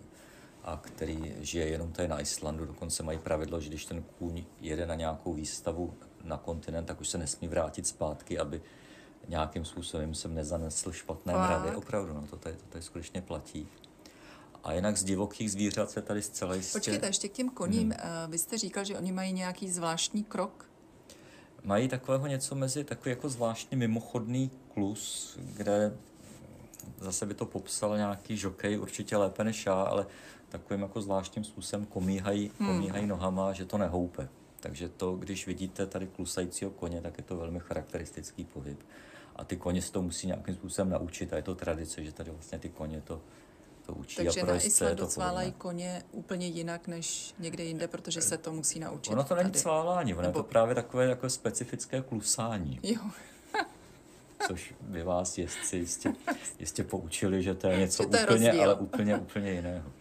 a 0.63 0.77
který 0.77 1.35
žije 1.39 1.67
jenom 1.67 1.91
tady 1.91 2.07
na 2.07 2.21
Islandu. 2.21 2.65
Dokonce 2.65 3.03
mají 3.03 3.19
pravidlo, 3.19 3.61
že 3.61 3.69
když 3.69 3.85
ten 3.85 4.03
kůň 4.03 4.43
jede 4.59 4.85
na 4.85 4.95
nějakou 4.95 5.33
výstavu 5.33 5.93
na 6.23 6.37
kontinent, 6.37 6.87
tak 6.87 7.01
už 7.01 7.09
se 7.09 7.17
nesmí 7.17 7.47
vrátit 7.47 7.87
zpátky, 7.87 8.39
aby 8.39 8.61
nějakým 9.27 9.65
způsobem 9.65 10.13
jsem 10.15 10.35
nezanesl 10.35 10.91
špatné 10.91 11.33
Fakt. 11.33 11.49
mravy. 11.49 11.75
Opravdu, 11.75 12.13
no, 12.13 12.27
to 12.27 12.37
tady, 12.37 12.55
to 12.55 12.65
tady 12.69 12.83
skutečně 12.83 13.21
platí. 13.21 13.67
A 14.63 14.73
jinak 14.73 14.97
z 14.97 15.03
divokých 15.03 15.51
zvířat 15.51 15.91
se 15.91 16.01
tady 16.01 16.21
zcela 16.21 16.55
jistě... 16.55 16.79
Počkejte, 16.79 17.07
ještě 17.07 17.29
k 17.29 17.31
těm 17.31 17.49
koním. 17.49 17.91
Hmm. 17.91 18.31
Vy 18.31 18.37
jste 18.37 18.57
říkal, 18.57 18.83
že 18.83 18.97
oni 18.97 19.11
mají 19.11 19.33
nějaký 19.33 19.71
zvláštní 19.71 20.23
krok? 20.23 20.69
Mají 21.63 21.87
takového 21.87 22.27
něco 22.27 22.55
mezi 22.55 22.83
takový 22.83 23.09
jako 23.09 23.29
zvláštní 23.29 23.77
mimochodný 23.77 24.51
klus, 24.73 25.37
kde 25.41 25.97
zase 26.97 27.25
by 27.25 27.33
to 27.33 27.45
popsal 27.45 27.97
nějaký 27.97 28.37
žokej, 28.37 28.79
určitě 28.79 29.17
lépe 29.17 29.43
než 29.43 29.65
já, 29.65 29.81
ale 29.81 30.07
takovým 30.49 30.81
jako 30.81 31.01
zvláštním 31.01 31.43
způsobem 31.43 31.85
komíhají, 31.85 32.51
hmm. 32.59 32.69
komíhají 32.69 33.07
nohama, 33.07 33.53
že 33.53 33.65
to 33.65 33.77
nehoupe. 33.77 34.29
Takže 34.59 34.89
to, 34.89 35.15
když 35.15 35.47
vidíte 35.47 35.87
tady 35.87 36.07
klusajícího 36.07 36.71
koně, 36.71 37.01
tak 37.01 37.17
je 37.17 37.23
to 37.23 37.37
velmi 37.37 37.59
charakteristický 37.59 38.45
pohyb 38.45 38.83
a 39.35 39.43
ty 39.43 39.57
koně 39.57 39.81
se 39.81 39.91
to 39.91 40.01
musí 40.01 40.27
nějakým 40.27 40.55
způsobem 40.55 40.89
naučit 40.89 41.33
a 41.33 41.35
je 41.35 41.41
to 41.41 41.55
tradice, 41.55 42.03
že 42.03 42.11
tady 42.11 42.31
vlastně 42.31 42.59
ty 42.59 42.69
koně 42.69 43.01
to, 43.01 43.21
to 43.85 43.93
učí. 43.93 44.15
Takže 44.15 44.41
a 44.41 44.45
na 44.45 44.55
Islandu 44.55 45.05
cválají 45.05 45.51
koně 45.51 46.03
úplně 46.11 46.47
jinak 46.47 46.87
než 46.87 47.35
někde 47.39 47.63
jinde, 47.63 47.87
protože 47.87 48.21
se 48.21 48.37
to 48.37 48.53
musí 48.53 48.79
naučit. 48.79 49.11
Ono 49.11 49.23
to 49.23 49.35
není 49.35 49.51
cválání, 49.51 50.13
ono 50.13 50.21
Nebo... 50.21 50.39
je 50.39 50.43
to 50.43 50.49
právě 50.49 50.75
takové 50.75 51.05
jako 51.05 51.29
specifické 51.29 52.01
klusání. 52.01 52.79
Jo. 52.83 53.01
Což 54.47 54.73
by 54.81 55.03
vás 55.03 55.37
jezdci 55.37 55.77
jistě, 55.77 56.13
jistě 56.59 56.83
poučili, 56.83 57.43
že 57.43 57.55
to 57.55 57.67
je 57.67 57.79
něco 57.79 58.05
to 58.05 58.17
je 58.17 58.23
úplně, 58.23 58.47
rozdíl. 58.47 58.63
ale 58.63 58.75
úplně, 58.75 59.17
úplně 59.17 59.51
jiného. 59.51 59.91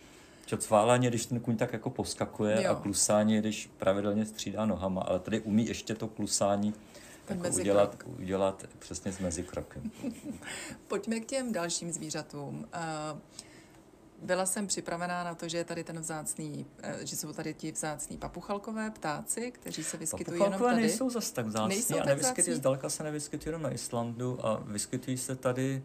Čo 0.47 0.57
cválání, 0.57 1.09
když 1.09 1.27
ten 1.27 1.41
kuň 1.41 1.57
tak 1.57 1.73
jako 1.73 1.91
poskakuje 1.91 2.63
jo. 2.63 2.71
a 2.71 2.75
klusání, 2.75 3.39
když 3.39 3.71
pravidelně 3.77 4.27
střídá 4.27 4.67
nohama, 4.67 5.03
ale 5.03 5.21
tady 5.21 5.41
umí 5.41 5.67
ještě 5.67 5.95
to 5.95 6.09
klusání 6.09 6.75
jako 7.31 7.49
udělat, 7.49 7.97
udělat 8.19 8.65
přesně 8.79 9.13
s 9.13 9.19
mezikrokem. 9.19 9.91
Pojďme 10.89 11.21
k 11.21 11.27
těm 11.27 11.53
dalším 11.53 11.93
zvířatům. 11.93 12.69
Eh, 12.73 13.19
byla 14.23 14.47
jsem 14.47 14.67
připravená 14.67 15.25
na 15.25 15.35
to, 15.35 15.49
že 15.49 15.59
je 15.59 15.65
tady 15.65 15.85
ten 15.85 16.01
vzácný, 16.01 16.67
eh, 16.83 17.07
že 17.07 17.17
jsou 17.17 17.33
tady 17.33 17.55
ti 17.55 17.73
vzácní 17.73 18.19
papuchalkové 18.19 18.91
ptáci, 18.91 19.51
kteří 19.51 19.85
se 19.85 19.97
vyskytují 19.97 20.43
jenom 20.43 20.61
tady. 20.61 20.77
nejsou 20.77 21.11
zase 21.11 21.35
tak 21.35 21.47
vzácní 21.47 21.69
nejsou 21.69 22.01
a 22.01 22.05
nevyskytují, 22.05 22.57
zdaleka 22.57 22.89
se 22.89 23.03
nevyskytují 23.03 23.49
jenom 23.49 23.63
na 23.63 23.71
Islandu 23.71 24.47
a 24.47 24.63
vyskytují 24.67 25.19
se 25.19 25.37
tady, 25.37 25.83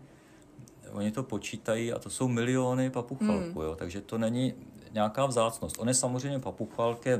oni 0.92 1.12
to 1.12 1.24
počítají 1.24 1.94
a 1.94 2.00
to 2.00 2.10
jsou 2.10 2.28
miliony 2.28 2.90
papuchalků, 2.90 3.60
hmm. 3.60 3.62
jo, 3.62 3.76
takže 3.76 4.02
to 4.02 4.18
není 4.18 4.54
nějaká 4.92 5.26
vzácnost. 5.26 5.76
On 5.80 5.88
je 5.88 5.94
samozřejmě 5.94 6.40
papuchalky, 6.40 7.20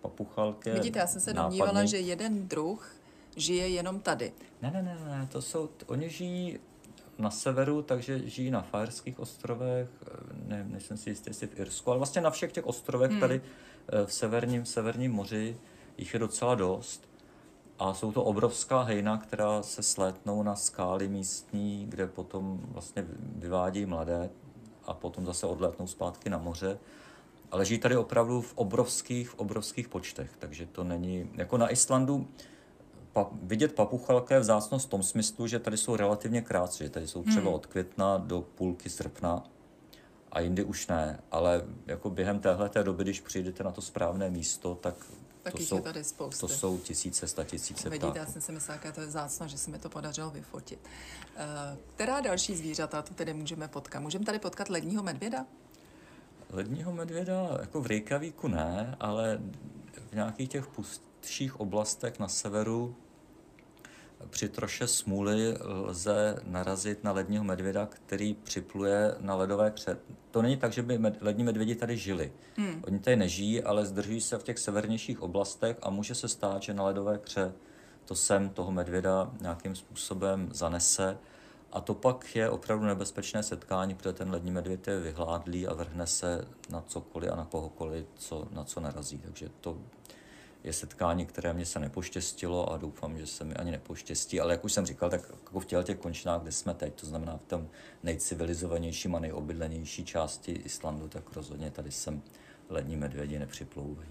papuchalky 0.00 0.70
Vidíte, 0.70 0.98
já 0.98 1.06
jsem 1.06 1.20
se 1.20 1.34
nápadný. 1.34 1.58
domnívala, 1.58 1.84
že 1.84 1.98
jeden 1.98 2.48
druh 2.48 2.96
žije 3.36 3.68
jenom 3.68 4.00
tady. 4.00 4.32
Ne, 4.62 4.70
ne, 4.70 4.82
ne, 4.82 5.18
ne, 5.18 5.28
to 5.32 5.42
jsou, 5.42 5.68
oni 5.86 6.10
žijí 6.10 6.58
na 7.18 7.30
severu, 7.30 7.82
takže 7.82 8.28
žijí 8.28 8.50
na 8.50 8.62
Fajerských 8.62 9.20
ostrovech, 9.20 9.88
ne, 10.46 10.64
nejsem 10.68 10.96
si 10.96 11.10
jistý, 11.10 11.30
jestli 11.30 11.46
v 11.46 11.60
Irsku, 11.60 11.90
ale 11.90 11.98
vlastně 11.98 12.20
na 12.20 12.30
všech 12.30 12.52
těch 12.52 12.66
ostrovech 12.66 13.10
hmm. 13.10 13.20
tady 13.20 13.40
eh, 13.88 14.06
v 14.06 14.12
severním, 14.12 14.64
severním 14.64 15.12
moři 15.12 15.56
jich 15.98 16.14
je 16.14 16.20
docela 16.20 16.54
dost. 16.54 17.08
A 17.78 17.94
jsou 17.94 18.12
to 18.12 18.24
obrovská 18.24 18.82
hejna, 18.82 19.16
která 19.16 19.62
se 19.62 19.82
slétnou 19.82 20.42
na 20.42 20.56
skály 20.56 21.08
místní, 21.08 21.86
kde 21.88 22.06
potom 22.06 22.60
vlastně 22.68 23.04
vyvádí 23.36 23.86
mladé 23.86 24.30
a 24.84 24.94
potom 24.94 25.26
zase 25.26 25.46
odletnou 25.46 25.86
zpátky 25.86 26.30
na 26.30 26.38
moře. 26.38 26.78
Ale 27.50 27.64
žijí 27.64 27.80
tady 27.80 27.96
opravdu 27.96 28.40
v 28.40 28.52
obrovských, 28.54 29.30
v 29.30 29.34
obrovských 29.34 29.88
počtech, 29.88 30.30
takže 30.38 30.66
to 30.66 30.84
není, 30.84 31.30
jako 31.34 31.58
na 31.58 31.72
Islandu, 31.72 32.28
pa, 33.12 33.30
vidět 33.42 33.74
papuchalka 33.74 34.34
je 34.34 34.40
vzácnost 34.40 34.86
v 34.86 34.90
tom 34.90 35.02
smyslu, 35.02 35.46
že 35.46 35.58
tady 35.58 35.76
jsou 35.76 35.96
relativně 35.96 36.42
krátce, 36.42 36.84
že 36.84 36.90
tady 36.90 37.08
jsou 37.08 37.22
třeba 37.22 37.46
hmm. 37.46 37.54
od 37.54 37.66
května 37.66 38.18
do 38.18 38.40
půlky 38.40 38.90
srpna 38.90 39.44
a 40.32 40.40
jindy 40.40 40.64
už 40.64 40.86
ne, 40.86 41.20
ale 41.30 41.64
jako 41.86 42.10
během 42.10 42.40
téhle 42.40 42.68
té 42.68 42.84
doby, 42.84 43.04
když 43.04 43.20
přijdete 43.20 43.64
na 43.64 43.70
to 43.70 43.80
správné 43.80 44.30
místo, 44.30 44.74
tak 44.74 44.94
tak 45.42 45.52
to 45.52 45.58
jsou, 45.58 45.76
je 45.76 45.82
tady 45.82 46.04
spousty. 46.04 46.40
To 46.40 46.48
jsou 46.48 46.78
tisíce, 46.78 47.28
sta 47.28 47.44
tisíce 47.44 47.90
Vidíte, 47.90 48.06
ptáků. 48.06 48.18
já 48.18 48.32
jsem 48.32 48.42
si 48.42 48.52
myslela, 48.52 48.74
jaké 48.74 48.92
to 48.92 49.00
je 49.00 49.06
vzácno, 49.06 49.48
že 49.48 49.58
se 49.58 49.70
mi 49.70 49.78
to 49.78 49.88
podařilo 49.88 50.30
vyfotit. 50.30 50.78
Uh, 50.82 51.78
která 51.94 52.20
další 52.20 52.56
zvířata 52.56 53.02
tu 53.02 53.14
tedy 53.14 53.34
můžeme 53.34 53.68
potkat? 53.68 54.00
Můžeme 54.00 54.24
tady 54.24 54.38
potkat 54.38 54.68
ledního 54.68 55.02
medvěda? 55.02 55.46
Ledního 56.50 56.92
medvěda 56.92 57.48
jako 57.60 57.80
v 57.80 57.86
Reykjavíku 57.86 58.48
ne, 58.48 58.96
ale 59.00 59.40
v 60.10 60.14
nějakých 60.14 60.48
těch 60.48 60.66
pustších 60.66 61.60
oblastech 61.60 62.18
na 62.18 62.28
severu 62.28 62.96
při 64.30 64.48
troše 64.48 64.86
smůly 64.86 65.56
lze 65.62 66.36
narazit 66.44 67.04
na 67.04 67.12
ledního 67.12 67.44
medvěda, 67.44 67.86
který 67.86 68.34
připluje 68.34 69.14
na 69.20 69.34
ledové 69.34 69.70
kře. 69.70 69.98
To 70.30 70.42
není 70.42 70.56
tak, 70.56 70.72
že 70.72 70.82
by 70.82 70.98
med, 70.98 71.18
lední 71.20 71.44
medvědi 71.44 71.74
tady 71.74 71.96
žili. 71.96 72.32
Hmm. 72.56 72.82
Oni 72.86 72.98
tady 72.98 73.16
nežijí, 73.16 73.62
ale 73.62 73.86
zdržují 73.86 74.20
se 74.20 74.38
v 74.38 74.42
těch 74.42 74.58
severnějších 74.58 75.22
oblastech 75.22 75.76
a 75.82 75.90
může 75.90 76.14
se 76.14 76.28
stát, 76.28 76.62
že 76.62 76.74
na 76.74 76.84
ledové 76.84 77.18
kře 77.18 77.52
to 78.04 78.14
sem 78.14 78.50
toho 78.50 78.72
medvěda 78.72 79.32
nějakým 79.40 79.74
způsobem 79.74 80.48
zanese. 80.52 81.18
A 81.72 81.80
to 81.80 81.94
pak 81.94 82.36
je 82.36 82.50
opravdu 82.50 82.86
nebezpečné 82.86 83.42
setkání, 83.42 83.94
protože 83.94 84.12
ten 84.12 84.30
lední 84.30 84.50
medvěd 84.50 84.88
je 84.88 85.00
vyhládlý 85.00 85.66
a 85.66 85.74
vrhne 85.74 86.06
se 86.06 86.44
na 86.70 86.80
cokoliv 86.86 87.32
a 87.32 87.36
na 87.36 87.44
kohokoliv, 87.44 88.06
co, 88.14 88.48
na 88.50 88.64
co 88.64 88.80
narazí. 88.80 89.18
Takže 89.18 89.48
to 89.60 89.78
je 90.64 90.72
setkání, 90.72 91.26
které 91.26 91.52
mě 91.52 91.66
se 91.66 91.78
nepoštěstilo 91.78 92.72
a 92.72 92.76
doufám, 92.76 93.18
že 93.18 93.26
se 93.26 93.44
mi 93.44 93.54
ani 93.54 93.70
nepoštěstí. 93.70 94.40
Ale 94.40 94.52
jak 94.52 94.64
už 94.64 94.72
jsem 94.72 94.86
říkal, 94.86 95.10
tak 95.10 95.20
jako 95.44 95.60
v 95.60 95.64
těch 95.64 95.98
končinách, 95.98 96.42
kde 96.42 96.52
jsme 96.52 96.74
teď, 96.74 96.94
to 96.94 97.06
znamená 97.06 97.36
v 97.36 97.48
tom 97.48 97.68
nejcivilizovanějším 98.02 99.14
a 99.14 99.18
nejobydlenější 99.18 100.04
části 100.04 100.52
Islandu, 100.52 101.08
tak 101.08 101.32
rozhodně 101.32 101.70
tady 101.70 101.90
jsem 101.90 102.22
lední 102.68 102.96
medvědi 102.96 103.38
nepřiplouvají. 103.38 104.08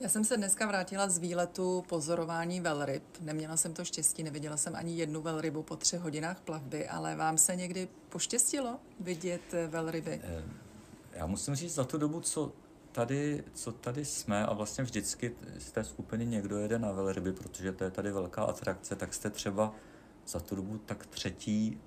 Já 0.00 0.08
jsem 0.08 0.24
se 0.24 0.36
dneska 0.36 0.66
vrátila 0.66 1.08
z 1.08 1.18
výletu 1.18 1.84
pozorování 1.88 2.60
velryb. 2.60 3.02
Neměla 3.20 3.56
jsem 3.56 3.74
to 3.74 3.84
štěstí, 3.84 4.22
neviděla 4.22 4.56
jsem 4.56 4.76
ani 4.76 4.96
jednu 4.96 5.22
velrybu 5.22 5.62
po 5.62 5.76
třech 5.76 6.00
hodinách 6.00 6.40
plavby, 6.40 6.88
ale 6.88 7.16
vám 7.16 7.38
se 7.38 7.56
někdy 7.56 7.88
poštěstilo 8.08 8.78
vidět 9.00 9.40
velryby? 9.68 10.20
Eh, 10.24 10.44
já 11.12 11.26
musím 11.26 11.54
říct, 11.54 11.74
za 11.74 11.84
tu 11.84 11.98
dobu, 11.98 12.20
co 12.20 12.52
tady, 12.92 13.44
co 13.54 13.72
tady 13.72 14.04
jsme 14.04 14.46
a 14.46 14.52
vlastně 14.52 14.84
vždycky 14.84 15.34
z 15.58 15.72
té 15.72 15.84
skupiny 15.84 16.26
někdo 16.26 16.58
jede 16.58 16.78
na 16.78 16.92
velryby, 16.92 17.32
protože 17.32 17.72
to 17.72 17.84
je 17.84 17.90
tady 17.90 18.12
velká 18.12 18.42
atrakce, 18.42 18.96
tak 18.96 19.14
jste 19.14 19.30
třeba 19.30 19.74
za 20.26 20.40
tu 20.40 20.56
dobu 20.56 20.78
tak 20.78 21.06
třetí, 21.06 21.80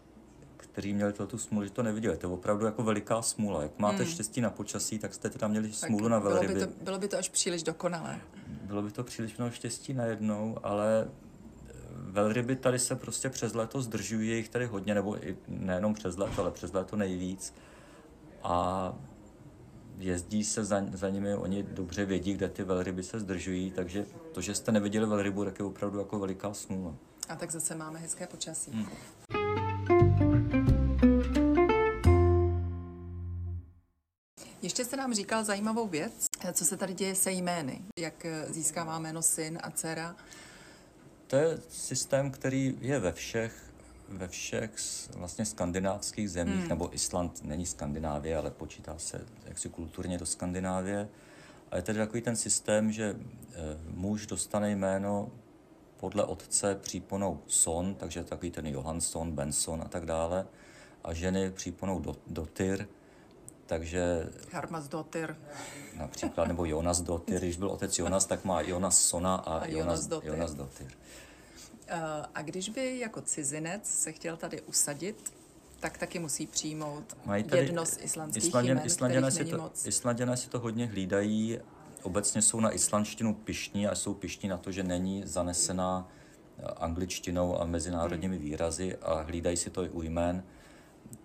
kteří 0.57 0.93
měli 0.93 1.13
tu 1.13 1.37
smůlu, 1.37 1.65
že 1.65 1.71
to 1.71 1.83
neviděli. 1.83 2.17
To 2.17 2.27
je 2.27 2.33
opravdu 2.33 2.65
jako 2.65 2.83
veliká 2.83 3.21
smůla. 3.21 3.61
Jak 3.63 3.79
máte 3.79 4.03
hmm. 4.03 4.05
štěstí 4.05 4.41
na 4.41 4.49
počasí, 4.49 4.99
tak 4.99 5.13
jste 5.13 5.29
tam 5.29 5.51
měli 5.51 5.73
smůlu 5.73 6.03
tak 6.03 6.11
na 6.11 6.19
velryby. 6.19 6.53
Bylo 6.53 6.67
by, 6.67 6.73
to, 6.73 6.83
bylo 6.83 6.99
by 6.99 7.07
to 7.07 7.17
až 7.17 7.29
příliš 7.29 7.63
dokonalé. 7.63 8.19
Bylo 8.47 8.81
by 8.81 8.91
to 8.91 9.03
příliš 9.03 9.37
mnoho 9.37 9.51
štěstí 9.51 9.93
najednou, 9.93 10.57
ale 10.63 11.07
eh, 11.07 11.73
velryby 11.93 12.55
tady 12.55 12.79
se 12.79 12.95
prostě 12.95 13.29
přes 13.29 13.53
léto 13.53 13.81
zdržují, 13.81 14.29
je 14.29 14.35
jich 14.35 14.49
tady 14.49 14.65
hodně, 14.65 14.93
nebo 14.95 15.27
i 15.27 15.37
nejenom 15.47 15.93
přes 15.93 16.17
léto, 16.17 16.41
ale 16.41 16.51
přes 16.51 16.73
léto 16.73 16.95
nejvíc. 16.95 17.53
A 18.43 18.93
jezdí 19.97 20.43
se 20.43 20.65
za, 20.65 20.83
za 20.93 21.09
nimi, 21.09 21.35
oni 21.35 21.63
dobře 21.63 22.05
vědí, 22.05 22.33
kde 22.33 22.49
ty 22.49 22.63
velryby 22.63 23.03
se 23.03 23.19
zdržují, 23.19 23.71
takže 23.71 24.05
to, 24.31 24.41
že 24.41 24.55
jste 24.55 24.71
neviděli 24.71 25.07
velrybu, 25.07 25.45
tak 25.45 25.59
je 25.59 25.65
opravdu 25.65 25.99
jako 25.99 26.19
veliká 26.19 26.53
smůla. 26.53 26.95
A 27.29 27.35
tak 27.35 27.51
zase 27.51 27.75
máme 27.75 27.99
hezké 27.99 28.27
počasí. 28.27 28.71
Hmm. 28.71 28.87
Ještě 34.61 34.85
jste 34.85 34.97
nám 34.97 35.13
říkal 35.13 35.43
zajímavou 35.43 35.87
věc, 35.87 36.25
co 36.53 36.65
se 36.65 36.77
tady 36.77 36.93
děje 36.93 37.15
se 37.15 37.31
jmény, 37.31 37.81
jak 37.99 38.25
získává 38.49 38.99
jméno 38.99 39.21
syn 39.21 39.59
a 39.63 39.71
dcera. 39.71 40.15
To 41.27 41.35
je 41.35 41.59
systém, 41.69 42.31
který 42.31 42.77
je 42.81 42.99
ve 42.99 43.11
všech 43.11 43.64
ve 44.09 44.27
všech 44.27 44.71
vlastně 45.15 45.45
skandinávských 45.45 46.31
zemích, 46.31 46.59
hmm. 46.59 46.69
nebo 46.69 46.95
Island 46.95 47.43
není 47.43 47.65
Skandinávie, 47.65 48.37
ale 48.37 48.51
počítá 48.51 48.97
se 48.97 49.25
jaksi 49.45 49.69
kulturně 49.69 50.17
do 50.17 50.25
Skandinávie. 50.25 51.09
A 51.71 51.75
je 51.75 51.81
tedy 51.81 51.99
takový 51.99 52.21
ten 52.21 52.35
systém, 52.35 52.91
že 52.91 53.05
e, 53.05 53.15
muž 53.87 54.25
dostane 54.25 54.71
jméno 54.71 55.31
podle 55.97 56.23
otce 56.23 56.75
příponou 56.75 57.41
son, 57.47 57.95
takže 57.95 58.23
takový 58.23 58.51
ten 58.51 58.67
Johansson, 58.67 59.31
Benson 59.31 59.81
a 59.81 59.87
tak 59.87 60.05
dále, 60.05 60.47
a 61.03 61.13
ženy 61.13 61.51
příponou 61.51 61.99
do, 61.99 62.15
dotyr, 62.27 62.87
takže... 63.65 64.29
Harmas 64.51 64.87
dotyr. 64.87 65.35
Například, 65.95 66.47
nebo 66.47 66.65
Jonas 66.65 67.01
dotyr, 67.01 67.41
když 67.41 67.57
byl 67.57 67.69
otec 67.69 67.99
Jonas, 67.99 68.25
tak 68.25 68.45
má 68.45 68.61
Jonas 68.61 68.99
Sona 68.99 69.35
a, 69.35 69.57
a 69.57 69.65
Jonas, 69.65 69.71
Jonas 69.77 70.07
dotyr. 70.07 70.29
Jonas 70.29 70.53
dotyr. 70.53 70.91
Eh, 71.87 72.25
a 72.35 72.41
když 72.41 72.69
by 72.69 72.99
jako 72.99 73.21
cizinec 73.21 73.85
se 73.85 74.11
chtěl 74.11 74.37
tady 74.37 74.61
usadit, 74.61 75.33
tak 75.79 75.97
taky 75.97 76.19
musí 76.19 76.47
přijmout 76.47 77.17
Mají 77.25 77.43
tady 77.43 77.61
jedno 77.61 77.85
z 77.85 77.97
islandských 78.01 78.43
Islanděn, 78.43 78.77
jmen, 78.77 78.85
Islanděné 78.85 79.31
si, 79.31 79.45
to, 79.45 79.57
moc. 79.57 79.85
Islanděné 79.85 80.37
si 80.37 80.49
to 80.49 80.59
hodně 80.59 80.87
hlídají. 80.87 81.59
Obecně 82.03 82.41
jsou 82.41 82.59
na 82.59 82.71
islandštinu 82.71 83.33
pišní 83.33 83.87
a 83.87 83.95
jsou 83.95 84.13
pišní 84.13 84.49
na 84.49 84.57
to, 84.57 84.71
že 84.71 84.83
není 84.83 85.23
zanesená 85.25 86.07
eh, 86.57 86.63
angličtinou 86.77 87.61
a 87.61 87.65
mezinárodními 87.65 88.35
hmm. 88.35 88.45
výrazy 88.45 88.97
a 88.97 89.21
hlídají 89.21 89.57
si 89.57 89.69
to 89.69 89.83
i 89.83 89.89
u 89.89 90.01
jmén. 90.01 90.43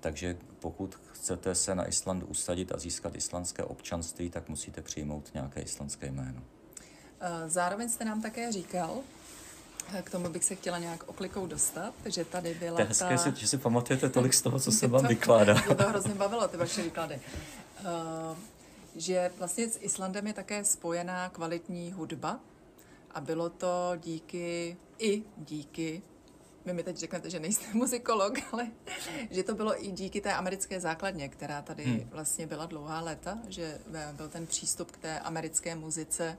Takže 0.00 0.36
pokud 0.60 0.94
chcete 1.12 1.54
se 1.54 1.74
na 1.74 1.88
Island 1.88 2.24
usadit 2.26 2.72
a 2.72 2.78
získat 2.78 3.14
islandské 3.14 3.64
občanství, 3.64 4.30
tak 4.30 4.48
musíte 4.48 4.82
přijmout 4.82 5.30
nějaké 5.34 5.60
islandské 5.60 6.06
jméno. 6.06 6.42
Eh, 7.20 7.48
zároveň 7.48 7.88
jste 7.88 8.04
nám 8.04 8.22
také 8.22 8.52
říkal, 8.52 8.98
k 10.02 10.10
tomu 10.10 10.28
bych 10.28 10.44
se 10.44 10.54
chtěla 10.54 10.78
nějak 10.78 11.08
oklikou 11.08 11.46
dostat, 11.46 11.94
že 12.04 12.24
tady 12.24 12.54
byla 12.54 12.76
to 12.76 12.82
je 12.82 12.88
hezké, 12.88 13.16
ta... 13.16 13.30
že 13.30 13.48
si 13.48 13.58
pamatujete 13.58 14.10
tolik 14.10 14.34
z 14.34 14.42
toho, 14.42 14.60
co 14.60 14.72
se 14.80 14.86
vám 14.86 15.06
vykládá. 15.06 15.54
Mě 15.54 15.74
to 15.74 15.88
hrozně 15.88 16.14
bavilo, 16.14 16.48
ty 16.48 16.56
vaše 16.56 16.82
výklady. 16.82 17.20
Uh, 17.80 18.36
že 18.96 19.30
vlastně 19.38 19.68
s 19.68 19.78
Islandem 19.80 20.26
je 20.26 20.32
také 20.32 20.64
spojená 20.64 21.28
kvalitní 21.28 21.92
hudba 21.92 22.40
a 23.10 23.20
bylo 23.20 23.50
to 23.50 23.92
díky, 23.96 24.76
i 24.98 25.22
díky, 25.36 26.02
vy 26.64 26.72
mi 26.72 26.82
teď 26.82 26.96
řeknete, 26.96 27.30
že 27.30 27.40
nejste 27.40 27.64
muzikolog, 27.72 28.34
ale 28.52 28.66
že 29.30 29.42
to 29.42 29.54
bylo 29.54 29.84
i 29.84 29.90
díky 29.90 30.20
té 30.20 30.34
americké 30.34 30.80
základně, 30.80 31.28
která 31.28 31.62
tady 31.62 31.84
hmm. 31.84 32.10
vlastně 32.10 32.46
byla 32.46 32.66
dlouhá 32.66 33.00
léta, 33.00 33.38
že 33.48 33.78
byl 34.12 34.28
ten 34.28 34.46
přístup 34.46 34.90
k 34.90 34.96
té 34.96 35.20
americké 35.20 35.74
muzice 35.74 36.38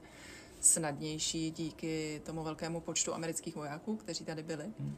snadnější 0.64 1.50
díky 1.50 2.22
tomu 2.24 2.42
velkému 2.42 2.80
počtu 2.80 3.14
amerických 3.14 3.56
vojáků, 3.56 3.96
kteří 3.96 4.24
tady 4.24 4.42
byli? 4.42 4.64
Hmm. 4.78 4.96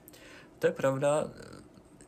To 0.58 0.66
je 0.66 0.72
pravda. 0.72 1.30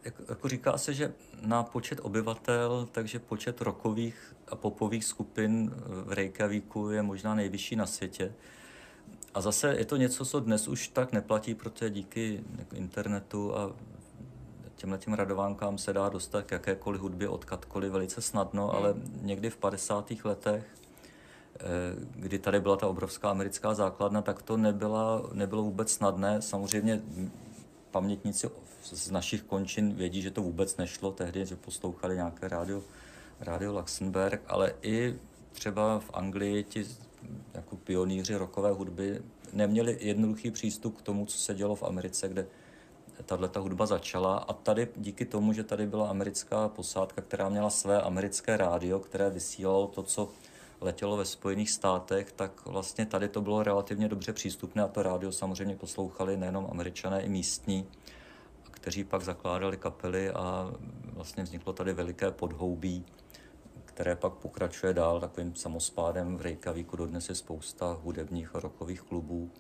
Jako, 0.05 0.23
jako 0.29 0.49
říká 0.49 0.79
se, 0.79 0.95
že 0.95 1.15
na 1.41 1.63
počet 1.63 2.01
obyvatel, 2.03 2.89
takže 2.93 3.19
počet 3.19 3.61
rokových 3.61 4.35
a 4.49 4.57
popových 4.57 5.05
skupin 5.05 5.75
v 5.87 6.13
Reykjavíku 6.13 6.91
je 6.91 7.03
možná 7.03 7.35
nejvyšší 7.35 7.77
na 7.77 7.87
světě. 7.87 8.35
A 9.35 9.41
zase 9.41 9.75
je 9.79 9.85
to 9.85 9.97
něco, 9.97 10.25
co 10.25 10.41
dnes 10.41 10.69
už 10.69 10.89
tak 10.89 11.13
neplatí, 11.13 11.55
protože 11.55 11.91
díky 11.91 12.45
internetu 12.75 13.57
a 13.57 13.77
těmhle 14.77 14.99
těm 14.99 15.15
radovánkám 15.15 15.79
se 15.79 15.93
dá 15.93 16.09
dostat 16.09 16.43
k 16.43 16.53
jakékoliv 16.53 17.01
hudbě 17.01 17.29
odkudkoliv 17.29 17.93
velice 17.93 18.23
snadno, 18.23 18.67
hmm. 18.67 18.77
ale 18.77 18.95
někdy 19.23 19.51
v 19.51 19.57
50. 19.57 20.13
letech 20.25 20.76
Eh, 20.76 20.76
kdy 22.11 22.39
tady 22.39 22.61
byla 22.61 22.77
ta 22.77 22.87
obrovská 22.87 23.31
americká 23.31 23.75
základna, 23.75 24.23
tak 24.23 24.43
to 24.43 24.57
nebyla, 24.57 25.23
nebylo 25.33 25.63
vůbec 25.63 25.93
snadné. 25.93 26.43
Samozřejmě 26.43 27.03
pamětníci 27.91 28.51
z 28.83 29.11
našich 29.11 29.43
končin 29.43 29.95
vědí, 29.95 30.23
že 30.23 30.31
to 30.31 30.43
vůbec 30.43 30.77
nešlo 30.77 31.13
tehdy, 31.13 31.47
že 31.47 31.57
poslouchali 31.57 32.15
nějaké 32.15 32.49
rádio, 32.49 32.83
rádio 33.41 33.73
Luxemburg, 33.73 34.43
ale 34.47 34.75
i 34.83 35.19
třeba 35.53 35.99
v 35.99 36.11
Anglii 36.15 36.65
ti 36.65 36.87
jako 37.55 37.77
pionýři 37.77 38.37
rokové 38.37 38.71
hudby 38.71 39.23
neměli 39.53 39.99
jednoduchý 40.01 40.51
přístup 40.51 40.99
k 40.99 41.03
tomu, 41.03 41.27
co 41.27 41.39
se 41.39 41.55
dělo 41.55 41.77
v 41.77 41.83
Americe, 41.83 42.29
kde 42.29 42.47
tahle 43.27 43.49
ta 43.49 43.61
hudba 43.61 43.87
začala 43.87 44.37
a 44.39 44.53
tady 44.53 44.89
díky 44.97 45.25
tomu, 45.25 45.53
že 45.53 45.65
tady 45.65 45.87
byla 45.87 46.09
americká 46.09 46.69
posádka, 46.69 47.23
která 47.23 47.49
měla 47.49 47.71
své 47.71 48.03
americké 48.03 48.57
rádio, 48.57 48.99
které 48.99 49.31
vysílalo 49.31 49.87
to, 49.87 50.03
co 50.03 50.29
letělo 50.81 51.17
ve 51.17 51.25
Spojených 51.25 51.71
státech, 51.71 52.33
tak 52.33 52.67
vlastně 52.67 53.07
tady 53.07 53.29
to 53.29 53.41
bylo 53.41 53.63
relativně 53.63 54.09
dobře 54.09 54.33
přístupné 54.33 54.83
a 54.83 54.89
to 54.89 55.03
rádio 55.03 55.33
samozřejmě 55.33 55.77
poslouchali 55.77 56.37
nejenom 56.37 56.69
američané, 56.71 57.23
i 57.23 57.29
místní, 57.29 57.89
kteří 58.71 59.05
pak 59.05 59.23
zakládali 59.23 59.77
kapely 59.77 60.31
a 60.31 60.73
vlastně 61.07 61.43
vzniklo 61.43 61.73
tady 61.73 61.93
veliké 61.93 62.31
podhoubí, 62.31 63.05
které 63.85 64.17
pak 64.17 64.33
pokračuje 64.33 64.95
dál 64.95 65.21
takovým 65.21 65.55
samospádem 65.55 66.37
v 66.37 66.41
Reykjavíku. 66.41 66.97
Dodnes 66.97 67.29
je 67.29 67.35
spousta 67.35 67.99
hudebních 68.03 68.57
a 68.57 68.61
rokových 68.61 69.03
klubů, 69.03 69.51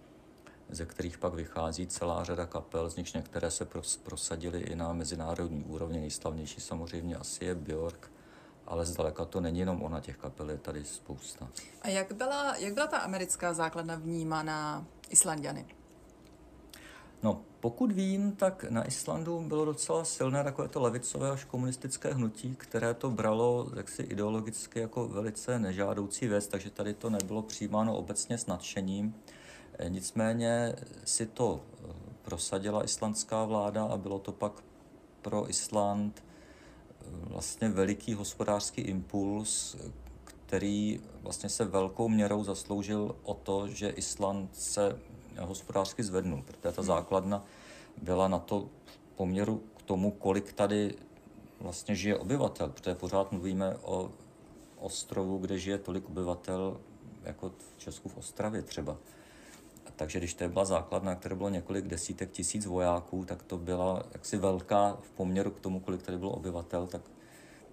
ze 0.69 0.87
kterých 0.87 1.19
pak 1.19 1.35
vychází 1.35 1.87
celá 1.87 2.25
řada 2.25 2.47
kapel, 2.47 2.91
z 2.91 2.97
nichž 2.97 3.12
některé 3.12 3.51
se 3.51 3.67
prosadily 4.03 4.61
i 4.61 4.77
na 4.77 4.93
mezinárodní 4.93 5.64
úrovni. 5.64 6.01
Nejslavnější 6.01 6.61
samozřejmě 6.61 7.17
asi 7.17 7.45
je 7.45 7.55
Björk, 7.55 8.12
ale 8.67 8.87
zdaleka 8.87 9.25
to 9.25 9.41
není 9.41 9.59
jenom 9.59 9.83
ona, 9.83 10.01
těch 10.01 10.17
kapel 10.17 10.51
je 10.51 10.59
tady 10.59 10.85
spousta. 10.85 11.49
A 11.83 11.89
jak 11.89 12.12
byla, 12.12 12.57
jak 12.57 12.75
byla 12.75 12.87
ta 12.87 12.99
americká 12.99 13.55
základna 13.55 13.95
vnímaná 13.95 14.87
Islandiany? 15.11 15.67
No, 17.23 17.41
pokud 17.61 17.93
vím, 17.93 18.33
tak 18.33 18.64
na 18.71 18.87
Islandu 18.87 19.41
bylo 19.41 19.64
docela 19.64 20.05
silné 20.05 20.45
takové 20.45 20.69
to 20.69 20.81
levicové 20.81 21.31
až 21.31 21.45
komunistické 21.45 22.14
hnutí, 22.14 22.57
které 22.57 22.95
to 22.95 23.11
bralo 23.11 23.71
jaksi 23.77 24.03
ideologicky 24.03 24.81
jako 24.81 25.09
velice 25.09 25.59
nežádoucí 25.59 26.29
věc, 26.29 26.47
takže 26.47 26.71
tady 26.71 26.95
to 26.95 27.11
nebylo 27.11 27.43
přijímáno 27.43 27.97
obecně 27.97 28.39
s 28.39 28.47
nadšením. 28.47 29.14
E, 29.79 29.89
nicméně 29.89 30.77
si 31.05 31.27
to 31.27 31.61
e, 31.61 31.93
prosadila 32.23 32.85
islandská 32.85 33.45
vláda 33.45 33.85
a 33.85 33.97
bylo 33.97 34.19
to 34.19 34.33
pak 34.33 34.53
pro 35.23 35.51
Island 35.51 36.26
vlastně 37.13 37.69
veliký 37.69 38.15
hospodářský 38.15 38.81
impuls, 38.81 39.77
který 40.25 41.01
vlastně 41.23 41.49
se 41.49 41.65
velkou 41.65 42.09
měrou 42.09 42.45
zasloužil 42.45 43.17
o 43.23 43.35
to, 43.35 43.69
že 43.69 43.89
Island 43.89 44.57
se 44.57 44.99
hospodářsky 45.41 46.03
zvednul, 46.05 46.43
protože 46.43 46.73
ta 46.73 46.83
základna 46.83 47.45
byla 48.03 48.29
na 48.29 48.39
to 48.39 48.69
poměru 49.17 49.63
k 49.77 49.83
tomu, 49.83 50.11
kolik 50.11 50.53
tady 50.53 50.95
vlastně 51.61 51.95
žije 51.95 52.19
obyvatel, 52.19 52.69
protože 52.69 52.95
pořád 52.95 53.33
mluvíme 53.33 53.77
o 53.83 54.11
ostrovu, 54.77 55.39
kde 55.39 55.59
žije 55.59 55.79
tolik 55.79 56.09
obyvatel, 56.09 56.81
jako 57.25 57.49
v 57.49 57.79
Česku 57.79 58.09
v 58.09 58.17
Ostravě 58.17 58.63
třeba. 58.63 58.97
Takže 59.97 60.18
když 60.18 60.34
to 60.34 60.49
byla 60.49 60.64
základna, 60.64 61.14
které 61.14 61.34
bylo 61.34 61.49
několik 61.49 61.87
desítek 61.87 62.30
tisíc 62.30 62.66
vojáků, 62.66 63.24
tak 63.24 63.43
to 63.43 63.59
byla 63.59 64.03
jaksi 64.12 64.37
velká 64.37 64.99
v 65.01 65.11
poměru 65.11 65.51
k 65.51 65.61
tomu, 65.61 65.80
kolik 65.80 66.03
tady 66.03 66.18
bylo 66.18 66.30
obyvatel, 66.30 66.87
tak 66.87 67.03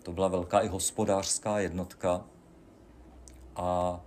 to 0.03 0.11
byla 0.11 0.27
velká 0.27 0.59
i 0.59 0.67
hospodářská 0.67 1.59
jednotka. 1.59 2.25
A 3.55 3.99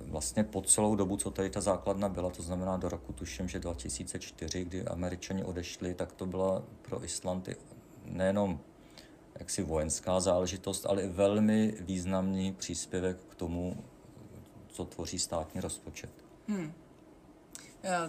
vlastně 0.00 0.44
po 0.44 0.62
celou 0.62 0.96
dobu, 0.96 1.16
co 1.16 1.30
tady 1.30 1.50
ta 1.50 1.60
základna 1.60 2.08
byla, 2.08 2.30
to 2.30 2.42
znamená 2.42 2.76
do 2.76 2.88
roku 2.88 3.12
tuším, 3.12 3.48
že 3.48 3.58
2004, 3.58 4.64
kdy 4.64 4.84
američani 4.84 5.44
odešli, 5.44 5.94
tak 5.94 6.12
to 6.12 6.26
byla 6.26 6.62
pro 6.82 7.04
Islandy 7.04 7.56
nejenom 8.04 8.60
jaksi 9.38 9.62
vojenská 9.62 10.20
záležitost, 10.20 10.86
ale 10.86 11.02
i 11.02 11.08
velmi 11.08 11.74
významný 11.80 12.52
příspěvek 12.52 13.16
k 13.28 13.34
tomu, 13.34 13.84
co 14.68 14.84
tvoří 14.84 15.18
státní 15.18 15.60
rozpočet. 15.60 16.10
Hmm. 16.48 16.72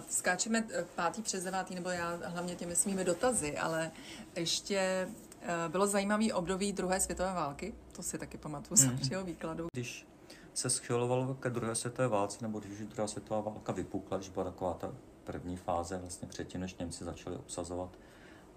Skáčeme 0.08 0.64
eh, 0.70 0.84
pátý 0.94 1.22
přes 1.22 1.44
devátý, 1.44 1.74
nebo 1.74 1.90
já 1.90 2.18
hlavně 2.24 2.54
těmi 2.54 2.76
svými 2.76 3.04
dotazy, 3.04 3.58
ale 3.58 3.90
ještě 4.36 5.08
Eh, 5.44 5.68
bylo 5.68 5.86
zajímavý 5.86 6.32
období 6.32 6.72
druhé 6.72 7.00
světové 7.00 7.32
války, 7.32 7.74
to 7.92 8.02
si 8.02 8.18
taky 8.18 8.38
pamatuju 8.38 8.76
z 8.76 8.84
vašeho 8.84 9.24
výkladu. 9.24 9.66
Když 9.72 10.06
se 10.54 10.70
schylovalo 10.70 11.34
ke 11.34 11.50
druhé 11.50 11.74
světové 11.74 12.08
válce, 12.08 12.38
nebo 12.42 12.60
když 12.60 12.78
druhá 12.78 13.08
světová 13.08 13.40
válka 13.40 13.72
vypukla, 13.72 14.16
když 14.16 14.28
byla 14.28 14.44
taková 14.44 14.74
ta 14.74 14.92
první 15.24 15.56
fáze, 15.56 15.98
vlastně 15.98 16.28
předtím, 16.28 16.60
než 16.60 16.74
Němci 16.74 17.04
začali 17.04 17.36
obsazovat, 17.36 17.98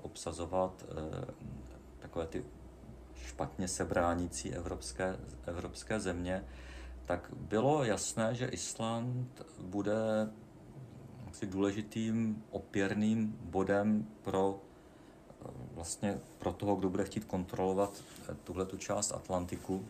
obsazovat 0.02 0.86
eh, 0.90 1.34
takové 2.00 2.28
ty 2.28 2.46
špatně 3.16 3.68
se 3.68 3.86
bránící 3.86 4.54
evropské, 4.54 5.18
evropské 5.46 6.00
země, 6.00 6.46
tak 7.06 7.30
bylo 7.34 7.84
jasné, 7.84 8.36
že 8.36 8.46
Island 8.46 9.42
bude 9.60 10.30
asi 11.36 11.46
důležitým 11.46 12.44
opěrným 12.52 13.38
bodem 13.42 14.08
pro 14.22 14.62
vlastně 15.74 16.20
pro 16.40 16.54
toho, 16.54 16.76
kdo 16.76 16.90
bude 16.90 17.04
chtít 17.04 17.26
kontrolovat 17.26 18.04
tuhle 18.44 18.66
tu 18.66 18.78
část 18.78 19.12
Atlantiku. 19.12 19.86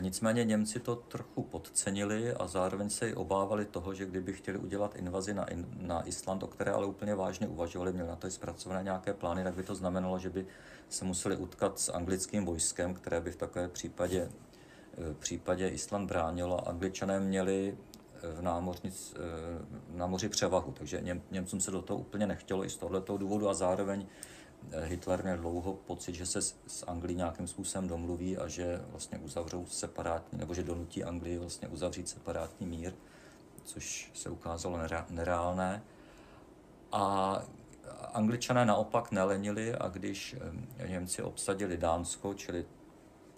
Nicméně 0.00 0.44
Němci 0.44 0.80
to 0.80 0.96
trochu 0.96 1.42
podcenili 1.42 2.32
a 2.32 2.46
zároveň 2.46 2.90
se 2.90 3.10
i 3.10 3.14
obávali 3.14 3.64
toho, 3.64 3.94
že 3.94 4.06
kdyby 4.06 4.32
chtěli 4.32 4.58
udělat 4.58 4.96
invazi 4.96 5.34
na, 5.34 5.46
na 5.76 6.06
Island, 6.06 6.42
o 6.42 6.46
které 6.46 6.72
ale 6.72 6.86
úplně 6.86 7.14
vážně 7.14 7.48
uvažovali, 7.48 7.92
měli 7.92 8.08
na 8.08 8.16
to 8.16 8.26
i 8.26 8.30
zpracované 8.30 8.82
nějaké 8.82 9.14
plány, 9.14 9.44
tak 9.44 9.54
by 9.54 9.62
to 9.62 9.74
znamenalo, 9.74 10.18
že 10.18 10.30
by 10.30 10.46
se 10.88 11.04
museli 11.04 11.36
utkat 11.36 11.78
s 11.78 11.92
anglickým 11.92 12.44
vojskem, 12.44 12.94
které 12.94 13.20
by 13.20 13.30
v 13.30 13.36
takové 13.36 13.68
případě, 13.68 14.30
v 14.96 15.14
případě 15.14 15.68
Island 15.68 16.06
bránilo. 16.06 16.68
Angličané 16.68 17.20
měli 17.20 17.76
v, 18.22 18.42
námořnic, 18.42 19.14
v 19.88 19.96
námoři 19.96 20.28
převahu, 20.28 20.72
takže 20.72 21.00
Něm, 21.00 21.22
Němcům 21.30 21.60
se 21.60 21.70
do 21.70 21.82
toho 21.82 22.00
úplně 22.00 22.26
nechtělo 22.26 22.64
i 22.64 22.70
z 22.70 22.76
tohoto 22.76 23.16
důvodu 23.16 23.48
a 23.48 23.54
zároveň 23.54 24.06
eh, 24.70 24.84
Hitler 24.84 25.22
měl 25.22 25.36
dlouho 25.36 25.74
pocit, 25.74 26.14
že 26.14 26.26
se 26.26 26.42
s 26.42 26.84
Anglií 26.86 27.16
nějakým 27.16 27.46
způsobem 27.46 27.88
domluví 27.88 28.38
a 28.38 28.48
že 28.48 28.80
vlastně 28.88 29.18
uzavřou 29.18 29.66
separátní, 29.66 30.38
nebo 30.38 30.54
že 30.54 30.62
donutí 30.62 31.04
Anglii 31.04 31.38
vlastně 31.38 31.68
uzavřít 31.68 32.08
separátní 32.08 32.66
mír, 32.66 32.92
což 33.64 34.10
se 34.14 34.30
ukázalo 34.30 34.78
nereálné. 35.10 35.82
A 36.92 37.42
Angličané 38.12 38.64
naopak 38.64 39.12
nelenili 39.12 39.74
a 39.74 39.88
když 39.88 40.36
eh, 40.78 40.88
Němci 40.88 41.22
obsadili 41.22 41.76
Dánsko, 41.76 42.34
čili 42.34 42.66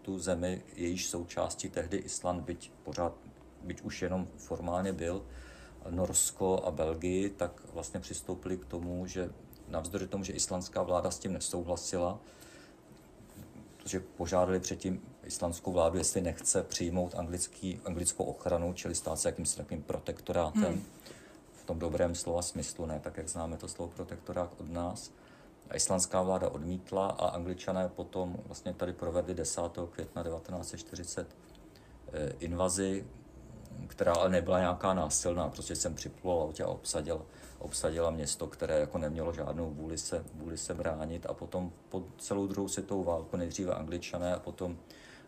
tu 0.03 0.19
zemi, 0.19 0.63
jejíž 0.75 1.07
součástí 1.07 1.69
tehdy 1.69 1.97
Island, 1.97 2.45
byť 2.45 2.73
pořád 2.83 3.13
byť 3.65 3.83
už 3.83 4.03
jenom 4.03 4.29
formálně 4.37 4.93
byl, 4.93 5.23
Norsko 5.91 6.63
a 6.65 6.71
Belgii, 6.71 7.31
tak 7.31 7.61
vlastně 7.73 8.01
přistoupili 8.01 8.57
k 8.57 8.65
tomu, 8.65 9.07
že 9.07 9.31
navzdory 9.69 10.07
tomu, 10.07 10.25
že 10.25 10.33
islandská 10.33 10.83
vláda 10.83 11.11
s 11.11 11.19
tím 11.19 11.33
nesouhlasila, 11.33 12.19
protože 13.83 14.01
požádali 14.01 14.61
předtím 14.61 15.03
islandskou 15.25 15.73
vládu, 15.73 15.99
jestli 15.99 16.21
nechce 16.21 16.63
přijmout 16.63 17.15
anglický, 17.15 17.81
anglickou 17.85 18.25
ochranu, 18.25 18.73
čili 18.73 18.95
stát 18.95 19.19
se 19.19 19.29
jakýmsi 19.29 19.57
takovým 19.57 19.83
protektorátem, 19.83 20.63
hmm. 20.63 20.85
v 21.53 21.65
tom 21.65 21.79
dobrém 21.79 22.15
slova 22.15 22.43
smyslu, 22.43 22.87
ne 22.87 23.01
tak, 23.01 23.17
jak 23.17 23.29
známe 23.29 23.57
to 23.57 23.69
slovo 23.69 23.93
protektorát 23.97 24.51
od 24.61 24.71
nás. 24.71 25.11
A 25.71 25.77
islandská 25.77 26.23
vláda 26.23 26.49
odmítla 26.49 27.07
a 27.07 27.29
angličané 27.29 27.89
potom 27.89 28.37
vlastně 28.47 28.75
tady 28.75 28.93
provedli 28.93 29.35
10. 29.35 29.61
května 29.91 30.23
1940 30.23 31.37
eh, 32.13 32.33
invazi, 32.39 33.07
která 33.87 34.13
ale 34.13 34.31
nebyla 34.31 34.59
nějaká 34.59 34.95
násilná, 34.95 35.49
prostě 35.49 35.77
jsem 35.77 35.95
připlul 35.95 36.53
a 36.65 36.67
obsadil, 36.67 37.27
obsadila 37.59 38.11
město, 38.11 38.47
které 38.47 38.81
jako 38.81 38.99
nemělo 38.99 39.33
žádnou 39.33 39.71
vůli 39.71 39.99
se, 39.99 40.25
vůli 40.35 40.59
se 40.59 40.75
bránit 40.75 41.27
a 41.27 41.35
potom 41.35 41.73
po 41.89 42.05
celou 42.19 42.47
druhou 42.47 42.69
světovou 42.69 43.05
válku 43.05 43.37
nejdříve 43.37 43.75
angličané 43.75 44.35
a 44.35 44.39
potom, 44.39 44.77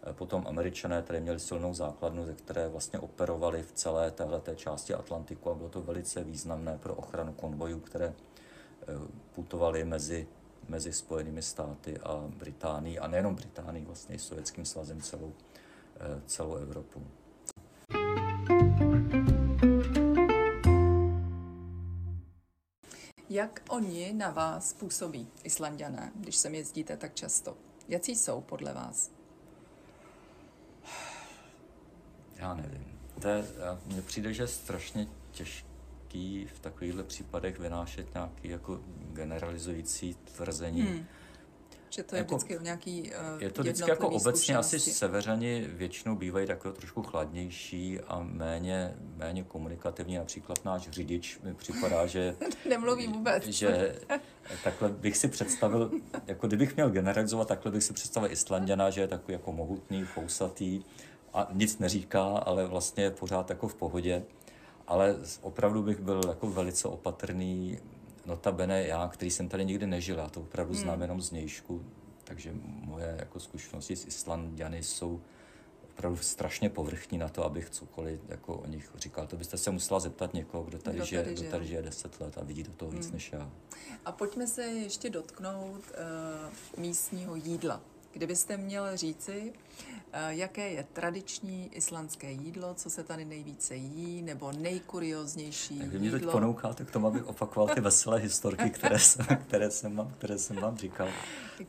eh, 0.02 0.12
potom 0.12 0.44
američané, 0.46 1.02
které 1.02 1.20
měli 1.20 1.40
silnou 1.40 1.74
základnu, 1.74 2.24
ze 2.24 2.34
které 2.34 2.68
vlastně 2.68 2.98
operovali 2.98 3.62
v 3.62 3.72
celé 3.72 4.10
této 4.10 4.54
části 4.54 4.94
Atlantiku 4.94 5.50
a 5.50 5.54
bylo 5.54 5.68
to 5.68 5.82
velice 5.82 6.24
významné 6.24 6.78
pro 6.78 6.94
ochranu 6.94 7.32
konvojů, 7.32 7.80
které 7.80 8.06
eh, 8.06 8.92
putovaly 9.34 9.84
mezi, 9.84 10.28
mezi 10.68 10.92
Spojenými 10.92 11.42
státy 11.42 11.98
a 11.98 12.24
Británií 12.36 12.98
a 12.98 13.06
nejenom 13.06 13.34
Británií, 13.34 13.84
vlastně 13.84 14.14
i 14.14 14.18
Sovětským 14.18 14.64
svazem 14.64 15.00
celou, 15.00 15.32
eh, 16.00 16.22
celou 16.26 16.54
Evropu. 16.54 17.02
Jak 23.36 23.62
oni 23.68 24.12
na 24.12 24.30
vás 24.30 24.72
působí, 24.72 25.28
Islandiané, 25.44 26.12
když 26.14 26.36
sem 26.36 26.54
jezdíte 26.54 26.96
tak 26.96 27.14
často? 27.14 27.56
Jaký 27.88 28.16
jsou 28.16 28.40
podle 28.40 28.74
vás? 28.74 29.10
Já 32.36 32.54
nevím. 32.54 32.98
To 33.20 33.28
je, 33.28 33.44
mně 33.86 34.02
přijde, 34.02 34.34
že 34.34 34.42
je 34.42 34.46
strašně 34.46 35.08
těžký 35.32 36.46
v 36.54 36.58
takovýchhle 36.58 37.02
případech 37.04 37.58
vynášet 37.58 38.14
nějaký 38.14 38.48
jako 38.48 38.80
generalizující 39.12 40.14
tvrzení. 40.14 40.82
Hmm 40.82 41.06
že 41.96 42.02
to 42.02 42.16
je 42.16 42.18
jako, 42.18 42.36
vždycky 42.36 42.64
nějaký 42.64 43.12
uh, 43.34 43.42
Je 43.42 43.50
to 43.50 43.62
vždycky 43.62 43.90
jako 43.90 44.08
obecně 44.08 44.56
asi 44.56 44.80
severani 44.80 45.68
většinou 45.68 46.16
bývají 46.16 46.46
takové 46.46 46.74
trošku 46.74 47.02
chladnější 47.02 48.00
a 48.00 48.22
méně, 48.22 48.96
méně 49.16 49.44
komunikativní. 49.44 50.16
Například 50.16 50.64
náš 50.64 50.90
řidič 50.90 51.38
mi 51.42 51.54
připadá, 51.54 52.06
že... 52.06 52.36
Nemluví 52.68 53.06
vůbec. 53.06 53.44
Že 53.44 53.98
takhle 54.64 54.88
bych 54.88 55.16
si 55.16 55.28
představil, 55.28 55.90
jako 56.26 56.46
kdybych 56.46 56.76
měl 56.76 56.90
generalizovat, 56.90 57.48
takhle 57.48 57.72
bych 57.72 57.84
si 57.84 57.92
představil 57.92 58.32
Islanděna, 58.32 58.90
že 58.90 59.00
je 59.00 59.08
takový 59.08 59.32
jako 59.32 59.52
mohutný, 59.52 60.04
fousatý 60.04 60.84
a 61.32 61.48
nic 61.52 61.78
neříká, 61.78 62.24
ale 62.24 62.66
vlastně 62.66 63.04
je 63.04 63.10
pořád 63.10 63.50
jako 63.50 63.68
v 63.68 63.74
pohodě. 63.74 64.22
Ale 64.86 65.16
opravdu 65.40 65.82
bych 65.82 66.00
byl 66.00 66.20
jako 66.28 66.46
velice 66.50 66.88
opatrný 66.88 67.78
notabene 68.26 68.86
já, 68.86 69.08
který 69.08 69.30
jsem 69.30 69.48
tady 69.48 69.64
nikdy 69.64 69.86
nežil, 69.86 70.18
já 70.18 70.28
to 70.28 70.40
opravdu 70.40 70.74
hmm. 70.74 70.82
znám 70.82 71.02
jenom 71.02 71.20
z 71.20 71.30
nějšku, 71.30 71.84
takže 72.24 72.52
moje 72.64 73.16
jako 73.18 73.40
zkušenosti 73.40 73.96
s 73.96 74.06
Islandiany 74.06 74.82
jsou 74.82 75.20
opravdu 75.90 76.16
strašně 76.16 76.70
povrchní 76.70 77.18
na 77.18 77.28
to, 77.28 77.44
abych 77.44 77.70
cokoliv 77.70 78.20
jako 78.28 78.56
o 78.56 78.66
nich 78.66 78.90
říkal. 78.96 79.26
To 79.26 79.36
byste 79.36 79.58
se 79.58 79.70
musela 79.70 80.00
zeptat 80.00 80.34
někoho, 80.34 80.64
kdo 80.64 80.78
tady, 80.78 80.96
kdo 80.96 81.06
žije, 81.06 81.22
tady 81.22 81.36
žije, 81.36 81.48
kdo 81.48 81.50
tady 81.50 81.66
žije 81.66 81.82
10 81.82 82.20
let 82.20 82.38
a 82.38 82.44
vidí 82.44 82.62
do 82.62 82.72
toho 82.72 82.90
víc 82.90 83.04
hmm. 83.04 83.14
než 83.14 83.32
já. 83.32 83.50
A 84.04 84.12
pojďme 84.12 84.46
se 84.46 84.62
ještě 84.62 85.10
dotknout 85.10 85.84
uh, 86.76 86.80
místního 86.80 87.36
jídla. 87.36 87.80
Kdybyste 88.16 88.56
měl 88.56 88.96
říci, 88.96 89.52
eh, 90.12 90.34
jaké 90.34 90.70
je 90.70 90.86
tradiční 90.92 91.70
islandské 91.74 92.30
jídlo, 92.30 92.74
co 92.74 92.90
se 92.90 93.04
tady 93.04 93.24
nejvíce 93.24 93.74
jí, 93.74 94.22
nebo 94.22 94.52
nejkurioznější 94.52 95.78
Jak 95.78 95.88
vy 95.88 95.98
mě 95.98 96.10
teď 96.10 96.26
ponoukáte 96.26 96.84
k 96.84 96.90
tomu, 96.90 97.06
abych 97.06 97.26
opakoval 97.26 97.74
ty 97.74 97.80
veselé 97.80 98.18
historky, 98.18 98.70
které 98.70 98.98
jsem, 98.98 99.26
které 99.26 99.70
jsem, 99.70 99.96
vám, 99.96 100.14
které 100.18 100.38
jsem 100.38 100.56
vám 100.56 100.76
říkal. 100.76 101.08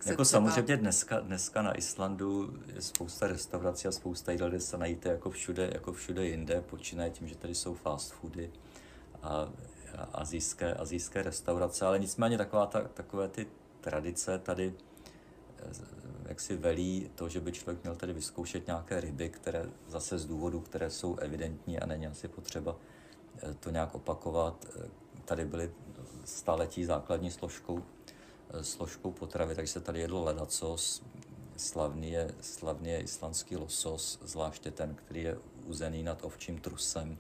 Jako 0.06 0.26
samozřejmě 0.26 0.78
dneska, 0.78 1.20
dneska 1.20 1.62
na 1.62 1.78
Islandu 1.78 2.60
je 2.76 2.82
spousta 2.82 3.28
restaurací 3.28 3.88
a 3.88 3.92
spousta 3.92 4.32
jídel, 4.32 4.50
kde 4.50 4.60
se 4.60 4.78
najíte 4.78 5.10
jako 5.10 5.30
všude, 5.30 5.70
jako 5.74 5.94
všude 5.94 6.26
jinde, 6.26 6.62
počínaje 6.62 7.10
tím, 7.10 7.28
že 7.28 7.36
tady 7.36 7.56
jsou 7.56 7.74
fast 7.74 8.14
foody 8.14 8.52
a, 9.24 9.30
a 9.98 10.04
azijské, 10.14 10.74
azijské 10.74 11.22
restaurace, 11.22 11.86
ale 11.86 12.00
nicméně 12.00 12.38
taková 12.38 12.66
ta, 12.66 12.82
takové 12.82 13.28
ty 13.28 13.48
tradice 13.82 14.40
tady 14.40 14.74
jak 16.28 16.42
si 16.42 16.58
velí 16.58 17.12
to, 17.16 17.30
že 17.30 17.40
by 17.40 17.52
člověk 17.52 17.84
měl 17.84 17.96
tady 17.96 18.14
vyzkoušet 18.14 18.68
nějaké 18.68 19.02
ryby, 19.02 19.30
které 19.30 19.66
zase 19.88 20.18
z 20.18 20.26
důvodů, 20.26 20.60
které 20.60 20.90
jsou 20.90 21.16
evidentní 21.16 21.80
a 21.80 21.86
není 21.86 22.08
asi 22.08 22.28
potřeba 22.28 22.76
eh, 23.44 23.54
to 23.54 23.70
nějak 23.70 23.96
opakovat. 23.96 24.66
Eh, 24.70 24.90
tady 25.26 25.46
byly 25.46 25.72
staletí 26.26 26.86
základní 26.86 27.32
složkou, 27.32 27.84
eh, 28.50 28.64
složkou 28.64 29.12
potravy, 29.12 29.56
takže 29.56 29.74
se 29.74 29.82
tady 29.82 30.00
jedlo 30.00 30.24
ledacos, 30.24 31.04
slavný 31.58 32.12
je, 32.12 32.36
slavný 32.42 32.90
je 32.90 33.00
islandský 33.00 33.56
losos, 33.56 34.20
zvláště 34.22 34.72
ten, 34.72 34.96
který 34.96 35.24
je 35.24 35.38
uzený 35.66 36.04
nad 36.04 36.26
ovčím 36.26 36.60
trusem, 36.60 37.18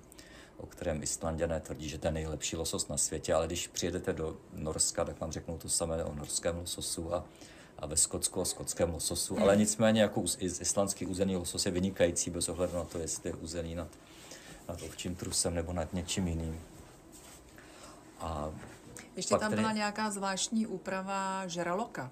o 0.57 0.65
kterém 0.65 1.03
Islanděné 1.03 1.59
tvrdí, 1.59 1.89
že 1.89 1.97
to 1.97 2.07
je 2.07 2.11
nejlepší 2.11 2.55
losos 2.55 2.87
na 2.87 2.97
světě, 2.97 3.33
ale 3.33 3.47
když 3.47 3.67
přijedete 3.67 4.13
do 4.13 4.37
Norska, 4.53 5.05
tak 5.05 5.19
vám 5.19 5.31
řeknou 5.31 5.57
to 5.57 5.69
samé 5.69 6.03
o 6.03 6.15
norském 6.15 6.57
lososu 6.57 7.13
a 7.13 7.25
ve 7.85 7.97
Skotsku 7.97 8.41
a 8.41 8.45
skotském 8.45 8.93
lososu, 8.93 9.33
hmm. 9.33 9.43
ale 9.43 9.57
nicméně 9.57 10.01
jako 10.01 10.23
islandský 10.39 11.05
uzený 11.05 11.35
losos 11.35 11.65
je 11.65 11.71
vynikající 11.71 12.29
bez 12.29 12.49
ohledu 12.49 12.75
na 12.75 12.83
to, 12.83 12.99
jestli 12.99 13.29
je 13.29 13.35
uzený 13.35 13.75
nad, 13.75 13.87
nad 14.69 14.81
ovčím 14.81 15.15
trusem 15.15 15.53
nebo 15.53 15.73
nad 15.73 15.93
něčím 15.93 16.27
jiným. 16.27 16.61
A 18.19 18.51
Ještě 19.15 19.29
tam 19.29 19.49
tady, 19.49 19.55
byla 19.55 19.71
nějaká 19.71 20.11
zvláštní 20.11 20.67
úprava 20.67 21.47
žraloka. 21.47 22.11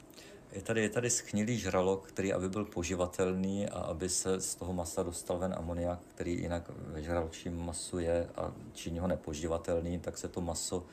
Je 0.52 0.62
tady, 0.62 0.82
je 0.82 0.90
tady 0.90 1.10
schnilý 1.10 1.58
žralok, 1.60 2.08
který 2.08 2.34
aby 2.34 2.50
byl 2.50 2.66
poživatelný 2.66 3.70
a 3.70 3.80
aby 3.80 4.10
se 4.10 4.42
z 4.42 4.56
toho 4.56 4.74
masa 4.74 5.04
dostal 5.04 5.38
ven 5.38 5.56
amoniak, 5.58 6.00
který 6.16 6.32
jinak 6.32 6.64
ve 6.78 7.04
žraločím 7.04 7.66
masu 7.66 8.00
je 8.00 8.30
a 8.36 8.52
činí 8.74 9.00
ho 9.00 9.08
nepoživatelný, 9.08 10.00
tak 10.00 10.18
se 10.18 10.28
to 10.28 10.42
maso 10.42 10.84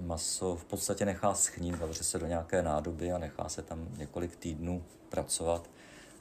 maso 0.00 0.56
v 0.56 0.64
podstatě 0.64 1.04
nechá 1.04 1.34
schnít, 1.34 1.78
zavře 1.78 2.04
se 2.04 2.18
do 2.18 2.26
nějaké 2.26 2.62
nádoby 2.62 3.12
a 3.12 3.18
nechá 3.18 3.48
se 3.48 3.62
tam 3.62 3.88
několik 3.96 4.36
týdnů 4.36 4.84
pracovat. 5.08 5.70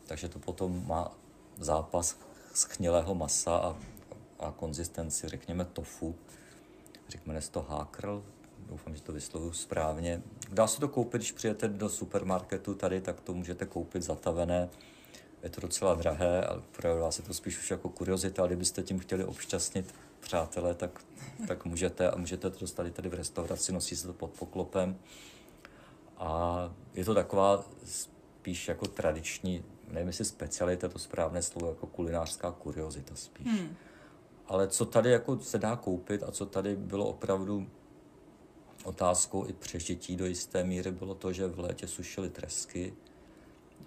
Takže 0.08 0.30
to 0.30 0.40
potom 0.40 0.88
má 0.88 1.12
zápas 1.58 2.18
schnilého 2.54 3.16
masa 3.16 3.58
a, 3.58 3.78
a 4.40 4.52
konzistenci, 4.52 5.28
řekněme 5.28 5.66
tofu. 5.66 6.16
Řekněme 7.10 7.42
se 7.42 7.52
to 7.52 7.62
hákrl, 7.62 8.24
doufám, 8.70 8.96
že 8.96 9.02
to 9.02 9.12
vyslovuju 9.12 9.54
správně. 9.54 10.22
Dá 10.52 10.68
se 10.68 10.80
to 10.80 10.88
koupit, 10.88 11.18
když 11.18 11.32
přijete 11.32 11.68
do 11.68 11.90
supermarketu 11.90 12.76
tady, 12.76 13.02
tak 13.02 13.22
to 13.22 13.34
můžete 13.34 13.66
koupit 13.66 14.04
zatavené. 14.04 14.70
Je 15.44 15.50
to 15.50 15.62
docela 15.62 15.96
drahé, 15.96 16.46
ale 16.46 16.62
pro 16.72 17.00
vás 17.00 17.18
je 17.18 17.24
to 17.24 17.34
spíš 17.34 17.60
už 17.60 17.72
jako 17.72 17.90
kuriozita, 17.90 18.42
ale 18.42 18.50
kdybyste 18.50 18.84
tím 18.84 19.00
chtěli 19.00 19.26
obšťastnit 19.26 19.96
přátelé, 20.24 20.74
tak, 20.74 21.06
tak 21.48 21.66
můžete 21.66 22.12
a 22.12 22.18
můžete 22.18 22.50
to 22.50 22.60
dostat 22.60 22.94
tady 22.94 23.10
v 23.10 23.14
restauraci, 23.14 23.72
nosí 23.72 23.96
se 23.96 24.08
to 24.08 24.14
pod 24.14 24.32
poklopem. 24.32 24.98
A 26.18 26.72
je 26.94 27.06
to 27.06 27.14
taková 27.14 27.66
spíš 27.86 28.68
jako 28.68 28.88
tradiční, 28.88 29.64
nevím 29.88 30.08
jestli 30.08 30.26
specialita, 30.26 30.90
to 30.90 31.00
správné 31.00 31.42
slovo, 31.42 31.70
jako 31.70 31.88
kulinářská 31.88 32.52
kuriozita 32.52 33.16
spíš. 33.16 33.48
Hmm. 33.48 33.76
Ale 34.48 34.68
co 34.68 34.86
tady 34.86 35.12
jako 35.12 35.40
se 35.40 35.58
dá 35.58 35.76
koupit 35.76 36.24
a 36.24 36.32
co 36.32 36.46
tady 36.46 36.76
bylo 36.76 37.06
opravdu 37.06 37.68
otázkou 38.84 39.48
i 39.48 39.54
přežití 39.54 40.16
do 40.16 40.26
jisté 40.26 40.64
míry 40.64 40.92
bylo 40.92 41.16
to, 41.16 41.34
že 41.34 41.48
v 41.48 41.60
létě 41.60 41.88
sušili 41.88 42.30
tresky, 42.30 42.94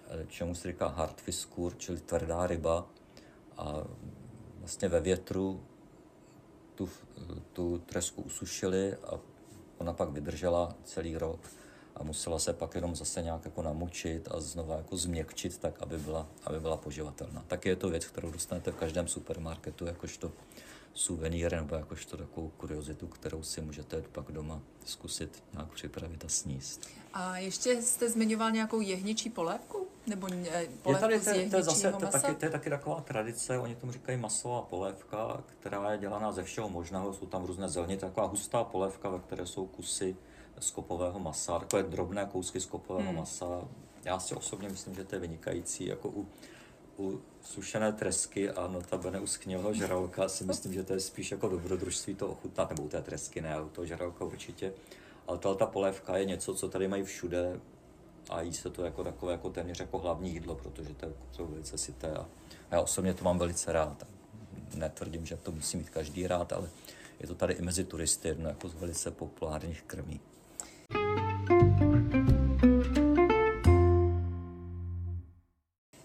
eh, 0.09 0.25
čemu 0.27 0.55
se 0.55 0.67
říká 0.67 0.87
hardfiskur, 0.87 1.77
čili 1.77 1.99
tvrdá 1.99 2.47
ryba. 2.47 2.89
A 3.57 3.83
vlastně 4.59 4.87
ve 4.87 5.01
větru 5.01 5.63
tu, 6.77 6.89
tu 7.53 7.81
tresku 7.85 8.21
usušili 8.21 8.95
a 8.95 9.19
ona 9.77 9.93
pak 9.93 10.09
vydržela 10.09 10.75
celý 10.83 11.17
rok 11.17 11.39
a 11.95 12.03
musela 12.03 12.39
se 12.39 12.53
pak 12.53 12.75
jenom 12.75 12.95
zase 12.95 13.21
nějak 13.21 13.45
jako 13.45 13.61
namočit 13.61 14.27
a 14.31 14.39
znova 14.39 14.75
jako 14.75 14.97
změkčit 14.97 15.57
tak, 15.57 15.81
aby 15.81 15.97
byla, 15.97 16.27
aby 16.43 16.59
byla 16.59 16.77
poživatelná. 16.77 17.43
Tak 17.47 17.65
je 17.65 17.75
to 17.75 17.89
věc, 17.89 18.05
kterou 18.05 18.31
dostanete 18.31 18.71
v 18.71 18.75
každém 18.75 19.07
supermarketu 19.07 19.85
jakožto 19.85 20.31
suvenýr 20.93 21.55
nebo 21.55 21.75
jakožto 21.75 22.17
takovou 22.17 22.49
kuriozitu, 22.49 23.07
kterou 23.07 23.43
si 23.43 23.61
můžete 23.61 24.01
pak 24.01 24.31
doma 24.31 24.61
zkusit 24.85 25.43
nějak 25.53 25.73
připravit 25.73 26.25
a 26.25 26.29
sníst. 26.29 26.87
A 27.13 27.37
ještě 27.37 27.81
jste 27.81 28.09
zmiňoval 28.09 28.51
nějakou 28.51 28.81
jehničí 28.81 29.29
polévku? 29.29 29.86
Nebo 30.07 30.27
polévku 30.81 31.11
je 31.11 31.19
tady, 31.19 31.19
to, 31.19 31.49
to, 31.49 31.57
je 31.57 31.63
zase, 31.63 31.91
to, 31.91 32.07
taky, 32.07 32.35
to 32.35 32.45
je 32.45 32.51
taky 32.51 32.69
taková 32.69 33.01
tradice, 33.01 33.59
oni 33.59 33.75
tomu 33.75 33.91
říkají 33.91 34.17
masová 34.17 34.61
polévka, 34.61 35.43
která 35.59 35.91
je 35.91 35.97
dělaná 35.97 36.31
ze 36.31 36.43
všeho 36.43 36.69
možného, 36.69 37.13
jsou 37.13 37.25
tam 37.25 37.45
různé 37.45 37.69
zeleniny, 37.69 37.99
taková 37.99 38.27
hustá 38.27 38.63
polévka, 38.63 39.09
ve 39.09 39.19
které 39.19 39.45
jsou 39.45 39.65
kusy 39.65 40.15
skopového 40.59 41.19
masa, 41.19 41.59
takové 41.59 41.83
drobné 41.83 42.25
kousky 42.31 42.61
skopového 42.61 43.09
hmm. 43.09 43.19
masa. 43.19 43.61
Já 44.05 44.19
si 44.19 44.35
osobně 44.35 44.69
myslím, 44.69 44.95
že 44.95 45.03
to 45.03 45.15
je 45.15 45.21
vynikající, 45.21 45.85
jako 45.85 46.09
u 46.09 46.27
u 46.97 47.21
sušené 47.41 47.93
tresky 47.93 48.51
a 48.51 48.67
notabene 48.67 49.19
u 49.19 49.27
schnilého 49.27 49.73
žraloka 49.73 50.29
si 50.29 50.43
myslím, 50.43 50.73
že 50.73 50.83
to 50.83 50.93
je 50.93 50.99
spíš 50.99 51.31
jako 51.31 51.49
dobrodružství 51.49 52.15
to 52.15 52.27
ochutnat, 52.27 52.69
nebo 52.69 52.83
u 52.83 52.89
té 52.89 53.01
tresky 53.01 53.41
ne, 53.41 53.61
u 53.61 53.69
toho 53.69 53.85
žraloka 53.85 54.25
určitě. 54.25 54.73
Ale 55.27 55.37
ta 55.37 55.65
polévka 55.65 56.17
je 56.17 56.25
něco, 56.25 56.55
co 56.55 56.69
tady 56.69 56.87
mají 56.87 57.03
všude 57.03 57.59
a 58.29 58.41
jí 58.41 58.53
se 58.53 58.69
to 58.69 58.83
jako 58.83 59.03
takové 59.03 59.31
jako 59.31 59.49
téměř 59.49 59.79
jako 59.79 59.99
hlavní 59.99 60.33
jídlo, 60.33 60.55
protože 60.55 60.93
to 60.93 61.07
to 61.37 61.45
velice 61.45 61.77
sité 61.77 62.11
a 62.11 62.25
já 62.71 62.81
osobně 62.81 63.13
to 63.13 63.23
mám 63.23 63.39
velice 63.39 63.71
rád. 63.71 64.07
Netvrdím, 64.75 65.25
že 65.25 65.37
to 65.37 65.51
musí 65.51 65.77
mít 65.77 65.89
každý 65.89 66.27
rád, 66.27 66.53
ale 66.53 66.69
je 67.19 67.27
to 67.27 67.35
tady 67.35 67.53
i 67.53 67.61
mezi 67.61 67.83
turisty 67.83 68.27
jedno 68.27 68.49
jako 68.49 68.69
z 68.69 68.73
velice 68.73 69.11
populárních 69.11 69.81
krmí. 69.81 70.21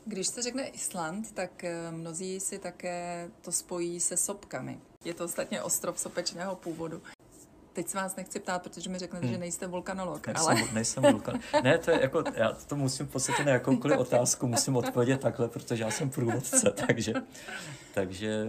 Když 0.04 0.26
se 0.26 0.42
řekne 0.42 0.68
Island, 0.68 1.32
tak 1.32 1.64
eh, 1.64 1.90
mnozí 1.90 2.40
si 2.40 2.58
také 2.58 3.30
to 3.40 3.52
spojí 3.52 4.00
se 4.00 4.16
sopkami. 4.16 4.80
Je 5.04 5.14
to 5.14 5.24
ostatně 5.24 5.62
ostrov 5.62 6.00
sopečného 6.00 6.56
původu. 6.56 7.02
Teď 7.72 7.88
se 7.88 7.96
vás 7.96 8.16
nechci 8.16 8.40
ptát, 8.40 8.62
protože 8.62 8.90
mi 8.90 8.98
řeknete, 8.98 9.26
hmm. 9.26 9.34
že 9.34 9.38
nejste 9.38 9.66
vulkanolog. 9.66 10.26
Nejsem, 10.26 10.46
ale... 10.46 10.62
nejsem 10.72 11.02
vulkan. 11.02 11.40
Ne, 11.62 11.78
to 11.78 11.90
je 11.90 12.00
jako, 12.00 12.24
já 12.34 12.52
to 12.52 12.76
musím 12.76 13.06
v 13.06 13.10
podstatě 13.10 13.44
na 13.44 13.52
jakoukoliv 13.52 13.98
otázku 13.98 14.46
musím 14.46 14.76
odpovědět 14.76 15.20
takhle, 15.20 15.48
protože 15.48 15.82
já 15.82 15.90
jsem 15.90 16.10
průvodce, 16.10 16.70
takže, 16.86 17.12
takže 17.94 18.46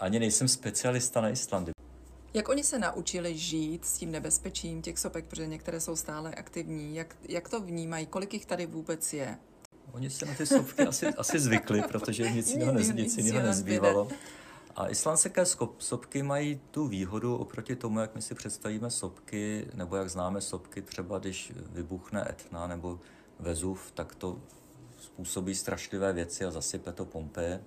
ani 0.00 0.18
nejsem 0.18 0.48
specialista 0.48 1.20
na 1.20 1.28
Islandu. 1.28 1.72
Jak 2.34 2.48
oni 2.48 2.64
se 2.64 2.78
naučili 2.78 3.38
žít 3.38 3.84
s 3.84 3.98
tím 3.98 4.10
nebezpečím 4.10 4.82
těch 4.82 4.98
sopek, 4.98 5.24
protože 5.24 5.46
některé 5.46 5.80
jsou 5.80 5.96
stále 5.96 6.34
aktivní? 6.34 6.96
Jak, 6.96 7.16
jak 7.28 7.48
to 7.48 7.60
vnímají? 7.60 8.06
Kolik 8.06 8.34
jich 8.34 8.46
tady 8.46 8.66
vůbec 8.66 9.12
je? 9.12 9.38
Oni 9.92 10.10
se 10.10 10.26
na 10.26 10.34
ty 10.34 10.46
sopky 10.46 10.82
asi, 10.82 11.06
asi 11.06 11.38
zvykli, 11.38 11.82
protože 11.82 12.30
nic 12.30 12.50
jiného, 12.50 12.72
nez, 12.72 12.88
nic 12.88 13.16
jiného 13.16 13.46
nezbývalo. 13.46 14.08
A 14.76 14.88
islandské 14.88 15.44
sopky 15.78 16.22
mají 16.22 16.60
tu 16.70 16.86
výhodu 16.86 17.36
oproti 17.36 17.76
tomu, 17.76 18.00
jak 18.00 18.14
my 18.14 18.22
si 18.22 18.34
představíme 18.34 18.90
sopky, 18.90 19.68
nebo 19.74 19.96
jak 19.96 20.10
známe 20.10 20.40
sopky, 20.40 20.82
třeba 20.82 21.18
když 21.18 21.52
vybuchne 21.56 22.30
Etna 22.30 22.66
nebo 22.66 23.00
Vezuv, 23.38 23.92
tak 23.94 24.14
to 24.14 24.40
způsobí 25.00 25.54
strašlivé 25.54 26.12
věci 26.12 26.44
a 26.44 26.50
zasype 26.50 26.92
to 26.92 27.04
Pompeje. 27.04 27.64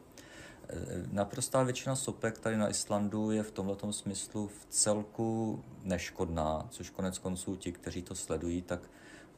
Naprostá 1.11 1.63
většina 1.63 1.95
sopek 1.95 2.37
tady 2.37 2.57
na 2.57 2.69
Islandu 2.69 3.31
je 3.31 3.43
v 3.43 3.51
tomto 3.51 3.93
smyslu 3.93 4.47
v 4.47 4.65
celku 4.69 5.63
neškodná, 5.83 6.67
což 6.69 6.89
konec 6.89 7.17
konců 7.17 7.55
ti, 7.55 7.71
kteří 7.71 8.01
to 8.01 8.15
sledují, 8.15 8.61
tak 8.61 8.79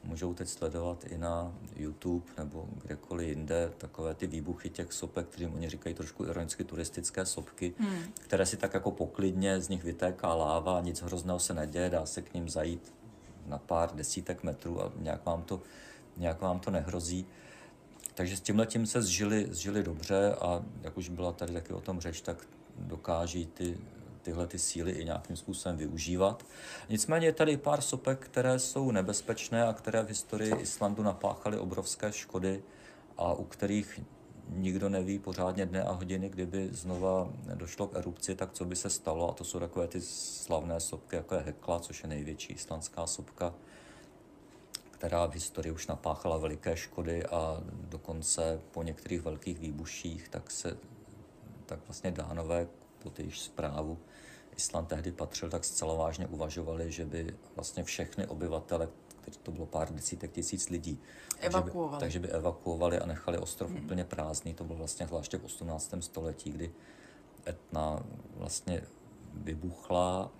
můžou 0.04 0.34
teď 0.34 0.48
sledovat 0.48 1.04
i 1.04 1.18
na 1.18 1.54
YouTube 1.76 2.26
nebo 2.38 2.68
kdekoliv 2.82 3.28
jinde 3.28 3.72
takové 3.78 4.14
ty 4.14 4.26
výbuchy 4.26 4.70
těch 4.70 4.92
sopek, 4.92 5.26
kterým 5.26 5.54
oni 5.54 5.68
říkají 5.68 5.94
trošku 5.94 6.24
ironicky 6.24 6.64
turistické 6.64 7.26
sopky, 7.26 7.74
hmm. 7.78 7.98
které 8.14 8.46
si 8.46 8.56
tak 8.56 8.74
jako 8.74 8.90
poklidně 8.90 9.60
z 9.60 9.68
nich 9.68 9.84
vytéká 9.84 10.34
láva, 10.34 10.80
nic 10.80 11.02
hrozného 11.02 11.38
se 11.38 11.54
neděje, 11.54 11.90
dá 11.90 12.06
se 12.06 12.22
k 12.22 12.34
ním 12.34 12.48
zajít 12.48 12.94
na 13.46 13.58
pár 13.58 13.94
desítek 13.94 14.42
metrů 14.42 14.82
a 14.82 14.92
nějak 14.96 15.24
vám 15.24 15.42
to, 15.42 15.60
nějak 16.16 16.40
vám 16.40 16.60
to 16.60 16.70
nehrozí. 16.70 17.26
Takže 18.18 18.36
s 18.36 18.40
tím 18.40 18.86
se 18.86 19.02
zžili, 19.02 19.46
zžili 19.50 19.82
dobře 19.82 20.34
a 20.40 20.64
jak 20.82 20.96
už 20.96 21.08
byla 21.08 21.32
tady 21.32 21.52
taky 21.52 21.72
o 21.72 21.80
tom 21.80 22.00
řeč, 22.00 22.20
tak 22.20 22.46
dokáží 22.78 23.46
ty 23.46 23.78
tyhle 24.22 24.46
ty 24.46 24.58
síly 24.58 24.92
i 24.92 25.04
nějakým 25.04 25.36
způsobem 25.36 25.76
využívat. 25.76 26.46
Nicméně 26.88 27.26
je 27.26 27.32
tady 27.32 27.56
pár 27.56 27.80
sopek, 27.80 28.18
které 28.18 28.58
jsou 28.58 28.90
nebezpečné 28.90 29.66
a 29.66 29.72
které 29.72 30.02
v 30.02 30.08
historii 30.08 30.54
Islandu 30.54 31.02
napáchaly 31.02 31.58
obrovské 31.58 32.12
škody 32.12 32.62
a 33.16 33.32
u 33.32 33.44
kterých 33.44 34.00
nikdo 34.48 34.88
neví 34.88 35.18
pořádně 35.18 35.66
dne 35.66 35.82
a 35.82 35.92
hodiny, 35.92 36.28
kdyby 36.28 36.68
znova 36.72 37.28
došlo 37.54 37.86
k 37.86 37.96
erupci, 37.96 38.34
tak 38.34 38.52
co 38.52 38.64
by 38.64 38.76
se 38.76 38.90
stalo. 38.90 39.30
A 39.30 39.34
to 39.34 39.44
jsou 39.44 39.58
takové 39.58 39.88
ty 39.88 40.00
slavné 40.00 40.80
sopky, 40.80 41.16
jako 41.16 41.34
je 41.34 41.40
Hekla, 41.40 41.80
což 41.80 42.02
je 42.02 42.08
největší 42.08 42.52
islandská 42.52 43.06
sopka, 43.06 43.54
která 44.98 45.26
v 45.26 45.34
historii 45.34 45.72
už 45.72 45.86
napáchala 45.86 46.36
veliké 46.36 46.76
škody 46.76 47.26
a 47.26 47.62
dokonce 47.72 48.60
po 48.70 48.82
některých 48.82 49.22
velkých 49.22 49.58
výbuších 49.58 50.28
tak 50.28 50.50
se 50.50 50.76
tak 51.66 51.78
vlastně 51.86 52.10
dánové 52.10 52.66
pod 52.98 53.18
jejich 53.18 53.36
zprávu 53.36 53.98
Island 54.56 54.88
tehdy 54.88 55.12
patřil, 55.12 55.50
tak 55.50 55.64
zcela 55.64 55.94
vážně 55.94 56.26
uvažovali, 56.26 56.92
že 56.92 57.04
by 57.04 57.36
vlastně 57.56 57.84
všechny 57.84 58.26
obyvatele, 58.26 58.88
kteří 59.20 59.38
to 59.42 59.50
bylo 59.50 59.66
pár 59.66 59.94
desítek 59.94 60.32
tisíc 60.32 60.68
lidí, 60.68 61.00
evakuovali. 61.40 62.00
Takže 62.00 62.18
by, 62.18 62.28
takže 62.28 62.34
by 62.38 62.38
evakuovali 62.38 62.98
a 62.98 63.06
nechali 63.06 63.38
ostrov 63.38 63.70
hmm. 63.70 63.84
úplně 63.84 64.04
prázdný. 64.04 64.54
To 64.54 64.64
bylo 64.64 64.78
vlastně 64.78 65.06
zvláště 65.06 65.38
v 65.38 65.44
18. 65.44 65.94
století, 66.00 66.50
kdy 66.50 66.72
Etna 67.46 68.02
vlastně 68.36 68.82
vybuchla 69.34 70.30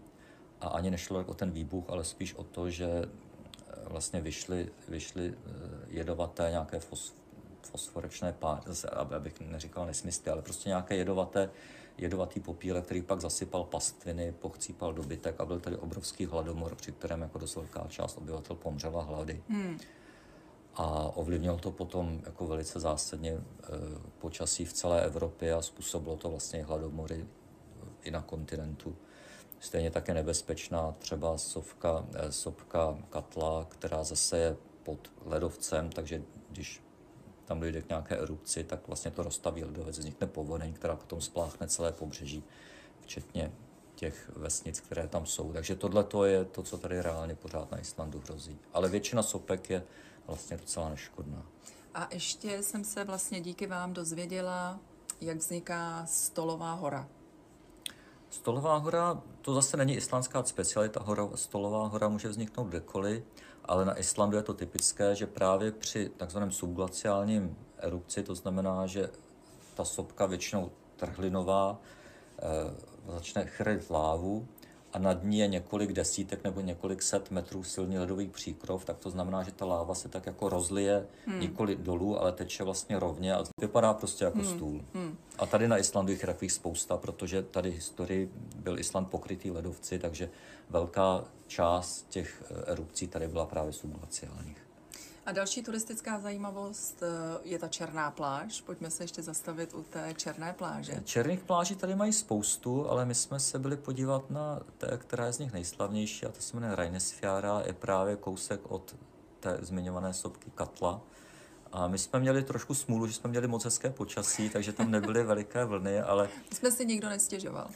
a 0.60 0.68
ani 0.68 0.90
nešlo 0.90 1.24
o 1.24 1.34
ten 1.34 1.50
výbuch, 1.50 1.84
ale 1.88 2.04
spíš 2.04 2.34
o 2.34 2.44
to, 2.44 2.70
že 2.70 2.88
vlastně 3.90 4.20
vyšly, 4.20 4.68
vyšly 4.88 5.34
eh, 5.34 5.50
jedovaté 5.88 6.48
nějaké 6.50 6.80
fos, 6.80 7.14
fosforečné 7.62 8.32
páry, 8.32 8.62
abych 8.90 9.40
neříkal 9.40 9.86
nesmysly, 9.86 10.30
ale 10.30 10.42
prostě 10.42 10.68
nějaké 10.68 10.96
jedovaté 10.96 11.50
jedovatý 11.98 12.40
popílek, 12.40 12.84
který 12.84 13.02
pak 13.02 13.20
zasypal 13.20 13.64
pastviny, 13.64 14.32
pochcípal 14.32 14.92
dobytek 14.92 15.40
a 15.40 15.44
byl 15.44 15.60
tady 15.60 15.76
obrovský 15.76 16.26
hladomor, 16.26 16.74
při 16.74 16.92
kterém 16.92 17.20
jako 17.20 17.38
dost 17.38 17.56
velká 17.56 17.86
část 17.88 18.18
obyvatel 18.18 18.56
pomřela 18.56 19.02
hlady. 19.02 19.42
Hmm. 19.48 19.78
A 20.74 20.86
ovlivnilo 21.14 21.58
to 21.58 21.70
potom 21.70 22.20
jako 22.26 22.46
velice 22.46 22.80
zásadně 22.80 23.30
e, 23.30 23.42
počasí 24.18 24.64
v 24.64 24.72
celé 24.72 25.04
Evropě 25.04 25.54
a 25.54 25.62
způsobilo 25.62 26.16
to 26.16 26.30
vlastně 26.30 26.64
hladomory 26.64 27.26
i 28.02 28.10
na 28.10 28.22
kontinentu. 28.22 28.96
Stejně 29.60 29.90
také 29.90 30.14
nebezpečná 30.14 30.94
třeba 30.98 31.38
sopka, 31.38 32.06
e, 32.14 32.32
sopka 32.32 32.98
katla, 33.10 33.66
která 33.68 34.04
zase 34.04 34.38
je 34.38 34.56
pod 34.82 35.12
ledovcem, 35.24 35.90
takže 35.90 36.22
když 36.50 36.82
tam 37.44 37.60
dojde 37.60 37.82
k 37.82 37.88
nějaké 37.88 38.16
erupci, 38.16 38.64
tak 38.64 38.88
vlastně 38.88 39.10
to 39.10 39.22
rozstaví 39.22 39.64
ledovec, 39.64 39.98
vznikne 39.98 40.26
povodeň, 40.26 40.72
která 40.72 40.96
potom 40.96 41.20
spláchne 41.20 41.68
celé 41.68 41.92
pobřeží, 41.92 42.44
včetně 43.00 43.52
těch 43.94 44.30
vesnic, 44.36 44.80
které 44.80 45.08
tam 45.08 45.26
jsou. 45.26 45.52
Takže 45.52 45.76
tohle 45.76 46.04
to 46.04 46.24
je 46.24 46.44
to, 46.44 46.62
co 46.62 46.78
tady 46.78 47.02
reálně 47.02 47.34
pořád 47.34 47.70
na 47.70 47.78
Islandu 47.78 48.20
hrozí. 48.24 48.58
Ale 48.72 48.88
většina 48.88 49.22
sopek 49.22 49.70
je 49.70 49.84
vlastně 50.26 50.56
docela 50.56 50.88
neškodná. 50.88 51.46
A 51.94 52.08
ještě 52.14 52.62
jsem 52.62 52.84
se 52.84 53.04
vlastně 53.04 53.40
díky 53.40 53.66
vám 53.66 53.92
dozvěděla, 53.92 54.80
jak 55.20 55.36
vzniká 55.36 56.06
Stolová 56.06 56.72
hora. 56.72 57.08
Stolová 58.30 58.76
hora, 58.76 59.22
to 59.42 59.54
zase 59.54 59.76
není 59.76 59.96
islandská 59.96 60.42
specialita, 60.42 61.00
hora, 61.02 61.28
Stolová 61.34 61.86
hora 61.86 62.08
může 62.08 62.28
vzniknout 62.28 62.64
kdekoliv, 62.64 63.22
ale 63.64 63.84
na 63.84 63.98
Islandu 63.98 64.36
je 64.36 64.42
to 64.42 64.54
typické, 64.54 65.14
že 65.14 65.26
právě 65.26 65.72
při 65.72 66.10
takzvaném 66.16 66.50
subglaciálním 66.50 67.56
erupci, 67.78 68.22
to 68.22 68.34
znamená, 68.34 68.86
že 68.86 69.10
ta 69.74 69.84
sopka 69.84 70.26
většinou 70.26 70.70
trhlinová 70.96 71.78
e, 73.08 73.12
začne 73.12 73.46
chrlit 73.46 73.90
lávu 73.90 74.48
a 74.92 74.98
nad 74.98 75.24
ní 75.24 75.38
je 75.38 75.46
několik 75.46 75.92
desítek 75.92 76.44
nebo 76.44 76.60
několik 76.60 77.02
set 77.02 77.30
metrů 77.30 77.62
silný 77.62 77.98
ledový 77.98 78.28
příkrov, 78.28 78.84
tak 78.84 78.98
to 78.98 79.10
znamená, 79.10 79.42
že 79.42 79.52
ta 79.52 79.64
láva 79.64 79.94
se 79.94 80.08
tak 80.08 80.26
jako 80.26 80.48
rozlije 80.48 81.06
hmm. 81.26 81.40
nikoli 81.40 81.76
dolů, 81.76 82.20
ale 82.20 82.32
teče 82.32 82.64
vlastně 82.64 82.98
rovně 82.98 83.34
a 83.34 83.44
vypadá 83.60 83.94
prostě 83.94 84.24
jako 84.24 84.38
hmm. 84.38 84.46
stůl. 84.46 84.84
Hmm. 84.94 85.16
A 85.38 85.46
tady 85.46 85.68
na 85.68 85.78
Islandu 85.78 86.12
je 86.12 86.18
takových 86.18 86.52
spousta, 86.52 86.96
protože 86.96 87.42
tady 87.42 87.70
historii 87.70 88.30
byl 88.56 88.78
Island 88.78 89.10
pokrytý 89.10 89.50
ledovci, 89.50 89.98
takže 89.98 90.30
velká 90.70 91.24
část 91.46 92.06
těch 92.08 92.42
eh, 92.50 92.72
erupcí 92.72 93.08
tady 93.08 93.28
byla 93.28 93.46
právě 93.46 93.72
subglaciálních. 93.72 94.67
A 95.28 95.32
další 95.32 95.62
turistická 95.62 96.20
zajímavost 96.20 97.02
eh, 97.02 97.38
je 97.44 97.58
ta 97.58 97.68
černá 97.68 98.10
pláž. 98.10 98.60
Pojďme 98.60 98.90
se 98.90 99.04
ještě 99.04 99.22
zastavit 99.22 99.74
u 99.74 99.82
té 99.82 100.14
černé 100.16 100.52
pláže. 100.52 101.02
Černých 101.04 101.40
pláží 101.40 101.74
tady 101.74 101.94
mají 101.94 102.12
spoustu, 102.12 102.90
ale 102.90 103.04
my 103.04 103.14
jsme 103.14 103.40
se 103.40 103.58
byli 103.58 103.76
podívat 103.76 104.30
na 104.30 104.60
té, 104.78 104.98
která 104.98 105.26
je 105.26 105.32
z 105.32 105.38
nich 105.38 105.52
nejslavnější, 105.52 106.26
a 106.26 106.28
to 106.28 106.40
se 106.40 106.56
jmenuje 106.56 106.76
Rainesfjara, 106.76 107.62
je 107.66 107.72
právě 107.72 108.16
kousek 108.16 108.60
od 108.68 108.96
té 109.40 109.58
zmiňované 109.60 110.14
sopky 110.14 110.50
Katla. 110.54 111.00
A 111.72 111.88
my 111.88 111.98
jsme 111.98 112.20
měli 112.20 112.42
trošku 112.42 112.74
smůlu, 112.74 113.06
že 113.06 113.12
jsme 113.12 113.30
měli 113.30 113.48
moc 113.48 113.64
hezké 113.64 113.90
počasí, 113.90 114.50
takže 114.50 114.72
tam 114.72 114.90
nebyly 114.90 115.24
veliké 115.24 115.64
vlny, 115.64 116.00
ale... 116.00 116.28
Jsme 116.52 116.70
si 116.70 116.86
nikdo 116.86 117.08
nestěžoval. 117.08 117.70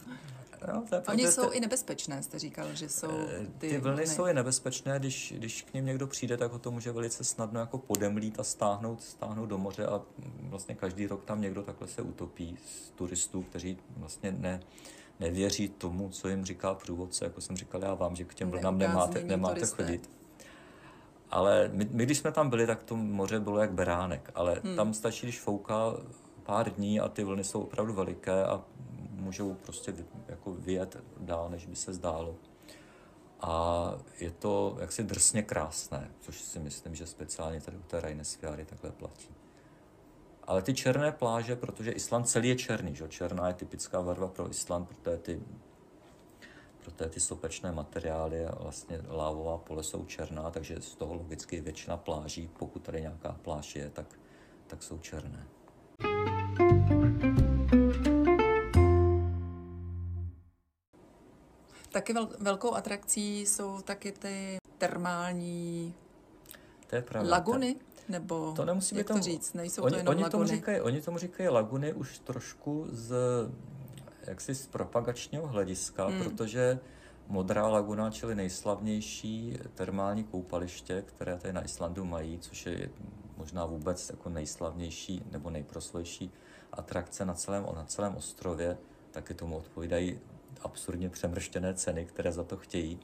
No, 0.75 0.85
to 0.89 0.95
je 0.95 1.01
Oni 1.09 1.27
jsou 1.27 1.49
te... 1.49 1.57
i 1.57 1.61
nebezpečné, 1.61 2.23
jste 2.23 2.39
říkal, 2.39 2.75
že 2.75 2.89
jsou 2.89 3.11
eh, 3.11 3.47
ty, 3.59 3.69
ty 3.69 3.79
vlny. 3.79 4.07
jsou 4.07 4.27
i 4.27 4.35
nebezpečné, 4.35 4.99
když, 4.99 5.35
když 5.37 5.63
k 5.63 5.75
ním 5.75 5.87
někdo 5.87 6.07
přijde, 6.07 6.37
tak 6.37 6.53
ho 6.53 6.59
to 6.59 6.71
může 6.71 6.93
velice 6.93 7.25
snadno 7.25 7.61
jako 7.61 7.79
podemlít 7.79 8.41
a 8.41 8.45
stáhnout, 8.45 9.03
stáhnout 9.03 9.47
do 9.47 9.59
moře 9.59 9.87
a 9.87 10.03
vlastně 10.41 10.75
každý 10.75 11.07
rok 11.07 11.25
tam 11.25 11.41
někdo 11.41 11.63
takhle 11.63 11.89
se 11.89 12.03
utopí 12.03 12.57
z 12.67 12.91
turistů, 12.91 13.43
kteří 13.43 13.79
vlastně 13.97 14.33
ne, 14.33 14.61
nevěří 15.21 15.69
tomu, 15.69 16.09
co 16.09 16.29
jim 16.29 16.45
říká 16.45 16.75
průvodce, 16.75 17.25
jako 17.25 17.41
jsem 17.41 17.57
říkal 17.57 17.83
já 17.83 17.95
vám, 17.95 18.17
že 18.17 18.25
k 18.25 18.35
těm 18.35 18.51
vlnám 18.51 18.79
nemáte, 18.79 19.25
nemáte 19.25 19.67
chodit. 19.67 20.11
Ale 21.31 21.71
my, 21.73 21.89
my, 21.91 22.05
když 22.05 22.19
jsme 22.19 22.33
tam 22.33 22.51
byli, 22.51 22.67
tak 22.67 22.83
to 22.83 22.97
moře 22.97 23.41
bylo 23.41 23.59
jak 23.59 23.73
beránek, 23.73 24.31
ale 24.35 24.61
hmm. 24.65 24.77
tam 24.77 24.95
stačí, 24.95 25.27
když 25.27 25.41
fouká 25.41 25.95
pár 26.43 26.71
dní 26.71 27.01
a 27.01 27.09
ty 27.09 27.25
vlny 27.25 27.45
jsou 27.45 27.63
opravdu 27.63 27.93
veliké 27.93 28.45
a 28.45 28.65
můžou 29.23 29.55
prostě 29.55 29.95
jako 30.29 30.53
vyjet 30.55 30.97
dál, 31.19 31.51
než 31.51 31.67
by 31.67 31.77
se 31.77 31.93
zdálo. 31.93 32.37
A 33.41 33.93
je 34.21 34.31
to 34.31 34.77
jaksi 34.81 35.05
drsně 35.05 35.43
krásné, 35.43 36.11
což 36.21 36.41
si 36.41 36.59
myslím, 36.59 36.95
že 36.95 37.07
speciálně 37.07 37.61
tady 37.61 37.77
u 37.77 37.83
té 37.83 38.01
Rainesfjary 38.01 38.65
takhle 38.65 38.91
platí. 38.91 39.29
Ale 40.45 40.63
ty 40.63 40.75
černé 40.75 41.13
pláže, 41.13 41.57
protože 41.57 41.91
Island 41.91 42.29
celý 42.29 42.49
je 42.49 42.57
černý, 42.57 42.95
že? 42.95 43.09
černá 43.09 43.49
je 43.49 43.55
typická 43.55 44.03
barva 44.03 44.29
pro 44.29 44.51
Island, 44.51 44.89
protože 44.89 45.17
ty, 45.17 45.43
protože 46.85 47.11
ty 47.11 47.21
sopečné 47.21 47.73
materiály 47.73 48.47
vlastně 48.61 49.01
lávová 49.09 49.59
pole 49.59 49.83
jsou 49.83 50.05
černá, 50.05 50.51
takže 50.51 50.81
z 50.81 50.95
toho 50.95 51.15
logicky 51.15 51.61
většina 51.61 51.97
pláží, 51.97 52.51
pokud 52.59 52.83
tady 52.83 53.01
nějaká 53.01 53.37
pláž 53.43 53.77
je, 53.77 53.91
tak, 53.91 54.07
tak 54.67 54.83
jsou 54.83 54.99
černé. 54.99 55.47
Taky 61.93 62.13
vel, 62.13 62.29
velkou 62.39 62.75
atrakcí 62.75 63.41
jsou 63.41 63.81
taky 63.81 64.13
ty 64.13 64.57
termální 64.79 65.95
to 66.87 66.97
je 66.97 67.03
pravda. 67.03 67.31
laguny, 67.31 67.77
nebo 68.09 68.53
to 68.53 68.65
nemusí 68.65 68.97
jak 68.97 69.07
to 69.07 69.21
říct, 69.21 69.53
nejsou 69.53 69.83
oni, 69.83 69.93
to 69.93 69.99
jenom 69.99 70.11
oni 70.11 70.23
laguny. 70.23 70.31
Tomu 70.31 70.57
říkají, 70.57 70.81
oni 70.81 71.01
tomu 71.01 71.19
říkají 71.19 71.49
laguny 71.49 71.93
už 71.93 72.19
trošku 72.19 72.87
z, 72.91 73.15
jaksi 74.27 74.55
z 74.55 74.67
propagačního 74.67 75.47
hlediska, 75.47 76.07
hmm. 76.07 76.25
protože 76.25 76.79
Modrá 77.29 77.69
laguna, 77.69 78.11
čili 78.11 78.35
nejslavnější 78.35 79.59
termální 79.75 80.25
koupaliště, 80.25 81.03
které 81.07 81.39
tady 81.39 81.53
na 81.53 81.65
Islandu 81.65 82.05
mají, 82.05 82.39
což 82.39 82.67
je 82.67 82.91
možná 83.37 83.67
vůbec 83.67 84.11
jako 84.11 84.29
nejslavnější 84.29 85.23
nebo 85.31 85.51
nejproslejší 85.51 86.31
atrakce 86.73 87.25
na 87.25 87.35
celém, 87.35 87.67
na 87.77 87.85
celém 87.85 88.17
ostrově, 88.17 88.79
taky 89.11 89.35
tomu 89.35 89.57
odpovídají 89.57 90.21
absurdně 90.65 91.09
přemrštěné 91.09 91.75
ceny, 91.75 92.05
které 92.05 92.33
za 92.33 92.45
to 92.45 92.57
chtějí, 92.57 93.01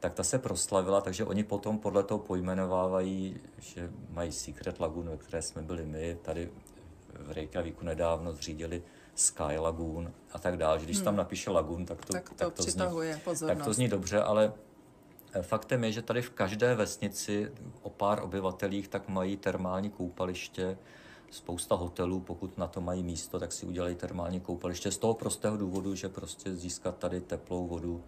tak 0.00 0.14
ta 0.14 0.24
se 0.24 0.38
proslavila, 0.38 1.00
takže 1.00 1.24
oni 1.24 1.44
potom 1.44 1.78
podle 1.78 2.02
toho 2.02 2.18
pojmenovávají, 2.18 3.40
že 3.58 3.90
mají 4.10 4.32
Secret 4.32 4.80
Lagoon, 4.80 5.08
ve 5.08 5.16
které 5.16 5.42
jsme 5.42 5.62
byli 5.62 5.86
my, 5.86 6.18
tady 6.22 6.50
v 7.20 7.32
Reykjavíku 7.32 7.84
nedávno 7.84 8.32
zřídili 8.32 8.82
Sky 9.14 9.58
Lagoon 9.58 10.12
a 10.32 10.38
tak 10.38 10.56
dále, 10.56 10.78
že 10.78 10.84
když 10.84 10.96
hmm. 10.96 11.04
tam 11.04 11.16
napíše 11.16 11.50
Lagoon, 11.50 11.86
tak 11.86 12.04
to, 12.04 12.12
tak 12.12 12.28
to, 12.28 12.34
tak 12.34 12.54
to, 12.54 12.62
zní, 12.62 12.82
tak 13.46 13.64
to 13.64 13.72
zní 13.72 13.88
dobře, 13.88 14.22
ale 14.22 14.52
eh, 15.32 15.42
faktem 15.42 15.84
je, 15.84 15.92
že 15.92 16.02
tady 16.02 16.22
v 16.22 16.30
každé 16.30 16.74
vesnici 16.74 17.52
o 17.82 17.90
pár 17.90 18.22
obyvatelích 18.22 18.88
tak 18.88 19.08
mají 19.08 19.36
termální 19.36 19.90
koupaliště, 19.90 20.78
spousta 21.34 21.74
hotelů, 21.74 22.20
pokud 22.20 22.58
na 22.58 22.66
to 22.66 22.80
mají 22.80 23.02
místo, 23.02 23.40
tak 23.40 23.52
si 23.52 23.66
udělají 23.66 23.94
termální 23.94 24.40
koupaliště 24.40 24.90
z 24.90 24.98
toho 24.98 25.14
prostého 25.14 25.56
důvodu, 25.56 25.94
že 25.94 26.08
prostě 26.08 26.56
získat 26.56 26.98
tady 26.98 27.20
teplou 27.20 27.66
vodu, 27.66 28.04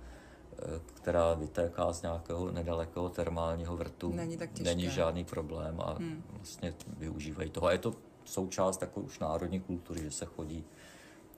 eh, 0.53 0.81
která 0.95 1.35
vytéká 1.35 1.93
z 1.93 2.03
nějakého 2.03 2.51
nedalekého 2.51 3.09
termálního 3.09 3.77
vrtu, 3.77 4.12
není, 4.12 4.37
tak 4.37 4.59
není 4.59 4.91
žádný 4.91 5.24
problém 5.24 5.81
a 5.81 5.95
hmm. 5.95 6.22
vlastně 6.33 6.74
využívají 6.99 7.51
toho. 7.51 7.66
A 7.66 7.72
je 7.72 7.79
to 7.79 7.95
součást 8.24 8.77
takovou 8.77 9.07
už 9.07 9.18
národní 9.18 9.61
kultury, 9.61 10.01
že 10.01 10.11
se 10.11 10.24
chodí, 10.24 10.64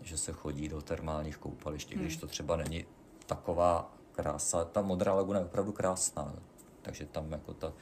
že 0.02 0.18
se 0.18 0.32
chodí 0.32 0.68
do 0.68 0.82
termálních 0.82 1.36
koupališť, 1.36 1.92
hmm. 1.92 2.00
když 2.00 2.16
to 2.16 2.26
třeba 2.26 2.56
není 2.56 2.84
taková 3.26 3.94
krása. 4.12 4.64
Ta 4.64 4.82
modrá 4.82 5.14
laguna 5.14 5.38
je 5.38 5.44
opravdu 5.44 5.72
krásná, 5.72 6.34
takže 6.82 7.06
tam 7.06 7.32
jako 7.32 7.54
ta, 7.54 7.72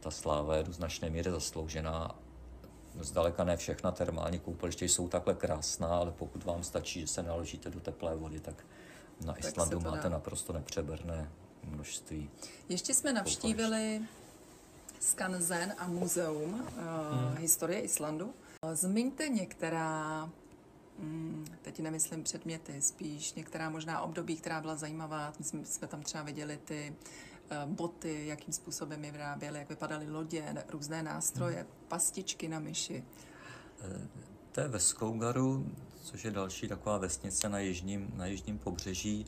ta 0.00 0.10
sláva 0.10 0.56
je 0.56 0.62
do 0.62 0.72
značné 0.72 1.10
míry 1.10 1.30
zasloužená 1.30 2.25
zdaleka 3.04 3.44
ne 3.44 3.56
všechna 3.56 3.92
termální 3.92 4.38
koupaliště 4.38 4.84
jsou 4.84 5.08
takhle 5.08 5.34
krásná, 5.34 5.88
ale 5.88 6.12
pokud 6.12 6.44
vám 6.44 6.64
stačí, 6.64 7.00
že 7.00 7.06
se 7.06 7.22
naložíte 7.22 7.70
do 7.70 7.80
teplé 7.80 8.16
vody, 8.16 8.40
tak 8.40 8.64
na 9.24 9.32
tak 9.32 9.44
Islandu 9.44 9.80
máte 9.80 10.02
dá. 10.02 10.08
naprosto 10.08 10.52
nepřeberné 10.52 11.30
množství. 11.64 12.30
Ještě 12.68 12.94
jsme 12.94 13.12
navštívili 13.12 14.00
Skanzen 15.00 15.74
a 15.78 15.86
muzeum 15.86 16.52
uh, 16.54 16.58
hmm. 16.58 17.36
historie 17.36 17.80
Islandu. 17.80 18.34
Zmiňte 18.72 19.28
některá, 19.28 20.30
hmm, 20.98 21.46
teď 21.62 21.80
nemyslím 21.80 22.22
předměty, 22.22 22.82
spíš 22.82 23.34
některá 23.34 23.70
možná 23.70 24.00
období, 24.00 24.36
která 24.36 24.60
byla 24.60 24.76
zajímavá. 24.76 25.32
My 25.52 25.64
jsme 25.64 25.88
tam 25.88 26.02
třeba 26.02 26.24
viděli 26.24 26.58
ty 26.64 26.96
boty, 27.66 28.26
jakým 28.26 28.54
způsobem 28.54 29.04
je 29.04 29.12
vyráběly, 29.12 29.58
jak 29.58 29.68
vypadaly 29.68 30.10
lodě, 30.10 30.64
různé 30.68 31.02
nástroje, 31.02 31.56
hmm. 31.56 31.66
pastičky 31.88 32.48
na 32.48 32.58
myši. 32.58 33.04
Eh, 33.80 34.08
to 34.52 34.60
je 34.60 34.68
ve 34.68 34.80
Skougaru, 34.80 35.66
což 36.02 36.24
je 36.24 36.30
další 36.30 36.68
taková 36.68 36.98
vesnice 36.98 37.48
na 37.48 37.58
jižním, 37.58 38.12
na 38.14 38.26
jižním 38.26 38.58
pobřeží. 38.58 39.26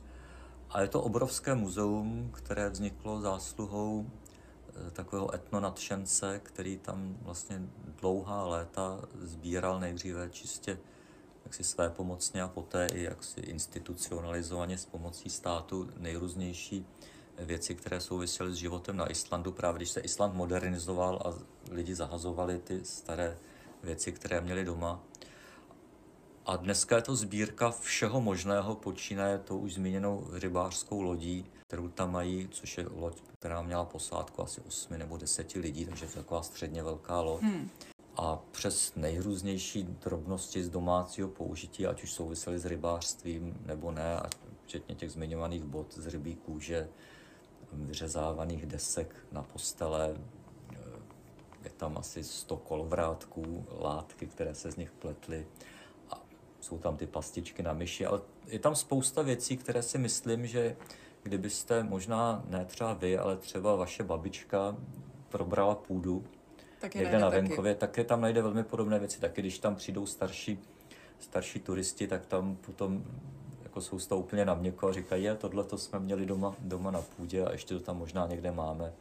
A 0.69 0.81
je 0.81 0.87
to 0.87 1.01
obrovské 1.01 1.55
muzeum, 1.55 2.31
které 2.33 2.69
vzniklo 2.69 3.21
zásluhou 3.21 4.05
eh, 4.07 4.91
takového 4.91 5.35
etnonadšence, 5.35 6.39
který 6.43 6.77
tam 6.77 7.17
vlastně 7.21 7.61
dlouhá 8.01 8.47
léta 8.47 9.01
sbíral 9.21 9.79
nejdříve 9.79 10.29
čistě 10.29 10.77
jaksi 11.45 11.63
své 11.63 11.89
pomocně 11.89 12.41
a 12.41 12.47
poté 12.47 12.87
i 12.93 13.03
jaksi 13.03 13.39
institucionalizovaně 13.39 14.77
s 14.77 14.85
pomocí 14.85 15.29
státu 15.29 15.89
nejrůznější 15.97 16.85
věci, 17.39 17.75
které 17.75 18.01
souvisely 18.01 18.51
s 18.51 18.55
životem 18.55 18.97
na 18.97 19.11
Islandu, 19.11 19.51
právě 19.51 19.77
když 19.77 19.89
se 19.89 19.99
Island 19.99 20.35
modernizoval 20.35 21.21
a 21.25 21.33
lidi 21.71 21.95
zahazovali 21.95 22.59
ty 22.59 22.85
staré 22.85 23.37
věci, 23.83 24.11
které 24.11 24.41
měli 24.41 24.65
doma. 24.65 25.03
A 26.45 26.55
dneska 26.55 26.95
je 26.95 27.01
to 27.01 27.15
sbírka 27.15 27.71
všeho 27.71 28.21
možného, 28.21 28.75
počínaje 28.75 29.37
to 29.37 29.57
už 29.57 29.73
zmíněnou 29.73 30.27
rybářskou 30.31 31.01
lodí, 31.01 31.45
kterou 31.67 31.87
tam 31.87 32.11
mají, 32.11 32.47
což 32.51 32.77
je 32.77 32.85
loď, 32.91 33.21
která 33.33 33.61
měla 33.61 33.85
posádku 33.85 34.41
asi 34.41 34.61
8 34.61 34.97
nebo 34.97 35.17
10 35.17 35.51
lidí, 35.51 35.85
takže 35.85 36.05
je 36.05 36.09
to 36.09 36.19
taková 36.19 36.43
středně 36.43 36.83
velká 36.83 37.21
loď. 37.21 37.41
Hmm. 37.41 37.69
A 38.15 38.39
přes 38.51 38.95
nejrůznější 38.95 39.83
drobnosti 39.83 40.63
z 40.63 40.69
domácího 40.69 41.27
použití, 41.27 41.87
ať 41.87 42.03
už 42.03 42.11
souvisely 42.11 42.59
s 42.59 42.65
rybářstvím 42.65 43.57
nebo 43.65 43.91
ne, 43.91 44.19
včetně 44.65 44.95
těch 44.95 45.11
zmiňovaných 45.11 45.63
bot 45.63 45.93
z 45.93 46.07
rybí 46.07 46.35
kůže, 46.35 46.89
vyřezávaných 47.71 48.65
desek 48.65 49.15
na 49.31 49.43
postele, 49.43 50.15
je 51.63 51.69
tam 51.69 51.97
asi 51.97 52.23
100 52.23 52.57
kolovrátků, 52.57 53.65
látky, 53.79 54.27
které 54.27 54.55
se 54.55 54.71
z 54.71 54.75
nich 54.75 54.91
pletly 54.91 55.47
a 56.11 56.21
jsou 56.59 56.77
tam 56.77 56.97
ty 56.97 57.07
pastičky 57.07 57.63
na 57.63 57.73
myši, 57.73 58.05
ale 58.05 58.21
je 58.47 58.59
tam 58.59 58.75
spousta 58.75 59.21
věcí, 59.21 59.57
které 59.57 59.81
si 59.81 59.97
myslím, 59.97 60.47
že 60.47 60.75
kdybyste 61.23 61.83
možná 61.83 62.43
ne 62.47 62.65
třeba 62.65 62.93
vy, 62.93 63.17
ale 63.17 63.37
třeba 63.37 63.75
vaše 63.75 64.03
babička 64.03 64.77
probrala 65.29 65.75
půdu 65.75 66.23
tak 66.79 66.95
někde 66.95 67.19
na 67.19 67.29
venkově, 67.29 67.75
taky. 67.75 67.91
taky 67.91 68.07
tam 68.07 68.21
najde 68.21 68.41
velmi 68.41 68.63
podobné 68.63 68.99
věci. 68.99 69.19
Taky 69.19 69.41
když 69.41 69.59
tam 69.59 69.75
přijdou 69.75 70.05
starší, 70.05 70.59
starší 71.19 71.59
turisti, 71.59 72.07
tak 72.07 72.25
tam 72.25 72.55
potom 72.55 73.03
jako 73.79 73.89
jsou 73.89 73.99
z 73.99 74.07
toho 74.07 74.21
úplně 74.21 74.45
na 74.45 74.53
měko 74.53 74.89
a 74.89 74.93
říkají, 74.93 75.23
je, 75.23 75.35
tohle 75.35 75.63
to 75.63 75.77
jsme 75.77 75.99
měli 75.99 76.25
doma, 76.25 76.55
doma 76.59 76.91
na 76.91 77.01
půdě 77.01 77.45
a 77.45 77.51
ještě 77.51 77.73
to 77.73 77.79
tam 77.79 77.97
možná 77.97 78.27
někde 78.27 78.51
máme. 78.51 78.93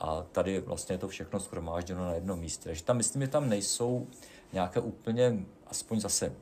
A 0.00 0.22
tady 0.32 0.60
vlastně 0.60 0.94
je 0.94 0.98
to 0.98 1.08
všechno 1.08 1.40
schromážděno 1.40 2.04
na 2.04 2.14
jednom 2.14 2.38
místě. 2.38 2.64
Takže 2.64 2.84
tam 2.84 2.96
myslím, 2.96 3.22
že 3.22 3.28
tam 3.28 3.48
nejsou 3.48 4.06
nějaké 4.52 4.80
úplně, 4.80 5.44
aspoň 5.66 6.00
zase 6.00 6.32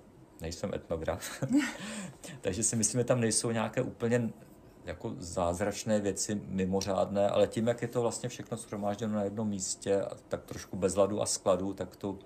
nejsem 0.41 0.75
etnograf, 0.75 1.45
takže 2.41 2.63
si 2.63 2.77
myslím, 2.77 3.01
že 3.01 3.05
tam 3.05 3.21
nejsou 3.21 3.51
nějaké 3.51 3.83
úplně 3.83 4.31
jako 4.85 5.15
zázračné 5.19 6.01
věci, 6.01 6.41
mimořádné, 6.47 7.29
ale 7.29 7.47
tím, 7.47 7.69
jak 7.69 7.83
je 7.83 7.89
to 7.89 8.03
vlastně 8.03 8.29
všechno 8.29 8.57
schromážděno 8.57 9.15
na 9.15 9.25
jednom 9.25 9.49
místě, 9.49 10.05
tak 10.29 10.45
trošku 10.45 10.77
bez 10.77 10.97
ladu 10.97 11.23
a 11.23 11.27
skladu, 11.27 11.73
tak 11.73 11.97
to 11.97 12.19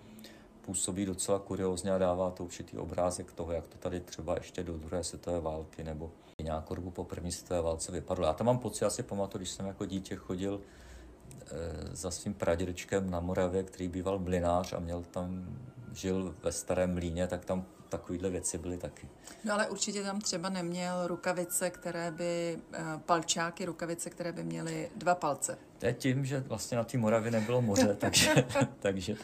působí 0.67 1.07
docela 1.07 1.39
kuriozně 1.39 1.93
a 1.93 1.99
dává 1.99 2.31
to 2.31 2.45
určitý 2.45 2.79
obrázek 2.79 3.33
toho, 3.33 3.53
jak 3.53 3.67
to 3.67 3.79
tady 3.79 4.01
třeba 4.01 4.35
ještě 4.35 4.63
do 4.63 4.79
druhé 4.79 5.05
světové 5.05 5.41
války 5.41 5.85
nebo 5.85 6.13
nějakou 6.43 6.75
dobu 6.75 6.91
po 6.91 7.05
první 7.05 7.33
světové 7.33 7.63
válce 7.63 7.93
vypadlo. 7.93 8.27
Já 8.27 8.33
tam 8.33 8.47
mám 8.47 8.59
pocit, 8.59 8.85
asi 8.85 9.03
pamatuju, 9.03 9.41
když 9.41 9.51
jsem 9.51 9.67
jako 9.67 9.87
dítě 9.87 10.17
chodil 10.17 10.61
e, 10.61 11.97
za 11.97 12.11
svým 12.11 12.35
pradědečkem 12.35 13.11
na 13.11 13.21
Moravě, 13.21 13.63
který 13.63 13.89
býval 13.89 14.19
mlinář 14.19 14.73
a 14.73 14.79
měl 14.79 15.03
tam, 15.03 15.59
žil 15.93 16.35
ve 16.43 16.53
starém 16.53 16.95
mlíně, 16.95 17.27
tak 17.27 17.45
tam 17.45 17.67
takovéhle 17.89 18.31
věci 18.31 18.59
byly 18.59 18.79
taky. 18.79 19.09
No 19.45 19.55
ale 19.55 19.69
určitě 19.69 20.03
tam 20.03 20.21
třeba 20.21 20.49
neměl 20.49 21.07
rukavice, 21.07 21.71
které 21.71 22.11
by, 22.11 22.59
eh, 22.73 22.83
palčáky, 23.07 23.65
rukavice, 23.65 24.11
které 24.11 24.33
by 24.33 24.45
měly 24.45 24.91
dva 24.97 25.15
palce. 25.15 25.59
To 25.79 25.87
je 25.87 25.93
tím, 25.93 26.25
že 26.25 26.41
vlastně 26.41 26.77
na 26.77 26.85
té 26.85 26.99
Moravě 26.99 27.31
nebylo 27.31 27.63
moře, 27.63 27.97
takže, 28.01 28.45
takže, 28.81 29.17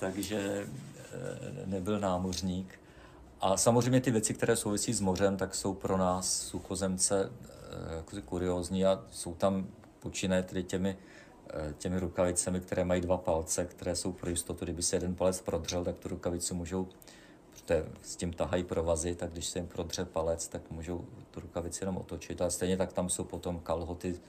takže 0.00 0.66
eh, 1.12 1.66
nebyl 1.66 2.00
námořník. 2.00 2.80
A 3.40 3.56
samozřejmě 3.56 4.00
ty 4.00 4.10
věci, 4.10 4.34
které 4.34 4.56
souvisí 4.56 4.92
s 4.92 5.00
mořem, 5.00 5.36
tak 5.36 5.54
jsou 5.54 5.74
pro 5.74 5.96
nás 5.96 6.42
suchozemce 6.42 7.32
eh, 8.16 8.20
kuriózní 8.20 8.86
a 8.86 9.04
jsou 9.10 9.34
tam 9.34 9.66
počínaje 10.00 10.42
tedy 10.42 10.62
těmi, 10.62 10.96
těmi 11.78 12.00
rukavicemi, 12.00 12.60
které 12.60 12.84
mají 12.84 13.00
dva 13.00 13.16
palce, 13.16 13.64
které 13.64 13.96
jsou 13.96 14.12
pro 14.12 14.30
jistotu, 14.30 14.64
kdyby 14.64 14.82
se 14.82 14.96
jeden 14.96 15.14
palec 15.14 15.40
prodřel, 15.40 15.84
tak 15.84 15.98
tu 15.98 16.08
rukavici 16.08 16.54
můžou 16.54 16.88
protože 17.50 17.86
s 18.02 18.16
tím 18.16 18.32
tahají 18.32 18.64
provazy, 18.64 19.14
tak 19.14 19.32
když 19.32 19.46
se 19.46 19.58
jim 19.58 19.68
prodře 19.68 20.04
palec, 20.04 20.48
tak 20.48 20.70
můžou 20.70 21.04
tu 21.30 21.40
rukavici 21.40 21.82
jenom 21.82 21.96
otočit. 21.96 22.42
A 22.42 22.50
stejně 22.50 22.76
tak 22.76 22.92
tam 22.92 23.08
jsou 23.08 23.24
potom 23.24 23.60
kalhoty 23.60 24.14
eh, 24.14 24.20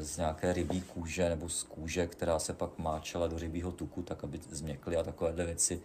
z 0.00 0.16
nějaké 0.16 0.52
rybí 0.52 0.80
kůže 0.80 1.28
nebo 1.28 1.48
z 1.48 1.62
kůže, 1.62 2.06
která 2.06 2.38
se 2.38 2.52
pak 2.52 2.78
máčela 2.78 3.26
do 3.26 3.38
rybího 3.38 3.72
tuku, 3.72 4.02
tak 4.02 4.24
aby 4.24 4.40
změkly 4.50 4.96
a 4.96 5.02
takovéhle 5.02 5.44
věci. 5.44 5.82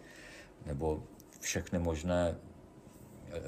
Nebo 0.66 1.02
všechny 1.40 1.78
možné 1.78 2.36
eh, 3.28 3.40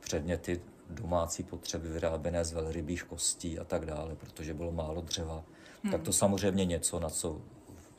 předměty 0.00 0.60
domácí 0.90 1.42
potřeby 1.42 1.88
vyráběné 1.88 2.44
z 2.44 2.52
velrybých 2.52 3.04
kostí 3.04 3.58
a 3.58 3.64
tak 3.64 3.86
dále, 3.86 4.16
protože 4.16 4.54
bylo 4.54 4.72
málo 4.72 5.00
dřeva. 5.00 5.44
Hmm. 5.82 5.92
Tak 5.92 6.02
to 6.02 6.12
samozřejmě 6.12 6.64
něco, 6.64 7.00
na 7.00 7.10
co 7.10 7.40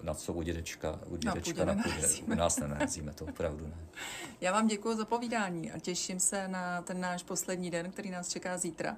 na 0.01 0.14
co 0.14 0.34
u 0.34 0.41
dědečka, 0.41 0.99
u 1.05 1.16
dědečka 1.16 1.66
na 1.66 1.74
půdě. 1.74 2.07
U 2.28 2.36
nás 2.36 2.60
nenaházíme, 2.60 3.14
to 3.14 3.26
opravdu 3.26 3.68
ne. 3.68 3.78
Já 4.41 4.51
vám 4.51 4.68
děkuji 4.68 4.97
za 4.97 5.05
povídání 5.05 5.72
a 5.72 5.80
těším 5.80 6.20
se 6.20 6.47
na 6.47 6.82
ten 6.82 6.99
náš 6.99 7.24
poslední 7.24 7.72
den, 7.72 7.91
který 7.91 8.12
nás 8.12 8.30
čeká 8.30 8.57
zítra. 8.57 8.97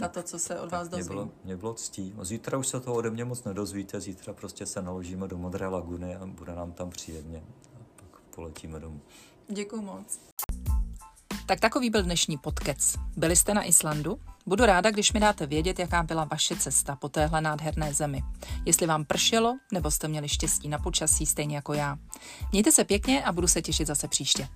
Na 0.00 0.08
to, 0.08 0.22
co 0.22 0.38
se 0.38 0.60
od 0.60 0.72
vás 0.72 0.88
dozvím. 0.88 1.06
Mě 1.06 1.14
bylo, 1.14 1.30
mě 1.44 1.56
bylo 1.56 1.74
ctí. 1.74 2.14
Zítra 2.22 2.58
už 2.58 2.66
se 2.66 2.80
to 2.80 2.94
ode 2.94 3.10
mě 3.10 3.24
moc 3.24 3.44
nedozvíte. 3.44 4.00
Zítra 4.00 4.32
prostě 4.32 4.66
se 4.66 4.82
naložíme 4.82 5.28
do 5.28 5.38
Modré 5.38 5.68
laguny 5.68 6.16
a 6.16 6.26
bude 6.26 6.54
nám 6.54 6.72
tam 6.72 6.90
příjemně. 6.90 7.42
A 7.74 7.78
pak 7.96 8.20
poletíme 8.20 8.80
domů. 8.80 9.00
Děkuji 9.48 9.82
moc. 9.82 10.18
Tak 11.46 11.60
takový 11.60 11.90
byl 11.90 12.02
dnešní 12.02 12.38
podkec. 12.38 12.94
Byli 13.16 13.36
jste 13.36 13.54
na 13.54 13.62
Islandu? 13.62 14.18
Budu 14.46 14.66
ráda, 14.66 14.90
když 14.90 15.12
mi 15.12 15.20
dáte 15.20 15.46
vědět, 15.46 15.78
jaká 15.78 16.02
byla 16.02 16.24
vaše 16.24 16.56
cesta 16.56 16.96
po 16.96 17.08
téhle 17.08 17.40
nádherné 17.40 17.94
zemi. 17.94 18.22
Jestli 18.66 18.86
vám 18.86 19.04
pršelo, 19.04 19.58
nebo 19.72 19.90
jste 19.90 20.08
měli 20.08 20.28
štěstí 20.28 20.68
na 20.68 20.78
počasí 20.78 21.26
stejně 21.26 21.56
jako 21.56 21.72
já. 21.72 21.98
Mějte 22.52 22.72
se 22.72 22.84
pěkně 22.84 23.24
a 23.24 23.32
budu 23.32 23.48
se 23.48 23.62
těšit 23.62 23.86
zase 23.86 24.08
příště. 24.08 24.48